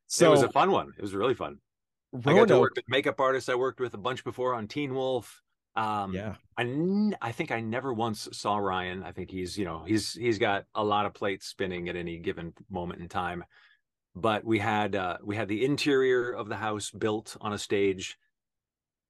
So 0.06 0.26
it 0.26 0.30
was 0.30 0.42
a 0.42 0.48
fun 0.48 0.70
one. 0.70 0.92
It 0.96 1.02
was 1.02 1.14
really 1.14 1.34
fun. 1.34 1.58
I 2.24 2.32
got 2.32 2.48
to 2.48 2.60
work 2.60 2.74
with 2.76 2.84
makeup 2.88 3.20
artists 3.20 3.48
I 3.48 3.54
worked 3.54 3.80
with 3.80 3.94
a 3.94 3.98
bunch 3.98 4.24
before 4.24 4.54
on 4.54 4.68
Teen 4.68 4.94
Wolf. 4.94 5.42
Um, 5.76 6.14
yeah, 6.14 6.36
I 6.56 6.62
n- 6.62 7.16
I 7.20 7.32
think 7.32 7.50
I 7.50 7.60
never 7.60 7.92
once 7.92 8.28
saw 8.32 8.56
Ryan. 8.58 9.02
I 9.02 9.10
think 9.12 9.30
he's 9.30 9.58
you 9.58 9.64
know 9.64 9.82
he's 9.84 10.12
he's 10.12 10.38
got 10.38 10.64
a 10.74 10.84
lot 10.84 11.04
of 11.04 11.14
plates 11.14 11.46
spinning 11.46 11.88
at 11.88 11.96
any 11.96 12.18
given 12.18 12.54
moment 12.70 13.02
in 13.02 13.08
time. 13.08 13.44
But 14.14 14.44
we 14.44 14.60
had 14.60 14.94
uh, 14.94 15.18
we 15.24 15.34
had 15.34 15.48
the 15.48 15.64
interior 15.64 16.30
of 16.30 16.48
the 16.48 16.56
house 16.56 16.90
built 16.90 17.36
on 17.40 17.52
a 17.52 17.58
stage. 17.58 18.16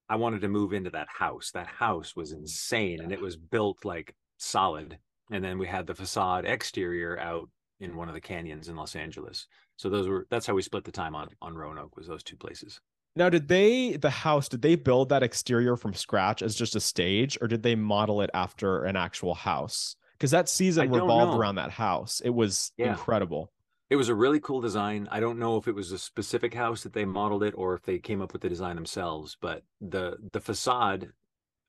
I 0.09 0.17
wanted 0.17 0.41
to 0.43 0.49
move 0.49 0.73
into 0.73 0.91
that 0.91 1.09
house. 1.09 1.51
That 1.53 1.67
house 1.67 2.15
was 2.15 2.33
insane, 2.33 3.01
and 3.01 3.13
it 3.13 3.21
was 3.21 3.37
built 3.37 3.85
like 3.85 4.15
solid. 4.39 4.99
And 5.31 5.43
then 5.43 5.59
we 5.59 5.67
had 5.67 5.87
the 5.87 5.95
facade 5.95 6.45
exterior 6.45 7.19
out 7.19 7.49
in 7.81 7.97
one 7.97 8.09
of 8.09 8.15
the 8.15 8.21
canyons 8.21 8.69
in 8.69 8.77
Los 8.77 8.95
Angeles. 8.95 9.47
So 9.77 9.89
those 9.89 10.07
were 10.07 10.27
that's 10.31 10.47
how 10.47 10.55
we 10.55 10.63
split 10.63 10.85
the 10.85 10.93
time 10.93 11.15
on 11.15 11.29
on 11.41 11.55
Roanoke 11.55 11.97
was 11.97 12.07
those 12.07 12.23
two 12.23 12.37
places. 12.37 12.81
Now, 13.17 13.31
did 13.31 13.49
they 13.49 13.97
the 13.97 14.11
house? 14.11 14.49
Did 14.49 14.63
they 14.63 14.75
build 14.75 15.09
that 15.09 15.23
exterior 15.23 15.77
from 15.77 15.95
scratch 15.95 16.43
as 16.43 16.55
just 16.55 16.77
a 16.77 16.81
stage, 16.81 17.39
or 17.41 17.49
did 17.49 17.63
they 17.63 17.75
model 17.75 18.21
it 18.21 18.31
after 18.35 18.85
an 18.85 18.97
actual 18.97 19.35
house? 19.35 19.97
Because 20.13 20.33
that 20.33 20.49
season 20.49 20.91
revolved 20.91 21.33
know. 21.33 21.39
around 21.39 21.57
that 21.57 21.71
house. 21.71 22.21
It 22.25 22.31
was 22.31 22.73
Yeah. 22.77 22.91
incredible. 22.91 23.53
It 23.91 23.97
was 23.97 24.09
a 24.09 24.15
really 24.15 24.41
cool 24.41 24.61
design. 24.61 25.09
I 25.11 25.21
don't 25.21 25.39
know 25.39 25.57
if 25.57 25.69
it 25.69 25.75
was 25.75 25.93
a 25.93 25.99
specific 25.99 26.55
house 26.55 26.83
that 26.83 26.95
they 26.95 27.05
modeled 27.05 27.43
it 27.43 27.55
or 27.57 27.75
if 27.75 27.83
they 27.83 27.99
came 27.99 28.23
up 28.23 28.33
with 28.33 28.43
the 28.43 28.49
design 28.49 28.77
themselves, 28.77 29.37
but 29.41 29.63
the 29.81 30.17
the 30.33 30.41
facade 30.41 31.13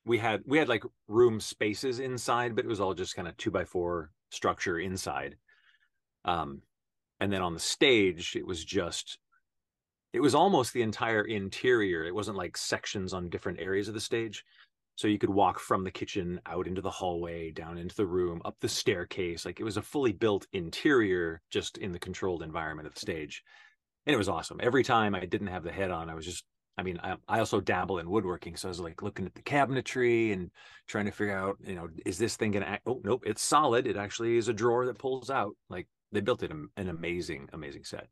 we 0.05 0.19
had 0.19 0.43
we 0.45 0.57
had 0.57 0.69
like 0.69 0.83
room 1.07 1.39
spaces 1.39 1.99
inside, 1.99 2.55
but 2.55 2.63
it 2.63 2.67
was 2.69 2.79
all 2.79 2.93
just 2.93 3.15
kind 3.15 3.27
of 3.27 3.35
two 3.37 3.51
by 3.51 3.65
four 3.65 4.11
structure 4.29 4.79
inside. 4.79 5.35
Um, 6.23 6.61
and 7.19 7.31
then 7.31 7.41
on 7.41 7.53
the 7.53 7.59
stage, 7.59 8.35
it 8.35 8.45
was 8.45 8.63
just 8.63 9.17
it 10.13 10.21
was 10.21 10.35
almost 10.35 10.73
the 10.73 10.81
entire 10.81 11.23
interior. 11.23 12.05
It 12.05 12.15
wasn't 12.15 12.37
like 12.37 12.55
sections 12.55 13.13
on 13.13 13.29
different 13.29 13.59
areas 13.59 13.89
of 13.89 13.93
the 13.93 13.99
stage. 13.99 14.45
So 14.95 15.07
you 15.07 15.17
could 15.17 15.29
walk 15.29 15.59
from 15.59 15.83
the 15.83 15.91
kitchen 15.91 16.39
out 16.45 16.67
into 16.67 16.81
the 16.81 16.89
hallway, 16.89 17.51
down 17.51 17.77
into 17.77 17.95
the 17.95 18.05
room, 18.05 18.41
up 18.45 18.55
the 18.61 18.69
staircase. 18.69 19.45
Like 19.45 19.59
it 19.59 19.65
was 19.65 19.77
a 19.77 19.81
fully 19.81 20.13
built 20.13 20.47
interior 20.53 21.41
just 21.51 21.77
in 21.77 21.91
the 21.91 21.99
controlled 21.99 22.43
environment 22.43 22.87
of 22.87 22.93
the 22.93 22.99
stage. 22.99 23.43
And 24.05 24.13
it 24.13 24.17
was 24.17 24.29
awesome. 24.29 24.59
Every 24.61 24.83
time 24.83 25.13
I 25.13 25.25
didn't 25.25 25.47
have 25.47 25.63
the 25.63 25.71
head 25.71 25.91
on, 25.91 26.09
I 26.09 26.15
was 26.15 26.25
just 26.25 26.45
I 26.77 26.83
mean, 26.83 26.99
I, 27.01 27.15
I 27.27 27.39
also 27.39 27.61
dabble 27.61 27.99
in 27.99 28.09
woodworking, 28.09 28.57
so 28.57 28.67
I 28.67 28.69
was 28.69 28.81
like 28.81 29.01
looking 29.01 29.25
at 29.25 29.33
the 29.33 29.41
cabinetry 29.41 30.33
and 30.33 30.51
trying 30.87 31.05
to 31.05 31.11
figure 31.11 31.37
out, 31.37 31.57
you 31.63 31.75
know, 31.75 31.87
is 32.05 32.17
this 32.17 32.35
thing 32.35 32.51
gonna? 32.51 32.65
Act? 32.65 32.83
Oh, 32.85 33.01
nope, 33.03 33.23
it's 33.25 33.41
solid. 33.41 33.87
It 33.87 33.95
actually 33.95 34.35
is 34.37 34.49
a 34.49 34.53
drawer 34.53 34.85
that 34.85 34.99
pulls 34.99 35.29
out. 35.29 35.55
Like 35.69 35.87
they 36.11 36.19
built 36.19 36.43
it 36.43 36.51
um, 36.51 36.69
an 36.75 36.89
amazing, 36.89 37.49
amazing 37.53 37.85
set. 37.85 38.07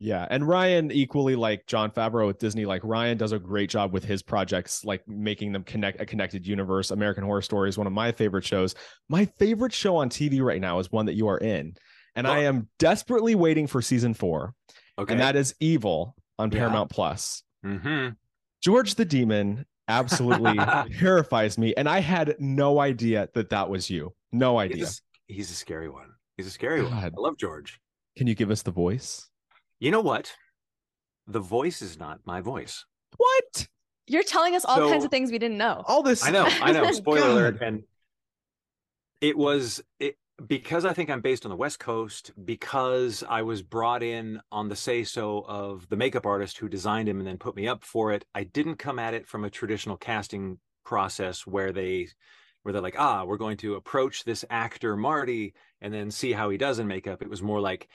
Yeah, 0.00 0.26
and 0.28 0.46
Ryan 0.46 0.90
equally 0.90 1.36
like 1.36 1.66
Jon 1.66 1.90
Favreau 1.90 2.26
with 2.26 2.38
Disney, 2.38 2.66
like 2.66 2.82
Ryan 2.84 3.16
does 3.16 3.32
a 3.32 3.38
great 3.38 3.70
job 3.70 3.92
with 3.92 4.04
his 4.04 4.22
projects, 4.22 4.84
like 4.84 5.06
making 5.08 5.52
them 5.52 5.62
connect 5.62 6.00
a 6.00 6.06
connected 6.06 6.46
universe. 6.46 6.90
American 6.90 7.24
Horror 7.24 7.42
Story 7.42 7.68
is 7.68 7.78
one 7.78 7.86
of 7.86 7.92
my 7.92 8.12
favorite 8.12 8.44
shows. 8.44 8.74
My 9.08 9.24
favorite 9.38 9.72
show 9.72 9.96
on 9.96 10.10
TV 10.10 10.42
right 10.42 10.60
now 10.60 10.78
is 10.78 10.90
one 10.90 11.06
that 11.06 11.14
you 11.14 11.28
are 11.28 11.38
in, 11.38 11.74
and 12.16 12.26
oh. 12.26 12.32
I 12.32 12.40
am 12.40 12.68
desperately 12.78 13.34
waiting 13.34 13.66
for 13.66 13.80
season 13.80 14.14
four. 14.14 14.54
Okay, 14.98 15.12
and 15.12 15.20
that 15.20 15.36
is 15.36 15.54
Evil 15.60 16.16
on 16.38 16.50
yeah. 16.50 16.58
Paramount 16.58 16.90
Plus. 16.90 17.42
Mm-hmm. 17.64 18.10
George 18.62 18.96
the 18.96 19.04
Demon 19.04 19.64
absolutely 19.88 20.56
terrifies 20.98 21.56
me, 21.56 21.72
and 21.76 21.88
I 21.88 22.00
had 22.00 22.36
no 22.38 22.80
idea 22.80 23.28
that 23.34 23.50
that 23.50 23.68
was 23.68 23.88
you. 23.88 24.12
No 24.32 24.58
idea. 24.58 24.78
He's 24.78 25.02
a, 25.28 25.32
he's 25.32 25.50
a 25.50 25.54
scary 25.54 25.88
one. 25.88 26.10
He's 26.36 26.46
a 26.46 26.50
scary 26.50 26.82
God. 26.82 26.90
one. 26.90 27.04
I 27.04 27.10
love 27.16 27.36
George. 27.38 27.80
Can 28.16 28.26
you 28.26 28.34
give 28.34 28.50
us 28.50 28.62
the 28.62 28.70
voice? 28.70 29.28
You 29.78 29.90
know 29.90 30.00
what? 30.00 30.34
The 31.26 31.40
voice 31.40 31.82
is 31.82 31.98
not 31.98 32.20
my 32.24 32.40
voice. 32.40 32.84
What? 33.16 33.68
You're 34.06 34.22
telling 34.22 34.54
us 34.54 34.64
all 34.64 34.76
so, 34.76 34.90
kinds 34.90 35.04
of 35.04 35.10
things 35.10 35.30
we 35.30 35.38
didn't 35.38 35.58
know. 35.58 35.82
All 35.86 36.02
this. 36.02 36.24
I 36.24 36.30
know. 36.30 36.46
I 36.46 36.72
know. 36.72 36.90
Spoiler 36.92 37.30
alert. 37.30 37.62
And 37.62 37.84
it 39.20 39.36
was 39.36 39.82
it 39.98 40.16
because 40.46 40.84
I 40.84 40.92
think 40.92 41.10
I'm 41.10 41.20
based 41.20 41.46
on 41.46 41.50
the 41.50 41.56
West 41.56 41.78
Coast, 41.78 42.32
because 42.44 43.24
I 43.28 43.42
was 43.42 43.62
brought 43.62 44.02
in 44.02 44.40
on 44.50 44.68
the 44.68 44.76
say 44.76 45.04
so 45.04 45.44
of 45.46 45.88
the 45.88 45.96
makeup 45.96 46.26
artist 46.26 46.58
who 46.58 46.68
designed 46.68 47.08
him 47.08 47.18
and 47.18 47.26
then 47.26 47.38
put 47.38 47.56
me 47.56 47.68
up 47.68 47.84
for 47.84 48.12
it. 48.12 48.24
I 48.34 48.44
didn't 48.44 48.76
come 48.76 48.98
at 48.98 49.14
it 49.14 49.26
from 49.26 49.44
a 49.44 49.50
traditional 49.50 49.96
casting 49.96 50.58
process 50.84 51.46
where 51.46 51.72
they 51.72 52.08
where 52.62 52.72
they're 52.72 52.82
like, 52.82 52.98
ah, 52.98 53.24
we're 53.24 53.36
going 53.36 53.58
to 53.58 53.74
approach 53.74 54.24
this 54.24 54.44
actor 54.48 54.96
Marti 54.96 55.54
and 55.82 55.92
then 55.92 56.10
see 56.10 56.32
how 56.32 56.48
he 56.48 56.56
does 56.56 56.78
in 56.78 56.86
makeup. 56.86 57.20
It 57.20 57.28
was 57.28 57.42
more 57.42 57.60
like, 57.60 57.88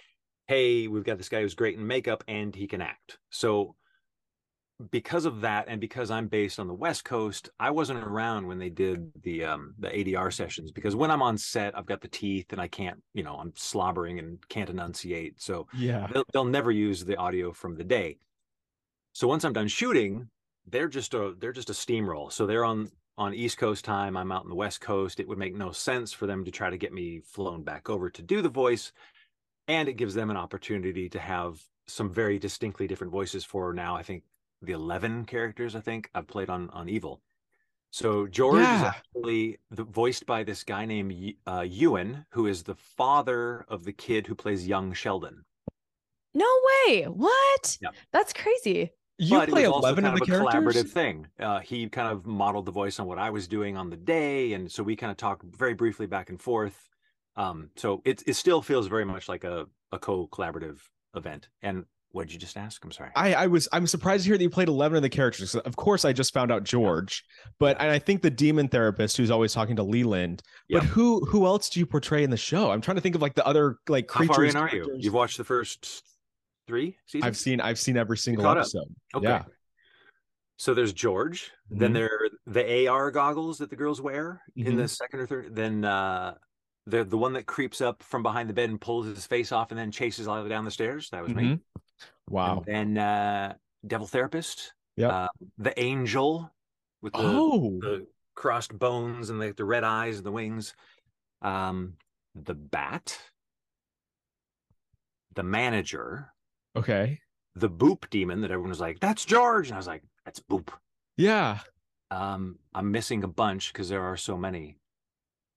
hey, 0.50 0.88
we've 0.88 1.04
got 1.04 1.20
this 1.20 1.30
guy 1.30 1.42
who's 1.42 1.54
great 1.54 1.78
in 1.78 1.86
makeup 1.86 2.24
and 2.28 2.56
he 2.56 2.66
can 2.66 2.82
act. 2.82 3.20
So 3.30 3.76
because 4.92 5.26
of 5.26 5.42
that 5.42 5.66
and 5.68 5.82
because 5.82 6.10
i'm 6.10 6.28
based 6.28 6.58
on 6.58 6.66
the 6.66 6.74
west 6.74 7.04
coast 7.04 7.50
i 7.60 7.70
wasn't 7.70 8.00
around 8.00 8.48
when 8.48 8.58
they 8.58 8.70
did 8.70 9.12
the 9.24 9.44
um 9.44 9.74
the 9.78 9.90
adr 9.90 10.32
sessions 10.32 10.72
because 10.72 10.96
when 10.96 11.12
i'm 11.12 11.22
on 11.22 11.38
set 11.38 11.78
i've 11.78 11.86
got 11.86 12.00
the 12.00 12.08
teeth 12.08 12.54
and 12.54 12.62
i 12.62 12.68
can't 12.70 13.04
you 13.14 13.22
know 13.22 13.36
i'm 13.36 13.52
slobbering 13.58 14.20
and 14.20 14.38
can't 14.48 14.70
enunciate. 14.70 15.42
So 15.42 15.68
yeah. 15.78 16.08
they'll, 16.14 16.24
they'll 16.32 16.46
never 16.46 16.72
use 16.72 17.04
the 17.04 17.18
audio 17.18 17.52
from 17.52 17.76
the 17.76 17.84
day. 17.84 18.20
So 19.12 19.28
once 19.28 19.44
i'm 19.44 19.52
done 19.52 19.68
shooting 19.68 20.30
they're 20.66 20.88
just 20.88 21.14
a 21.14 21.36
they're 21.40 21.52
just 21.52 21.70
a 21.70 21.74
steamroll. 21.74 22.32
So 22.32 22.46
they're 22.46 22.66
on 22.66 22.90
on 23.18 23.34
east 23.34 23.58
coast 23.58 23.84
time 23.84 24.16
i'm 24.16 24.32
out 24.32 24.44
in 24.44 24.50
the 24.50 24.56
west 24.56 24.80
coast. 24.80 25.20
It 25.20 25.28
would 25.28 25.38
make 25.38 25.56
no 25.56 25.74
sense 25.74 26.14
for 26.14 26.26
them 26.26 26.46
to 26.46 26.52
try 26.52 26.70
to 26.70 26.78
get 26.78 26.94
me 26.94 27.20
flown 27.20 27.64
back 27.64 27.90
over 27.90 28.10
to 28.10 28.22
do 28.22 28.42
the 28.42 28.50
voice 28.50 28.94
and 29.70 29.88
it 29.88 29.94
gives 29.94 30.14
them 30.14 30.30
an 30.30 30.38
opportunity 30.38 31.08
to 31.08 31.20
have 31.20 31.62
some 31.88 32.12
very 32.12 32.38
distinctly 32.38 32.88
different 32.88 33.14
voices 33.14 33.46
for 33.46 33.74
now 33.74 33.96
i 33.96 34.04
think 34.04 34.24
the 34.62 34.74
11 34.74 35.26
characters 35.26 35.76
I 35.76 35.80
think 35.80 36.10
I've 36.14 36.28
played 36.28 36.50
on 36.50 36.70
on 36.72 36.90
Evil. 36.90 37.22
So 37.92 38.28
George 38.28 38.62
yeah. 38.62 38.78
is 38.78 38.84
actually 38.84 39.58
the, 39.72 39.84
voiced 39.84 40.26
by 40.26 40.44
this 40.44 40.64
guy 40.64 40.86
named 40.86 41.34
uh, 41.48 41.62
Euan, 41.62 42.26
who 42.30 42.46
is 42.46 42.64
the 42.64 42.76
father 42.76 43.66
of 43.68 43.84
the 43.84 43.94
kid 43.94 44.28
who 44.28 44.36
plays 44.36 44.68
young 44.68 44.94
Sheldon. 44.94 45.44
No 46.36 46.46
way! 46.86 47.06
What? 47.06 47.78
Yeah. 47.82 47.90
That's 48.14 48.32
crazy. 48.32 48.92
You 49.18 49.40
but 49.40 49.50
play 49.50 49.64
eleven 49.64 50.06
of 50.06 50.20
the 50.20 50.26
characters. 50.26 50.54
Collaborative 50.54 50.90
thing. 50.90 51.28
Uh, 51.40 51.60
he 51.60 51.90
kind 51.90 52.08
of 52.10 52.26
modeled 52.26 52.66
the 52.66 52.72
voice 52.72 53.00
on 53.00 53.08
what 53.08 53.18
I 53.18 53.32
was 53.32 53.48
doing 53.48 53.76
on 53.76 53.90
the 53.90 53.98
day, 53.98 54.54
and 54.54 54.72
so 54.72 54.84
we 54.84 54.96
kind 54.96 55.12
of 55.12 55.18
talked 55.18 55.44
very 55.44 55.74
briefly 55.74 56.06
back 56.06 56.30
and 56.30 56.40
forth. 56.40 56.90
Um, 57.36 57.70
so 57.76 58.02
it 58.06 58.24
it 58.28 58.34
still 58.36 58.62
feels 58.62 58.88
very 58.88 59.06
much 59.06 59.30
like 59.30 59.44
a 59.44 59.68
a 59.92 60.00
co-collaborative 60.00 60.80
event, 61.16 61.50
and 61.62 61.86
what 62.12 62.28
did 62.28 62.34
you 62.34 62.40
just 62.40 62.58
ask? 62.58 62.84
I'm 62.84 62.92
sorry. 62.92 63.12
I, 63.16 63.34
I 63.34 63.48
was 63.48 63.68
I'm 63.72 63.86
surprised 63.86 64.24
to 64.24 64.30
hear 64.30 64.38
that 64.38 64.44
you 64.44 64.50
played 64.50 64.68
11 64.68 64.96
of 64.96 65.02
the 65.04 65.10
characters. 65.10 65.54
Of 65.56 65.76
course, 65.76 66.06
I 66.06 66.14
just 66.14 66.34
found 66.34 66.52
out 66.52 66.64
George, 66.64 67.24
but 67.60 67.80
and 67.80 67.92
I 67.92 68.00
think 68.00 68.22
the 68.22 68.32
demon 68.32 68.68
therapist 68.68 69.16
who's 69.18 69.30
always 69.30 69.54
talking 69.54 69.76
to 69.76 69.84
Leland. 69.84 70.42
But 70.70 70.84
who 70.84 71.24
who 71.26 71.46
else 71.46 71.70
do 71.70 71.80
you 71.80 71.86
portray 71.86 72.24
in 72.24 72.30
the 72.30 72.38
show? 72.38 72.72
I'm 72.72 72.82
trying 72.82 72.96
to 72.96 73.02
think 73.02 73.16
of 73.16 73.22
like 73.22 73.36
the 73.36 73.46
other 73.46 73.78
like 73.88 74.08
creatures. 74.08 74.36
How 74.36 74.36
far 74.36 74.46
in 74.46 74.56
are 74.56 74.76
you? 74.76 74.98
You've 74.98 75.14
watched 75.14 75.38
the 75.38 75.44
first 75.44 76.04
three 76.68 76.98
seasons. 77.06 77.28
I've 77.28 77.38
seen 77.38 77.62
I've 77.62 77.80
seen 77.80 77.96
every 77.96 78.18
single 78.18 78.48
episode. 78.48 78.82
Up. 79.14 79.18
Okay. 79.18 79.28
Yeah. 79.28 79.44
So 80.58 80.74
there's 80.74 80.94
George. 80.94 81.52
Mm-hmm. 81.72 81.80
Then 81.80 81.94
there 81.94 82.20
the 82.48 82.88
AR 82.88 83.12
goggles 83.12 83.60
that 83.60 83.70
the 83.70 83.76
girls 83.76 84.02
wear 84.02 84.42
mm-hmm. 84.58 84.68
in 84.68 84.78
the 84.78 84.88
second 84.88 85.20
or 85.20 85.28
third. 85.28 85.56
Then 85.56 85.86
uh 85.86 86.36
the 86.90 87.04
the 87.04 87.18
one 87.18 87.34
that 87.34 87.46
creeps 87.46 87.82
up 87.82 88.04
from 88.04 88.24
behind 88.24 88.50
the 88.50 88.54
bed 88.54 88.70
and 88.70 88.82
pulls 88.82 89.06
his 89.06 89.26
face 89.26 89.52
off 89.52 89.72
and 89.72 89.80
then 89.80 89.92
chases 89.92 90.28
all 90.28 90.38
the 90.38 90.44
way 90.44 90.50
down 90.50 90.66
the 90.66 90.72
stairs. 90.72 91.10
That 91.12 91.24
was 91.24 91.32
mm-hmm. 91.32 91.52
me. 91.52 91.60
Wow. 92.30 92.64
And 92.68 92.96
then 92.96 93.04
uh, 93.04 93.54
Devil 93.86 94.08
Therapist. 94.08 94.74
Yeah. 94.96 95.08
Uh, 95.08 95.28
the 95.58 95.80
Angel 95.80 96.52
with 97.02 97.14
the, 97.14 97.20
oh. 97.22 97.80
the 97.80 98.08
crossed 98.36 98.78
bones 98.78 99.30
and 99.30 99.42
the, 99.42 99.54
the 99.56 99.66
red 99.66 99.84
eyes 99.84 100.18
and 100.18 100.26
the 100.26 100.32
wings. 100.32 100.76
Um, 101.42 101.94
the 102.36 102.54
Bat. 102.54 103.18
The 105.36 105.44
Manager. 105.44 106.34
Okay. 106.76 107.22
The 107.56 107.70
Boop 107.70 108.10
Demon 108.10 108.42
that 108.42 108.52
everyone 108.52 108.70
was 108.70 108.82
like, 108.82 109.00
that's 109.00 109.26
George. 109.26 109.68
And 109.68 109.76
I 109.76 109.78
was 109.78 109.88
like, 109.88 110.04
that's 110.26 110.40
Boop. 110.42 110.70
Yeah. 111.18 111.60
Um, 112.12 112.58
I'm 112.74 112.92
missing 112.92 113.24
a 113.24 113.28
bunch 113.28 113.72
because 113.72 113.90
there 113.90 114.04
are 114.04 114.18
so 114.18 114.38
many 114.38 114.79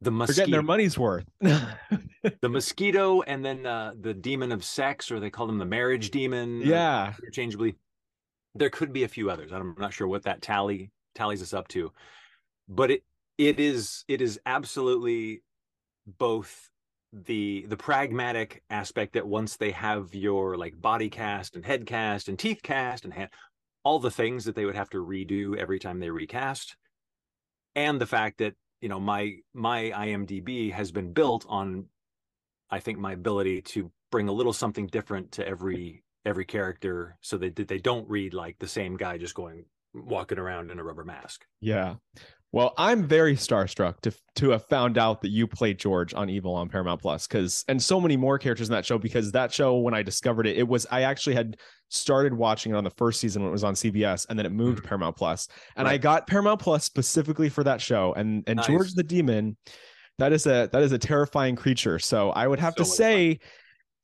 the 0.03 0.11
mosquito. 0.11 0.35
They're 0.35 0.43
getting 0.43 0.53
their 0.53 0.63
money's 0.63 0.99
worth. 0.99 1.25
the 1.41 2.49
mosquito, 2.49 3.23
and 3.23 3.45
then 3.45 3.67
uh, 3.67 3.93
the 4.01 4.15
demon 4.15 4.53
of 4.53 4.65
sex, 4.65 5.11
or 5.11 5.21
they 5.21 5.31
call 5.31 5.47
them 5.47 5.59
the 5.59 5.65
marriage 5.65 6.11
demon. 6.11 6.63
Uh, 6.63 6.67
yeah, 6.67 7.13
interchangeably. 7.21 7.77
There 8.55 8.71
could 8.71 8.93
be 8.93 9.05
a 9.05 9.09
few 9.09 9.31
others. 9.31 9.53
I'm 9.53 9.75
not 9.79 9.95
sure 9.95 10.07
what 10.07 10.25
that 10.25 10.43
tally 10.43 10.91
tallies 11.15 11.43
us 11.43 11.55
up 11.55 11.69
to, 11.69 11.93
but 12.69 12.91
it 12.91 13.03
it 13.39 13.61
is 13.61 14.05
it 14.09 14.21
is 14.21 14.39
absolutely 14.45 15.43
both 16.07 16.69
the 17.13 17.67
the 17.69 17.77
pragmatic 17.77 18.63
aspect 18.71 19.15
that 19.15 19.27
once 19.27 19.57
they 19.57 19.71
have 19.71 20.15
your 20.15 20.57
like 20.57 20.81
body 20.81 21.09
cast 21.09 21.57
and 21.57 21.65
head 21.65 21.87
cast 21.87 22.29
and 22.29 22.39
teeth 22.39 22.63
cast 22.63 23.05
and 23.05 23.15
hand, 23.15 23.31
all 23.85 23.99
the 23.99 24.11
things 24.11 24.45
that 24.45 24.55
they 24.55 24.65
would 24.65 24.77
have 24.77 24.91
to 24.91 25.05
redo 25.05 25.57
every 25.57 25.79
time 25.79 26.01
they 26.01 26.11
recast 26.11 26.77
and 27.75 28.01
the 28.01 28.07
fact 28.07 28.39
that 28.39 28.55
you 28.83 28.89
know 28.91 29.01
my 29.01 29.37
my 29.55 29.85
imdb 29.95 30.73
has 30.73 30.93
been 30.93 31.13
built 31.13 31.47
on 31.49 31.87
i 32.71 32.79
think 32.79 32.99
my 32.99 33.13
ability 33.13 33.63
to 33.63 33.91
bring 34.11 34.29
a 34.29 34.33
little 34.33 34.53
something 34.53 34.87
different 34.89 35.33
to 35.33 35.49
every 35.49 36.05
every 36.27 36.45
character 36.45 37.17
so 37.23 37.39
that 37.39 37.57
they 37.57 37.79
don't 37.79 38.09
read 38.09 38.35
like 38.35 38.59
the 38.59 38.69
same 38.69 38.97
guy 38.97 39.17
just 39.17 39.35
going 39.35 39.65
walking 39.95 40.39
around 40.39 40.71
in 40.71 40.79
a 40.79 40.85
rubber 40.85 41.05
mask. 41.05 41.45
Yeah 41.61 41.97
well, 42.53 42.75
I'm 42.77 43.09
very 43.09 43.35
starstruck 43.35 44.01
to 44.03 44.13
to 44.37 44.51
have 44.51 44.67
found 44.67 44.99
out 44.99 45.23
that 45.23 45.31
you 45.31 45.47
played 45.47 45.79
George 45.79 46.13
on 46.13 46.29
Evil 46.29 46.55
on 46.55 46.69
Paramount 46.69 47.01
Plus 47.01 47.27
because 47.27 47.65
and 47.67 47.83
so 47.83 47.99
many 47.99 48.17
more 48.17 48.39
characters 48.39 48.69
in 48.69 48.75
that 48.75 48.85
show 48.85 48.99
because 48.99 49.33
that 49.33 49.53
show 49.53 49.79
when 49.79 49.95
I 49.95 50.03
discovered 50.03 50.47
it, 50.47 50.59
it 50.59 50.69
was 50.69 50.87
I 50.91 51.03
actually 51.03 51.35
had 51.35 51.57
started 51.89 52.35
watching 52.35 52.73
it 52.73 52.77
on 52.77 52.85
the 52.85 52.91
first 52.91 53.21
season 53.21 53.43
when 53.43 53.49
it 53.49 53.53
was 53.53 53.65
on 53.65 53.75
CBS 53.75 54.27
and 54.29 54.39
then 54.39 54.45
it 54.45 54.53
moved 54.53 54.79
to 54.79 54.83
mm. 54.83 54.87
Paramount 54.87 55.17
Plus 55.17 55.49
and 55.77 55.87
right. 55.87 55.95
I 55.95 55.99
got 55.99 56.27
Paramount 56.27 56.61
Plus 56.61 56.85
specifically 56.85 57.49
for 57.49 57.65
that 57.65 57.81
show 57.81 58.13
and 58.15 58.45
and 58.47 58.59
nice. 58.59 58.67
George 58.67 58.93
the 58.93 59.03
Demon, 59.03 59.57
that 60.19 60.33
is 60.35 60.47
a 60.47 60.69
that 60.73 60.83
is 60.83 60.93
a 60.93 60.99
terrifying 60.99 61.57
creature. 61.57 61.99
So 61.99 62.31
I 62.31 62.47
would 62.47 62.61
have 62.61 62.75
so 62.77 62.85
to 62.85 62.91
say, 62.91 63.35
fun. 63.35 63.49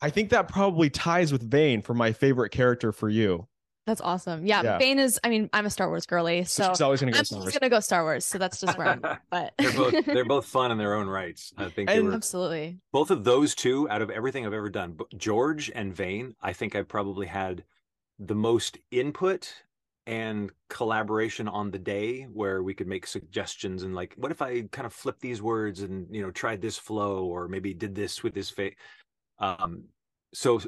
I 0.01 0.11
think 0.11 0.31
that 0.31 0.49
probably 0.49 0.89
ties 0.89 1.33
with 1.33 1.49
Vane 1.51 1.83
for 1.83 1.93
my 1.93 2.13
favorite 2.13 2.51
character 2.51 2.93
for 2.93 3.11
you. 3.11 3.47
That's 3.89 4.03
awesome. 4.03 4.45
Yeah, 4.45 4.63
yeah. 4.63 4.79
Vane 4.79 4.99
is. 4.99 5.19
I 5.25 5.31
mean, 5.31 5.49
I'm 5.51 5.65
a 5.65 5.71
Star 5.71 5.89
Wars 5.89 6.05
girly, 6.05 6.45
so 6.45 6.69
she's 6.69 6.83
always 6.83 7.01
gonna 7.01 7.13
go. 7.13 7.21
I'm 7.21 7.25
Star 7.25 7.41
Wars. 7.41 7.59
gonna 7.59 7.71
go 7.71 7.81
Star 7.81 8.03
Wars. 8.03 8.27
So 8.27 8.37
that's 8.37 8.61
just 8.61 8.77
where 8.77 8.87
I'm. 8.87 9.03
But 9.31 9.55
they're 9.57 9.73
both 9.73 10.05
they're 10.05 10.25
both 10.27 10.45
fun 10.45 10.71
in 10.71 10.77
their 10.77 10.95
own 10.95 11.07
rights. 11.07 11.55
I 11.57 11.71
think. 11.71 11.89
And, 11.89 12.09
were, 12.09 12.13
absolutely. 12.13 12.81
Both 12.93 13.11
of 13.11 13.25
those 13.25 13.55
two, 13.55 13.89
out 13.89 14.03
of 14.03 14.11
everything 14.11 14.45
I've 14.45 14.53
ever 14.53 14.69
done, 14.69 14.99
George 15.17 15.71
and 15.75 15.97
Vane, 15.97 16.35
I 16.43 16.53
think 16.53 16.77
I 16.77 16.83
probably 16.83 17.27
had 17.27 17.65
the 18.19 18.35
most 18.35 18.77
input 18.91 19.55
and 20.07 20.51
collaboration 20.69 21.49
on 21.49 21.71
the 21.71 21.79
day 21.79 22.25
where 22.25 22.63
we 22.63 22.75
could 22.75 22.89
make 22.89 23.07
suggestions 23.07 23.83
and 23.83 23.95
like 23.95 24.15
what 24.17 24.33
if 24.33 24.41
i 24.41 24.63
kind 24.73 24.87
of 24.87 24.93
flip 24.95 25.21
these 25.21 25.43
words 25.43 25.83
and 25.83 26.07
you 26.11 26.23
know 26.23 26.31
tried 26.31 26.63
this 26.63 26.79
flow 26.79 27.27
or 27.27 27.47
maybe 27.47 27.75
did 27.75 27.95
this 27.95 28.23
with 28.23 28.33
this 28.33 28.49
face 28.49 28.75
um 29.39 29.85
so 30.33 30.59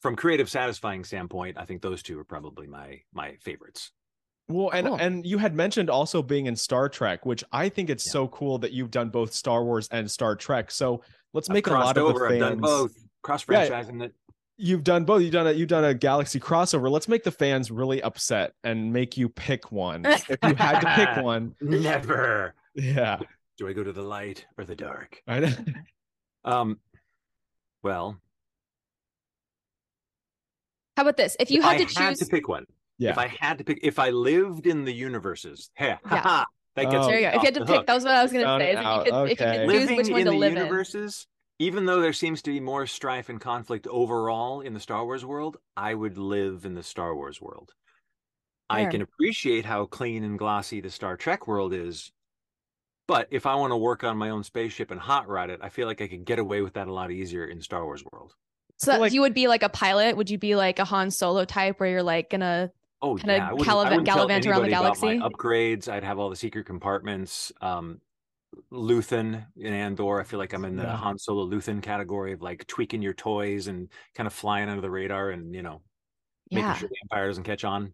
from 0.00 0.14
creative 0.16 0.48
satisfying 0.48 1.04
standpoint 1.04 1.56
i 1.58 1.64
think 1.64 1.82
those 1.82 2.02
two 2.02 2.18
are 2.18 2.24
probably 2.24 2.66
my 2.66 3.00
my 3.12 3.34
favorites 3.40 3.92
Well, 4.48 4.70
and 4.70 4.86
Cool. 4.86 4.96
and 4.96 5.26
you 5.26 5.38
had 5.38 5.54
mentioned 5.54 5.90
also 5.90 6.22
being 6.22 6.46
in 6.46 6.56
Star 6.56 6.88
Trek, 6.88 7.26
which 7.26 7.44
I 7.52 7.68
think 7.68 7.90
it's 7.90 8.06
Yeah. 8.06 8.12
so 8.12 8.28
cool 8.28 8.56
that 8.60 8.72
you've 8.72 8.90
done 8.90 9.10
both 9.10 9.34
Star 9.34 9.62
Wars 9.62 9.88
and 9.92 10.10
Star 10.10 10.34
Trek. 10.36 10.70
So 10.70 11.02
let's 11.34 11.50
I've 11.50 11.54
make 11.54 11.66
a 11.66 11.70
crossed 11.70 11.86
lot 11.86 11.98
of 11.98 12.04
over 12.04 12.20
the 12.28 12.34
i've 12.34 12.40
done 12.40 12.50
fans. 12.52 12.60
both 12.62 12.92
cross 13.22 13.44
franchising 13.44 14.02
it 14.02 14.14
You've 14.60 14.82
done 14.82 15.04
both. 15.04 15.20
You've 15.22 15.32
done 15.32 15.46
a 15.46 15.52
you've 15.52 15.68
done 15.68 15.84
a 15.84 15.92
Galaxy 15.94 16.40
crossover. 16.40 16.90
Let's 16.90 17.06
make 17.08 17.22
the 17.24 17.30
fans 17.30 17.70
really 17.70 18.02
upset 18.02 18.54
and 18.64 18.90
make 18.92 19.16
you 19.18 19.28
pick 19.28 19.70
one. 19.70 20.04
if 20.06 20.26
you 20.42 20.54
had 20.54 20.80
to 20.80 20.94
pick 20.96 21.22
one, 21.32 21.54
never 21.60 22.54
yeah. 22.74 23.18
do 23.58 23.68
i 23.68 23.72
go 23.74 23.84
to 23.84 23.92
the 23.92 24.02
light 24.02 24.46
or 24.56 24.64
the 24.64 24.74
dark 24.74 25.22
I 25.28 25.40
know. 25.40 25.52
um 26.44 26.78
well 27.82 28.16
How 30.98 31.02
about 31.02 31.16
this? 31.16 31.36
If 31.38 31.52
you 31.52 31.60
if 31.60 31.64
had 31.64 31.74
I 31.76 31.78
to 31.78 31.84
choose, 31.84 31.96
I 31.96 32.02
had 32.06 32.18
to 32.18 32.26
pick 32.26 32.48
one 32.48 32.64
Yeah. 32.98 33.10
if 33.12 33.18
i 33.18 33.28
had 33.28 33.58
to 33.58 33.64
pick 33.64 33.78
if 33.84 34.00
i 34.00 34.10
lived 34.10 34.66
in 34.66 34.84
the 34.84 34.92
universes 34.92 35.70
hey, 35.76 35.94
Yeah. 36.10 36.22
haha, 36.22 36.44
that 36.74 36.90
gets 36.90 37.06
Oh. 37.06 37.08
there 37.08 37.20
you 37.20 37.30
go. 37.30 37.36
If 37.36 37.42
you 37.42 37.46
had 37.46 37.54
to 37.54 37.60
pick, 37.64 37.76
hook. 37.76 37.86
that 37.86 37.94
was 37.94 38.02
what 38.04 38.14
I 38.14 38.22
was 38.24 38.32
going 38.32 38.44
to 38.44 38.58
say. 38.58 38.70
it 38.70 38.74
Is 38.74 38.80
if, 38.80 38.84
out. 38.86 39.06
you 39.06 39.12
could, 39.12 39.30
if 39.30 39.40
you 39.40 39.46
Okay. 39.46 39.58
could 39.58 39.70
choose 39.70 39.80
living 39.90 39.96
which 39.98 40.10
one 40.10 40.20
in 40.22 40.26
to 40.26 40.32
the 40.32 40.36
live 40.38 40.52
in. 40.54 40.58
universes 40.58 41.26
even 41.60 41.86
though 41.86 42.00
there 42.00 42.12
seems 42.12 42.42
to 42.42 42.50
be 42.50 42.58
more 42.58 42.84
strife 42.88 43.28
and 43.28 43.40
conflict 43.40 43.86
overall 43.86 44.60
in 44.60 44.74
the 44.74 44.80
star 44.80 45.04
wars 45.04 45.24
world 45.24 45.56
i 45.76 45.94
would 45.94 46.18
live 46.18 46.64
in 46.64 46.74
the 46.74 46.82
star 46.82 47.14
wars 47.14 47.40
world 47.40 47.70
i 48.68 48.84
can 48.86 49.00
appreciate 49.00 49.64
how 49.64 49.86
clean 49.86 50.24
and 50.24 50.36
glossy 50.36 50.80
the 50.80 50.90
star 50.90 51.16
trek 51.16 51.46
world 51.46 51.72
is 51.72 52.10
but 53.06 53.28
if 53.30 53.46
i 53.46 53.54
want 53.54 53.70
to 53.70 53.76
work 53.76 54.02
on 54.02 54.16
my 54.18 54.30
own 54.30 54.42
spaceship 54.42 54.90
and 54.90 54.98
hot 55.00 55.28
rod 55.28 55.48
it 55.50 55.60
i 55.62 55.68
feel 55.68 55.86
like 55.86 56.00
i 56.00 56.08
could 56.08 56.24
get 56.24 56.40
away 56.40 56.60
with 56.60 56.74
that 56.74 56.88
a 56.88 56.92
lot 56.92 57.12
easier 57.12 57.44
in 57.44 57.60
star 57.60 57.84
wars 57.84 58.02
world 58.12 58.34
So 58.78 58.98
like- 58.98 59.12
you 59.12 59.20
would 59.20 59.34
be 59.34 59.48
like 59.48 59.62
a 59.62 59.68
pilot. 59.68 60.16
Would 60.16 60.30
you 60.30 60.38
be 60.38 60.54
like 60.56 60.78
a 60.78 60.84
Han 60.84 61.10
Solo 61.10 61.44
type 61.44 61.80
where 61.80 61.90
you're 61.90 62.02
like 62.02 62.30
gonna? 62.30 62.70
Oh 63.00 63.16
Kinda 63.16 63.34
yeah, 63.36 63.46
I 63.52 63.54
gallivant- 63.56 64.04
gallivant 64.04 64.46
around 64.46 64.62
the 64.62 64.68
anybody 64.68 64.72
about 64.72 65.00
my 65.02 65.14
galaxy? 65.16 65.34
upgrades. 65.36 65.88
I'd 65.92 66.02
have 66.04 66.18
all 66.18 66.30
the 66.30 66.36
secret 66.36 66.66
compartments. 66.66 67.52
Um, 67.60 68.00
Luthen 68.72 69.44
in 69.56 69.72
Andor. 69.74 70.20
I 70.20 70.24
feel 70.24 70.38
like 70.38 70.52
I'm 70.52 70.64
in 70.64 70.76
the 70.76 70.82
Yeah. 70.84 70.96
Han 70.96 71.18
Solo 71.18 71.46
Luthen 71.46 71.82
category 71.82 72.32
of 72.32 72.42
like 72.42 72.66
tweaking 72.66 73.02
your 73.02 73.12
toys 73.14 73.66
and 73.68 73.88
kind 74.14 74.26
of 74.26 74.32
flying 74.32 74.68
under 74.68 74.80
the 74.80 74.90
radar 74.90 75.30
and 75.30 75.54
you 75.54 75.62
know 75.62 75.82
making 76.50 76.74
sure 76.74 76.88
the 76.88 76.96
Empire 77.04 77.28
doesn't 77.28 77.44
catch 77.44 77.62
on. 77.64 77.92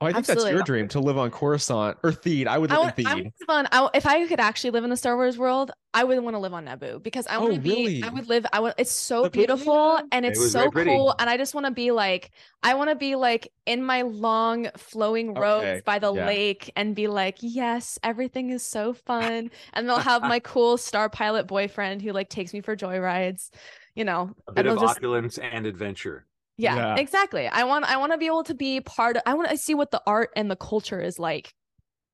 Oh, 0.00 0.06
I 0.06 0.12
think 0.12 0.26
that's 0.26 0.30
Absolutely. 0.36 0.56
your 0.58 0.62
dream 0.62 0.86
to 0.88 1.00
live 1.00 1.18
on 1.18 1.28
Coruscant 1.32 1.98
or 2.04 2.12
Theed. 2.12 2.46
I 2.46 2.56
would 2.56 2.70
I 2.70 2.76
live 2.76 2.84
want, 2.84 2.98
in 3.00 3.06
I 3.08 3.10
Theed. 3.14 3.16
would 3.16 3.32
live 3.40 3.48
on. 3.48 3.66
I, 3.72 3.88
if 3.94 4.06
I 4.06 4.24
could 4.28 4.38
actually 4.38 4.70
live 4.70 4.84
in 4.84 4.90
the 4.90 4.96
Star 4.96 5.16
Wars 5.16 5.36
world, 5.36 5.72
I 5.92 6.04
would 6.04 6.22
want 6.22 6.34
to 6.34 6.38
live 6.38 6.54
on 6.54 6.66
Naboo 6.66 7.02
because 7.02 7.26
I 7.26 7.36
want 7.38 7.50
Oh, 7.50 7.54
to 7.56 7.60
be. 7.60 8.04
I 8.04 8.08
would 8.08 8.28
live. 8.28 8.46
I 8.52 8.60
want. 8.60 8.76
It's 8.78 8.92
so 8.92 9.24
Naboo, 9.24 9.32
beautiful 9.32 9.94
yeah. 9.96 10.02
and 10.12 10.24
it's 10.24 10.38
was 10.38 10.52
so 10.52 10.70
cool, 10.70 11.16
and 11.18 11.28
I 11.28 11.36
just 11.36 11.52
want 11.52 11.66
to 11.66 11.72
be 11.72 11.90
like. 11.90 12.30
I 12.62 12.74
want 12.74 12.90
to 12.90 12.96
be 12.96 13.16
like 13.16 13.52
in 13.66 13.82
my 13.82 14.02
long 14.02 14.68
flowing 14.76 15.34
robes 15.34 15.64
Okay, 15.64 15.82
by 15.84 15.98
the 15.98 16.12
yeah. 16.14 16.26
lake 16.26 16.72
and 16.76 16.94
be 16.94 17.06
like, 17.08 17.38
yes, 17.40 17.98
everything 18.04 18.50
is 18.50 18.64
so 18.64 18.92
fun, 18.94 19.50
and 19.72 19.88
they'll 19.88 19.98
have 19.98 20.22
my 20.22 20.38
cool 20.38 20.76
star 20.78 21.08
pilot 21.10 21.48
boyfriend 21.48 22.02
who 22.02 22.12
like 22.12 22.28
takes 22.28 22.52
me 22.52 22.60
for 22.60 22.76
joyrides, 22.76 23.50
you 23.96 24.04
know. 24.04 24.32
A 24.46 24.52
bit 24.52 24.66
of 24.66 24.76
they'll 24.76 24.86
just- 24.86 24.96
opulence 24.98 25.38
and 25.38 25.66
adventure. 25.66 26.24
Yeah, 26.58 26.76
Yeah. 26.76 26.96
exactly. 26.96 27.46
I 27.48 27.64
want 27.64 27.84
I 27.86 27.96
want 27.96 28.12
to 28.12 28.18
be 28.18 28.26
able 28.26 28.44
to 28.44 28.54
be 28.54 28.80
part 28.80 29.16
of 29.16 29.22
I 29.24 29.34
want 29.34 29.48
to 29.50 29.56
see 29.56 29.74
what 29.74 29.90
the 29.90 30.02
art 30.06 30.30
and 30.36 30.50
the 30.50 30.56
culture 30.56 31.00
is 31.00 31.18
like 31.18 31.54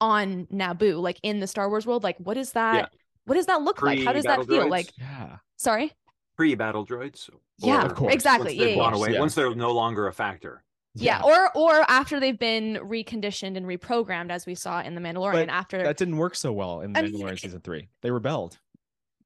on 0.01 0.47
Naboo, 0.53 1.01
like 1.03 1.19
in 1.23 1.41
the 1.41 1.47
Star 1.47 1.69
Wars 1.69 1.87
world. 1.87 2.03
Like 2.05 2.19
what 2.19 2.37
is 2.37 2.53
that? 2.53 2.93
What 3.25 3.35
does 3.37 3.47
that 3.47 3.63
look 3.63 3.83
like? 3.83 4.03
How 4.05 4.13
does 4.13 4.25
that 4.25 4.47
feel? 4.47 4.65
droids? 4.67 4.71
Like 4.71 4.91
Yeah. 4.99 5.39
sorry? 5.57 5.93
Pre-battle 6.37 6.85
droids. 6.87 7.31
Yeah, 7.59 7.85
of 7.85 7.95
course. 7.95 8.13
exactly. 8.13 8.51
Once 8.51 8.59
they've 8.59 8.69
Yeah, 8.71 8.77
gone 8.77 8.93
yeah. 8.93 8.99
away, 8.99 9.13
Yeah. 9.15 9.21
once 9.21 9.35
they're 9.35 9.55
no 9.55 9.73
longer 9.73 10.07
a 10.09 10.13
factor. 10.13 10.63
Yeah. 10.97 11.23
Or 11.25 11.51
or 11.57 11.85
after 11.91 12.21
they've 12.21 12.39
been 12.39 12.75
reconditioned 12.83 13.57
and 13.57 13.67
reprogrammed 13.67 14.31
as 14.31 14.47
we 14.47 14.55
saw 14.55 14.81
in 14.83 14.95
The 14.95 15.01
Mandalorian 15.01 15.33
But 15.33 15.49
after 15.49 15.83
That 15.83 15.97
didn't 15.97 16.19
work 16.19 16.35
so 16.37 16.53
well 16.53 16.83
in 16.83 16.97
I 16.97 17.03
Mandalorian 17.03 17.33
it- 17.33 17.41
season 17.41 17.61
three. 17.61 17.89
They 18.03 18.11
rebelled. 18.11 18.59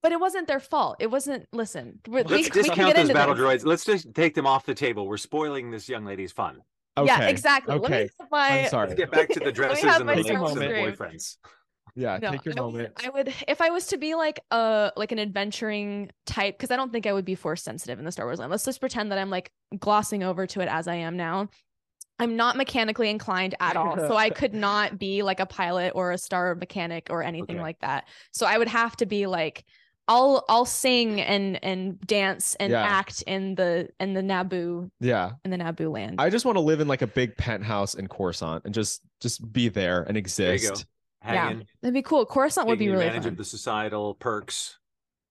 But 0.03 0.12
it 0.12 0.20
wasn't 0.20 0.46
their 0.46 0.61
fault. 0.61 0.96
It 1.01 1.11
wasn't 1.11 1.46
listen. 1.53 2.01
we- 2.07 2.14
we- 2.14 2.22
Let's 2.22 2.30
we 2.30 2.42
can 2.44 2.53
discount 2.62 2.76
get 2.78 2.96
those 2.96 3.03
into 3.03 3.14
battle 3.14 3.34
this. 3.34 3.44
droids. 3.62 3.66
Let's 3.66 3.84
just 3.84 4.14
take 4.14 4.34
them 4.34 4.46
off 4.46 4.64
the 4.66 4.74
table. 4.74 5.07
We're 5.07 5.16
spoiling 5.16 5.70
this 5.70 5.88
young 5.88 6.05
lady's 6.05 6.32
fun. 6.32 6.62
Okay. 6.96 7.07
Yeah, 7.07 7.26
exactly. 7.28 7.74
Let 7.78 7.82
me 7.90 7.96
Okay. 7.96 8.11
have 8.20 8.30
my 8.30 8.49
I'm 8.64 8.68
sorry. 8.68 8.88
Let's 8.88 8.99
get 8.99 9.11
back 9.12 9.28
to 9.30 9.40
the 9.40 9.53
dresses 9.59 9.84
and 9.84 10.05
my 10.05 10.16
the 10.16 10.22
Star 10.24 10.40
lakes 10.40 10.40
Wars 10.40 10.53
and 10.53 10.61
the 10.62 10.66
boyfriends. 11.05 11.36
Yeah. 11.94 12.18
No, 12.20 12.30
take 12.32 12.44
your 12.44 12.55
I 12.57 12.61
moment. 12.61 12.92
Would, 12.96 13.07
I 13.07 13.11
would 13.11 13.34
if 13.49 13.61
I 13.61 13.70
was 13.70 13.86
to 13.88 13.99
be 13.99 14.14
like 14.14 14.40
a 14.51 14.92
like 14.96 15.11
an 15.12 15.18
adventuring 15.18 16.11
type 16.26 16.57
because 16.59 16.70
I 16.70 16.76
don't 16.76 16.92
think 16.92 17.07
I 17.07 17.12
would 17.12 17.24
be 17.24 17.34
force 17.34 17.62
sensitive 17.62 17.99
in 17.99 18.05
the 18.05 18.12
Star 18.12 18.26
Wars 18.26 18.38
land. 18.38 18.51
Let's 18.51 18.64
just 18.64 18.80
pretend 18.80 19.11
that 19.12 19.18
I'm 19.18 19.30
like 19.30 19.51
glossing 19.78 20.22
over 20.22 20.46
to 20.49 20.61
it 20.61 20.68
as 20.68 20.86
I 20.88 20.94
am 20.96 21.16
now. 21.16 21.49
I'm 22.20 22.34
not 22.36 22.57
mechanically 22.57 23.11
inclined 23.11 23.55
at 23.61 23.76
all, 23.76 23.96
so 23.96 24.16
I 24.16 24.30
could 24.30 24.53
not 24.68 24.99
be 24.99 25.22
like 25.22 25.38
a 25.38 25.46
pilot 25.46 25.92
or 25.94 26.11
a 26.11 26.18
star 26.18 26.57
mechanic 26.57 27.09
or 27.11 27.22
anything 27.22 27.57
Okay. 27.57 27.62
like 27.62 27.78
that. 27.80 28.09
So 28.32 28.44
I 28.44 28.59
would 28.59 28.66
have 28.68 28.96
to 28.96 29.07
be 29.07 29.26
like 29.26 29.64
I'll 30.09 30.44
I'll 30.48 30.64
sing 30.64 31.20
and 31.20 31.62
and 31.62 32.00
dance 32.06 32.56
and 32.59 32.72
Yeah. 32.72 32.82
act 32.82 33.22
in 33.26 33.54
the 33.54 33.88
in 34.00 34.14
the 34.14 34.22
Naboo 34.22 34.90
Yeah. 35.00 35.32
in 35.44 35.50
the 35.50 35.59
Naboo 35.59 35.92
land. 35.92 36.16
I 36.18 36.30
just 36.30 36.44
want 36.46 36.56
to 36.56 36.61
live 36.62 36.80
in 36.80 36.88
like 36.88 37.02
a 37.02 37.06
big 37.06 37.36
penthouse 37.36 37.94
in 37.94 38.09
Coruscant 38.09 38.64
and 38.64 38.72
just 38.74 39.02
just 39.20 39.52
be 39.52 39.68
there 39.68 39.98
and 40.02 40.16
There 40.16 40.20
you 40.20 40.22
go. 40.22 40.52
exist. 40.54 40.86
Hanging, 41.20 41.66
That'd 41.82 41.94
be 41.94 42.02
cool. 42.02 42.24
Coruscant 42.24 42.66
would 42.68 42.78
be 42.78 42.86
taking 42.86 42.92
really 42.94 43.06
advantage 43.06 43.24
fun. 43.24 43.32
of 43.32 43.38
the 43.38 43.44
societal 43.44 44.14
perks, 44.14 44.78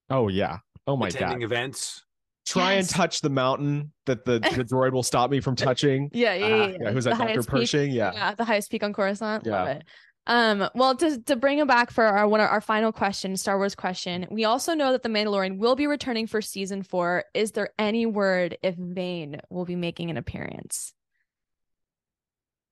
Oh 0.09 0.27
yeah. 0.27 0.57
Oh 0.85 0.95
my 0.95 1.09
god. 1.09 1.15
attending 1.15 1.39
god. 1.39 1.45
events. 1.45 2.03
Try 2.45 2.73
and 2.73 2.87
touch 2.87 3.19
the 3.21 3.29
mountain 3.29 3.91
that 4.05 4.23
the, 4.23 4.39
the 4.39 4.63
droid 4.71 4.91
will 4.93 5.03
stop 5.03 5.29
me 5.31 5.41
from 5.41 5.55
touching. 5.57 6.09
Yeah, 6.13 6.33
yeah, 6.33 6.45
Uh, 6.45 6.49
yeah. 6.67 6.77
Yeah, 6.81 6.91
who's 6.91 7.03
that 7.05 7.17
Dr. 7.17 7.23
highest 7.23 7.49
peak. 7.49 7.59
Pershing? 7.59 7.91
Yeah. 7.91 8.11
yeah 8.13 8.35
the 8.35 8.45
highest 8.45 8.69
peak 8.71 8.83
on 8.83 8.93
coruscant 8.93 9.45
love 9.45 9.67
Yeah. 9.67 9.73
it 9.73 9.83
um 10.27 10.69
well 10.75 10.95
to, 10.95 11.19
to 11.23 11.35
bring 11.35 11.57
it 11.57 11.67
back 11.67 11.91
for 11.91 12.05
our 12.05 12.27
one 12.27 12.39
of 12.39 12.49
our 12.49 12.61
final 12.61 12.91
question 12.91 13.35
star 13.35 13.57
wars 13.57 13.75
question 13.75 14.27
we 14.29 14.45
also 14.45 14.73
know 14.73 14.91
that 14.91 15.03
the 15.03 15.09
mandalorian 15.09 15.57
will 15.57 15.75
be 15.75 15.87
returning 15.87 16.27
for 16.27 16.41
season 16.41 16.83
four. 16.83 17.25
Is 17.33 17.51
there 17.51 17.69
any 17.77 18.05
word 18.05 18.57
if 18.63 18.75
vane 18.75 19.39
will 19.49 19.65
be 19.65 19.75
making 19.75 20.09
an 20.09 20.17
appearance? 20.17 20.93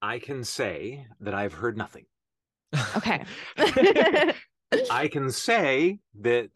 I 0.02 0.18
can 0.18 0.44
say 0.44 1.06
that 1.20 1.34
I've 1.34 1.54
heard 1.54 1.76
nothing. 1.76 2.06
okay. 2.96 3.24
I 4.90 5.08
can 5.08 5.30
say 5.30 6.00
that 6.20 6.50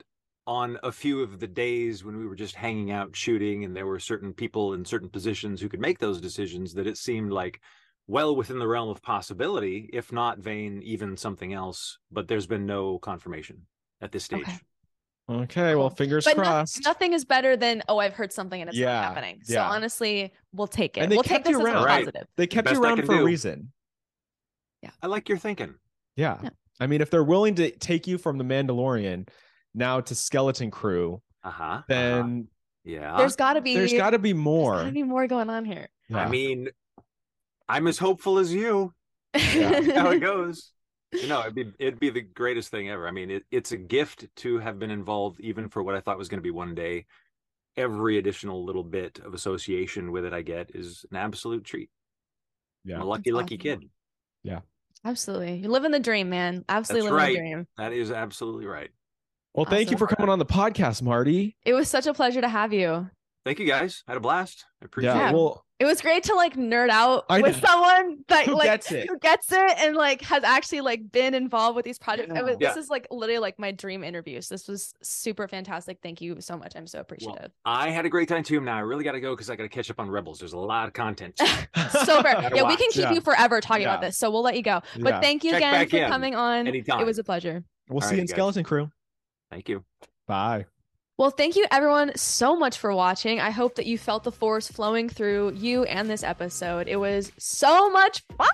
on 0.46 0.78
a 0.82 0.90
few 0.90 1.22
of 1.22 1.38
the 1.38 1.46
days 1.46 2.05
when 2.05 2.18
we 2.18 2.26
were 2.26 2.34
just 2.34 2.55
hanging 2.55 2.90
out 2.90 3.14
shooting 3.14 3.64
and 3.64 3.76
there 3.76 3.86
were 3.86 4.01
certain 4.01 4.32
people 4.32 4.74
in 4.74 4.84
certain 4.84 5.09
positions 5.09 5.61
who 5.61 5.68
could 5.68 5.80
make 5.80 5.98
those 5.98 6.20
decisions 6.20 6.74
that 6.74 6.86
it 6.86 6.96
seemed 6.96 7.30
like 7.32 7.61
well 8.11 8.35
within 8.35 8.59
the 8.59 8.67
realm 8.67 8.89
of 8.89 9.01
possibility 9.03 9.89
if 9.93 10.13
not 10.13 10.39
Vane 10.39 10.83
even 10.83 11.17
something 11.17 11.53
else 11.53 11.99
but 12.11 12.29
there's 12.29 12.47
been 12.47 12.67
no 12.67 12.99
confirmation 12.99 13.67
at 14.01 14.13
this 14.13 14.25
stage 14.25 14.43
Okay. 14.43 14.59
Okay, 15.31 15.77
well, 15.77 15.91
Cool. 15.91 15.97
fingers 15.97 16.25
but 16.25 16.37
no- 16.37 16.65
nothing 16.85 17.13
is 17.13 17.25
better 17.25 17.57
than 17.57 17.85
oh 17.89 17.99
i've 17.99 18.15
heard 18.15 18.33
something 18.33 18.61
and 18.61 18.69
it's 18.69 18.77
Yeah, 18.77 18.87
not 18.93 19.05
happening 19.05 19.41
so 19.45 19.55
yeah. 19.55 19.69
honestly 19.71 20.33
we'll 20.53 20.67
take 20.67 20.97
it 20.97 21.03
And 21.03 21.13
they 21.13 21.17
we'll 21.17 21.23
take 21.23 21.45
kept 21.45 21.45
this 21.45 21.53
you 21.53 21.61
as 21.61 21.67
a 21.67 21.73
around. 21.73 21.85
Right. 21.85 22.05
positive 22.05 22.27
They 22.37 22.47
kept 22.49 22.65
best 22.65 22.77
you 22.77 22.83
around 22.83 22.97
can 22.97 23.07
for 23.07 23.21
a 23.21 23.25
reason. 23.25 23.73
Yeah, 24.83 24.91
I 25.03 25.07
like 25.07 25.29
your 25.29 25.39
thinking 25.39 25.75
Yeah. 26.17 26.39
Yeah. 26.43 26.51
I 26.81 26.87
mean, 26.89 27.01
if 27.03 27.11
they're 27.11 27.23
willing 27.23 27.55
to 27.57 27.71
take 27.71 28.07
you 28.07 28.17
from 28.19 28.39
the 28.39 28.45
Mandalorian 28.45 29.29
now 29.75 30.01
to 30.01 30.15
Skeleton 30.15 30.71
Crew, 30.71 31.21
uh-huh, 31.45 31.63
uh-huh. 31.63 31.83
then 31.87 32.49
yeah 32.85 33.17
there's 33.19 33.37
got 33.37 33.53
to 33.53 33.61
be 33.61 33.75
there's 33.75 33.93
got 33.93 34.11
to 34.11 34.19
be 34.19 34.33
more. 34.33 34.73
There's 34.77 34.85
gotta 34.87 34.95
be 34.95 35.03
more 35.05 35.27
going 35.29 35.49
on 35.51 35.65
here 35.65 35.89
I 36.13 36.29
mean 36.29 36.71
I'm 37.71 37.87
as 37.87 37.99
hopeful 37.99 38.39
as 38.39 38.53
you 38.53 38.93
Yeah. 39.35 39.81
how 40.01 40.11
it 40.11 40.21
goes. 40.21 40.73
You 41.12 41.27
know, 41.27 41.41
it'd 41.41 41.55
be 41.55 41.73
it'd 41.79 41.99
be 42.01 42.11
the 42.11 42.21
greatest 42.21 42.71
thing 42.71 42.89
ever. 42.89 43.09
I 43.09 43.11
mean, 43.11 43.31
it, 43.31 43.43
it's 43.51 43.73
a 43.73 43.77
gift 43.77 44.27
to 44.37 44.59
have 44.59 44.79
been 44.79 44.91
involved, 44.91 45.41
even 45.41 45.68
for 45.68 45.83
what 45.83 45.95
I 45.95 46.01
thought 46.01 46.18
was 46.18 46.29
going 46.29 46.39
to 46.39 46.43
be 46.43 46.51
one 46.53 46.75
day. 46.75 47.07
Every 47.77 48.18
additional 48.18 48.64
little 48.64 48.85
bit 48.85 49.21
of 49.25 49.33
association 49.35 50.12
with 50.12 50.25
it 50.25 50.33
I 50.33 50.43
get 50.43 50.71
is 50.75 51.05
an 51.11 51.16
absolute 51.16 51.64
treat. 51.64 51.89
Yeah. 52.85 52.97
I'm 52.97 53.03
a 53.03 53.05
lucky, 53.05 53.31
That's 53.31 53.35
lucky 53.35 53.55
awesome. 53.57 53.81
kid. 53.81 53.91
Yeah, 54.43 54.61
absolutely. 55.05 55.57
You're 55.59 55.71
living 55.71 55.91
the 55.93 56.01
dream, 56.01 56.31
man. 56.31 56.64
Absolutely 56.68 57.11
That's 57.11 57.21
living 57.29 57.35
the 57.35 57.51
dream. 57.51 57.66
That 57.79 57.93
is 57.93 58.11
absolutely 58.11 58.66
right. 58.66 58.91
Well, 59.55 59.66
thank 59.66 59.91
you 59.91 59.97
for 59.97 60.07
coming 60.07 60.29
on 60.31 60.39
the 60.39 60.47
podcast, 60.47 61.03
Marti. 61.03 61.57
It 61.64 61.75
was 61.75 61.89
such 61.89 62.07
a 62.07 62.14
pleasure 62.14 62.41
to 62.41 62.49
have 62.49 62.73
you. 62.73 63.09
Thank 63.45 63.59
you 63.59 63.66
guys. 63.66 64.05
I 64.07 64.12
had 64.12 64.16
a 64.16 64.21
blast. 64.21 64.64
I 64.83 64.85
appreciate 64.85 65.12
Yeah. 65.14 65.31
it. 65.31 65.35
Well, 65.35 65.64
It 65.81 65.87
was 65.87 66.03
great 66.03 66.22
to 66.24 66.35
like 66.35 66.57
nerd 66.57 66.91
out 66.91 67.24
I 67.31 67.41
with 67.41 67.61
know. 67.62 67.68
someone 67.68 68.18
that 68.28 68.45
Who 68.45 68.53
like 68.53 68.64
gets 68.64 68.93
it? 68.93 69.09
who 69.09 69.18
gets 69.18 69.51
it 69.51 69.78
and 69.78 69.97
like 69.97 70.20
has 70.22 70.45
actually 70.45 70.83
like 70.83 71.11
been 71.11 71.33
involved 71.33 71.74
with 71.74 71.87
these 71.87 71.99
projects. 71.99 72.33
I 72.35 72.43
was- 72.43 72.57
Yeah. 72.61 72.68
This 72.74 72.85
is 72.85 72.91
like 72.91 73.07
literally 73.11 73.39
like 73.41 73.59
my 73.59 73.72
dream 73.72 74.05
interview. 74.05 74.43
So 74.43 74.55
this 74.55 74.68
was 74.68 74.93
super 75.03 75.49
fantastic. 75.49 75.99
Thank 76.03 76.20
you 76.20 76.39
so 76.41 76.57
much. 76.59 76.74
I'm 76.76 76.87
so 76.87 76.99
Well, 76.99 77.03
appreciative. 77.03 77.51
I 77.64 77.89
had 77.89 78.05
a 78.05 78.11
great 78.11 78.28
time 78.28 78.43
too. 78.43 78.61
Now 78.61 78.76
I 78.76 78.81
really 78.81 79.05
got 79.05 79.12
to 79.12 79.20
go 79.20 79.31
because 79.35 79.49
I 79.49 79.57
got 79.57 79.62
to 79.62 79.68
catch 79.70 79.91
up 79.91 79.99
on 79.99 80.11
Rebels. 80.11 80.39
There's 80.39 80.53
a 80.53 80.59
lot 80.59 80.87
of 80.87 80.93
content. 80.93 81.39
so 81.39 81.49
fair. 82.22 82.35
Gotta 82.35 82.57
Yeah, 82.57 82.68
we 82.68 82.76
can 82.76 82.91
keep 82.91 83.05
Yeah. 83.05 83.12
you 83.12 83.22
forever 83.22 83.61
talking 83.62 83.85
about 83.87 84.03
this. 84.03 84.18
So 84.18 84.31
we'll 84.31 84.43
let 84.43 84.57
you 84.57 84.62
go. 84.62 84.83
But 84.99 85.09
Yeah. 85.14 85.20
thank 85.20 85.45
you 85.45 85.53
Check 85.53 85.61
again 85.62 85.89
for 85.89 85.97
in 85.97 86.09
coming 86.11 86.35
on. 86.35 86.66
anytime. 86.68 87.01
It 87.01 87.07
was 87.07 87.18
a 87.18 87.24
pleasure. 87.24 87.64
We'll 87.89 88.03
All 88.03 88.09
see 88.09 88.16
you 88.16 88.20
in 88.20 88.26
guys. 88.26 88.35
Skeleton 88.35 88.64
Crew. 88.64 88.91
Thank 89.51 89.68
you. 89.70 89.83
Bye. 90.26 90.66
Well, 91.21 91.29
thank 91.29 91.55
you 91.55 91.66
everyone 91.71 92.12
so 92.16 92.57
much 92.57 92.79
for 92.79 92.95
watching. 92.95 93.41
I 93.41 93.51
hope 93.51 93.75
that 93.75 93.85
you 93.85 93.99
felt 93.99 94.25
the 94.25 94.33
force 94.33 94.68
flowing 94.68 95.11
through 95.11 95.53
you 95.53 95.85
and 95.85 96.09
this 96.09 96.23
episode. 96.23 96.89
It 96.89 96.97
was 96.97 97.31
so 97.37 97.91
much 97.91 98.23
fun. 98.39 98.49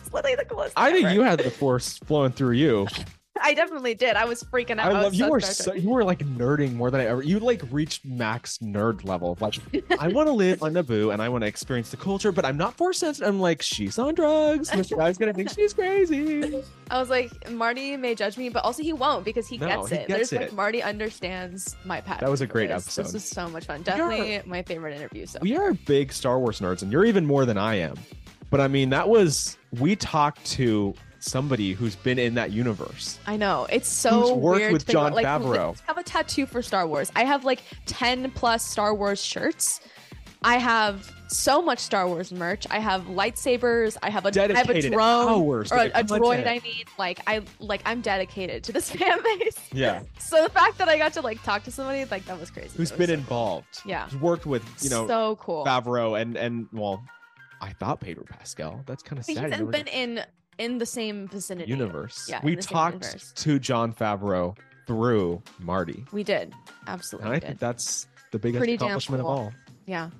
It's 0.00 0.14
literally 0.14 0.36
the 0.36 0.44
coolest. 0.44 0.74
I 0.76 0.92
thing 0.92 0.94
think 0.94 1.06
ever. 1.06 1.14
you 1.16 1.22
had 1.22 1.40
the 1.40 1.50
force 1.50 1.98
flowing 1.98 2.30
through 2.30 2.52
you. 2.52 2.86
I 3.40 3.54
definitely 3.54 3.94
did. 3.94 4.14
I 4.16 4.24
was 4.26 4.42
freaking 4.42 4.78
out. 4.78 4.90
I 4.90 5.00
love 5.00 5.04
was 5.12 5.18
you 5.18 5.24
so 5.24 5.30
were 5.30 5.40
so 5.40 5.72
you 5.72 5.88
were 5.88 6.04
like 6.04 6.18
nerding 6.20 6.74
more 6.74 6.90
than 6.90 7.00
I 7.00 7.06
ever. 7.06 7.22
You 7.22 7.38
like 7.40 7.62
reached 7.70 8.04
max 8.04 8.58
nerd 8.58 9.04
level. 9.04 9.38
Like 9.40 9.54
I 9.98 10.08
want 10.08 10.26
to 10.28 10.32
live 10.32 10.62
on 10.62 10.74
Naboo 10.74 11.12
and 11.12 11.22
I 11.22 11.28
want 11.30 11.42
to 11.42 11.48
experience 11.48 11.90
the 11.90 11.96
culture, 11.96 12.30
but 12.30 12.44
I'm 12.44 12.56
not 12.58 12.74
force 12.76 12.98
sensitive. 12.98 13.28
I'm 13.28 13.40
like 13.40 13.62
she's 13.62 13.98
on 13.98 14.14
drugs. 14.14 14.70
This 14.70 14.92
guy's 14.92 15.16
gonna 15.18 15.32
think 15.32 15.50
she's 15.50 15.72
crazy. 15.72 16.62
I 16.90 17.00
was 17.00 17.08
like, 17.08 17.50
Marti 17.50 17.96
may 17.96 18.14
judge 18.14 18.36
me, 18.36 18.50
but 18.50 18.64
also 18.64 18.82
he 18.82 18.92
won't 18.92 19.24
because 19.24 19.46
he 19.46 19.56
No, 19.56 19.66
gets 19.66 19.88
he 19.88 19.94
it. 19.96 20.08
gets 20.08 20.30
There's 20.30 20.32
like 20.42 20.50
it. 20.50 20.54
Marti 20.54 20.82
understands 20.82 21.74
my 21.84 22.00
passion. 22.02 22.24
That 22.24 22.30
was 22.30 22.42
a 22.42 22.46
great 22.46 22.68
this. 22.68 22.82
episode. 22.84 23.04
This 23.04 23.12
was 23.14 23.24
so 23.24 23.48
much 23.48 23.64
fun. 23.64 23.80
are- 23.80 23.84
Definitely 23.84 24.42
my 24.44 24.62
favorite 24.62 24.94
interview. 24.94 25.24
So 25.26 25.38
We 25.40 25.56
are 25.56 25.72
big 25.72 26.12
Star 26.12 26.38
Wars 26.38 26.60
nerds, 26.60 26.82
and 26.82 26.92
you're 26.92 27.06
even 27.06 27.24
more 27.26 27.46
than 27.46 27.56
I 27.56 27.76
am. 27.76 27.94
But 28.50 28.60
I 28.60 28.68
mean, 28.68 28.90
that 28.90 29.08
was 29.08 29.56
we 29.80 29.96
talked 29.96 30.44
to 30.52 30.92
somebody 31.22 31.72
who's 31.72 31.96
been 31.96 32.18
in 32.18 32.34
that 32.34 32.50
universe. 32.52 33.18
I 33.26 33.36
know 33.36 33.66
it's 33.70 33.88
so 33.88 34.20
Who's 34.22 34.30
worked 34.32 34.60
weird. 34.60 34.72
with 34.72 34.82
to 34.82 34.86
think 34.86 34.96
about, 34.98 35.08
Jon 35.08 35.14
like, 35.14 35.26
Favreau. 35.26 35.68
let's 35.68 35.80
have 35.82 35.98
a 35.98 36.02
tattoo 36.02 36.46
for 36.46 36.62
Star 36.62 36.86
Wars. 36.86 37.10
I 37.16 37.24
have 37.24 37.44
like 37.44 37.62
ten 37.86 38.30
plus 38.32 38.64
Star 38.66 38.94
Wars 38.94 39.22
shirts. 39.24 39.80
I 40.44 40.58
have 40.58 41.08
so 41.28 41.62
much 41.62 41.78
Star 41.78 42.08
Wars 42.08 42.32
merch. 42.32 42.66
I 42.68 42.80
have 42.80 43.02
lightsabers. 43.04 43.96
I 44.02 44.10
have 44.10 44.26
a 44.26 44.28
I 44.28 44.40
have 44.40 44.50
a 44.50 44.54
Dedicated 44.54 44.92
drone 44.92 45.28
hours 45.28 45.70
or 45.70 45.76
a, 45.78 45.86
a 45.94 46.02
droid. 46.02 46.46
I 46.48 46.60
mean, 46.64 46.84
like 46.98 47.20
I 47.28 47.42
like 47.60 47.80
I'm 47.86 48.00
dedicated 48.00 48.64
to 48.64 48.72
this 48.72 48.90
fan 48.94 49.22
base. 49.22 49.56
Yeah, 49.72 50.02
So 50.18 50.42
the 50.42 50.50
fact 50.50 50.78
that 50.78 50.88
I 50.88 50.98
got 50.98 51.12
to 51.12 51.20
like 51.20 51.40
talk 51.44 51.62
to 51.64 51.70
somebody 51.70 52.04
like 52.06 52.24
that 52.26 52.40
was 52.40 52.50
crazy. 52.50 52.70
who's 52.76 52.90
was 52.90 52.98
been 52.98 53.06
so- 53.06 53.14
involved? 53.14 53.82
Yeah. 53.86 54.06
who's 54.08 54.20
worked 54.20 54.44
with 54.46 54.64
you 54.82 54.90
know 54.90 55.06
so 55.06 55.36
cool. 55.36 55.64
Favreau 55.64 56.20
and 56.20 56.36
and 56.36 56.66
well, 56.72 57.04
I 57.60 57.72
thought 57.74 58.00
Pedro 58.00 58.24
Pascal. 58.24 58.82
That's 58.86 59.04
kind 59.04 59.20
of 59.20 59.24
sad. 59.24 59.30
he's 59.36 59.44
He 59.44 59.50
never 59.50 59.66
been 59.66 59.86
in 59.86 60.24
in 60.58 60.78
the 60.78 60.86
same 60.86 61.28
vicinity. 61.28 61.70
universe. 61.70 62.26
Yeah, 62.28 62.40
we 62.42 62.52
in 62.52 62.56
the 62.56 62.62
same 62.62 62.72
talked 62.74 63.36
to 63.36 63.58
Jon 63.58 63.92
Favreau 63.92 64.56
through 64.86 65.42
Marti, 65.60 66.04
We 66.12 66.24
did 66.24 66.52
absolutely. 66.86 67.26
and. 67.28 67.36
I 67.36 67.38
did. 67.38 67.46
think 67.46 67.58
that's 67.60 68.06
the 68.32 68.38
biggest 68.38 68.58
Pretty 68.58 68.74
accomplishment 68.74 69.22
cool. 69.22 69.30
of 69.32 69.38
all. 69.38 69.52
Yeah. 69.86 70.10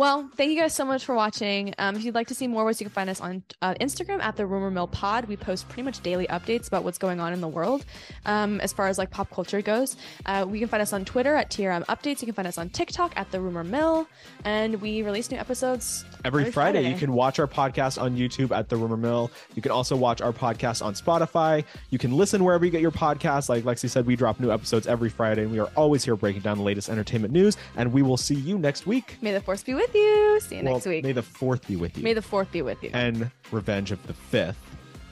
Well, 0.00 0.30
thank 0.34 0.50
you 0.50 0.58
guys 0.58 0.74
so 0.74 0.86
much 0.86 1.04
for 1.04 1.14
watching. 1.14 1.74
Um, 1.76 1.94
if 1.94 2.04
you'd 2.04 2.14
like 2.14 2.28
to 2.28 2.34
see 2.34 2.48
more 2.48 2.64
ways, 2.64 2.80
you 2.80 2.86
can 2.86 2.90
find 2.90 3.10
us 3.10 3.20
on 3.20 3.42
uh, 3.60 3.74
Instagram 3.82 4.22
at 4.22 4.34
the 4.34 4.46
Rumor 4.46 4.70
Mill 4.70 4.86
Pod. 4.86 5.26
We 5.26 5.36
post 5.36 5.68
pretty 5.68 5.82
much 5.82 6.00
daily 6.00 6.26
updates 6.28 6.68
about 6.68 6.84
what's 6.84 6.96
going 6.96 7.20
on 7.20 7.34
in 7.34 7.42
the 7.42 7.48
world 7.48 7.84
um, 8.24 8.62
as 8.62 8.72
far 8.72 8.88
as 8.88 8.96
like 8.96 9.10
pop 9.10 9.28
culture 9.30 9.60
goes. 9.60 9.98
Uh, 10.24 10.46
we 10.48 10.58
can 10.58 10.68
find 10.68 10.80
us 10.80 10.94
on 10.94 11.04
Twitter 11.04 11.36
at 11.36 11.50
TRM 11.50 11.84
Updates. 11.84 12.22
You 12.22 12.26
can 12.26 12.32
find 12.32 12.48
us 12.48 12.56
on 12.56 12.70
TikTok 12.70 13.12
at 13.14 13.30
the 13.30 13.42
Rumor 13.42 13.62
Mill, 13.62 14.08
and 14.46 14.80
we 14.80 15.02
release 15.02 15.30
new 15.30 15.36
episodes 15.36 16.06
Every, 16.24 16.44
Every 16.44 16.52
Friday, 16.52 16.88
you 16.88 16.96
can 16.96 17.12
watch 17.12 17.38
our 17.38 17.46
podcast 17.46 18.00
on 18.00 18.16
YouTube 18.16 18.56
at 18.56 18.70
The 18.70 18.76
Rumor 18.76 18.96
Mill. 18.96 19.30
You 19.54 19.60
can 19.60 19.70
also 19.70 19.96
watch 19.96 20.22
our 20.22 20.32
podcast 20.32 20.82
on 20.82 20.94
Spotify. 20.94 21.62
You 21.90 21.98
can 21.98 22.12
listen 22.12 22.42
wherever 22.42 22.64
you 22.64 22.70
get 22.70 22.80
your 22.80 22.90
podcasts. 22.90 23.50
Like 23.50 23.64
Lexi 23.64 23.90
said, 23.90 24.06
we 24.06 24.16
drop 24.16 24.40
new 24.40 24.50
episodes 24.50 24.86
every 24.86 25.10
Friday, 25.10 25.42
and 25.42 25.52
we 25.52 25.58
are 25.58 25.70
always 25.76 26.04
here 26.04 26.16
breaking 26.16 26.40
down 26.40 26.56
the 26.56 26.64
latest 26.64 26.88
entertainment 26.88 27.34
news. 27.34 27.58
And 27.76 27.92
we 27.92 28.00
will 28.00 28.16
see 28.16 28.34
you 28.34 28.58
next 28.58 28.86
week. 28.86 29.16
May 29.20 29.32
the 29.32 29.40
force 29.42 29.62
be 29.62 29.74
with 29.74 29.89
you. 29.94 30.40
See 30.40 30.56
you 30.56 30.64
Well, 30.64 30.74
next 30.74 30.86
week. 30.86 31.04
May 31.04 31.12
the 31.12 31.22
fourth 31.22 31.66
be 31.66 31.76
with 31.76 31.96
you. 31.96 32.04
May 32.04 32.14
the 32.14 32.22
fourth 32.22 32.50
be 32.52 32.62
with 32.62 32.82
you. 32.82 32.90
and 32.92 33.30
Revenge 33.50 33.90
of 33.92 34.04
the 34.06 34.14
Fifth. 34.14 34.58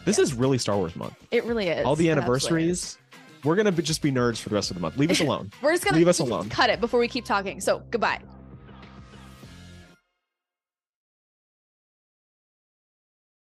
This 0.04 0.18
is 0.18 0.32
really 0.34 0.58
Star 0.58 0.76
Wars 0.76 0.96
month. 0.96 1.14
it 1.30 1.44
really 1.44 1.68
is. 1.68 1.84
All 1.84 1.94
the 1.96 2.08
It 2.08 2.12
absolutely 2.18 2.64
is. 2.70 2.94
anniversaries. 2.96 2.98
We're 3.44 3.56
gonna 3.56 3.72
be, 3.72 3.82
just 3.82 4.02
be 4.02 4.10
nerds 4.10 4.38
for 4.40 4.48
the 4.48 4.54
rest 4.56 4.70
of 4.70 4.76
the 4.76 4.80
month. 4.80 4.96
Leave 4.96 5.10
us 5.10 5.20
alone. 5.26 5.50
We're 5.62 5.72
just 5.72 5.84
gonna 5.84 5.96
Leave 5.96 6.08
us 6.08 6.18
alone. 6.20 6.48
cut 6.48 6.70
it 6.70 6.80
before 6.80 6.98
we 7.00 7.08
keep 7.08 7.24
talking. 7.24 7.60
So 7.60 7.82
goodbye. 7.90 8.20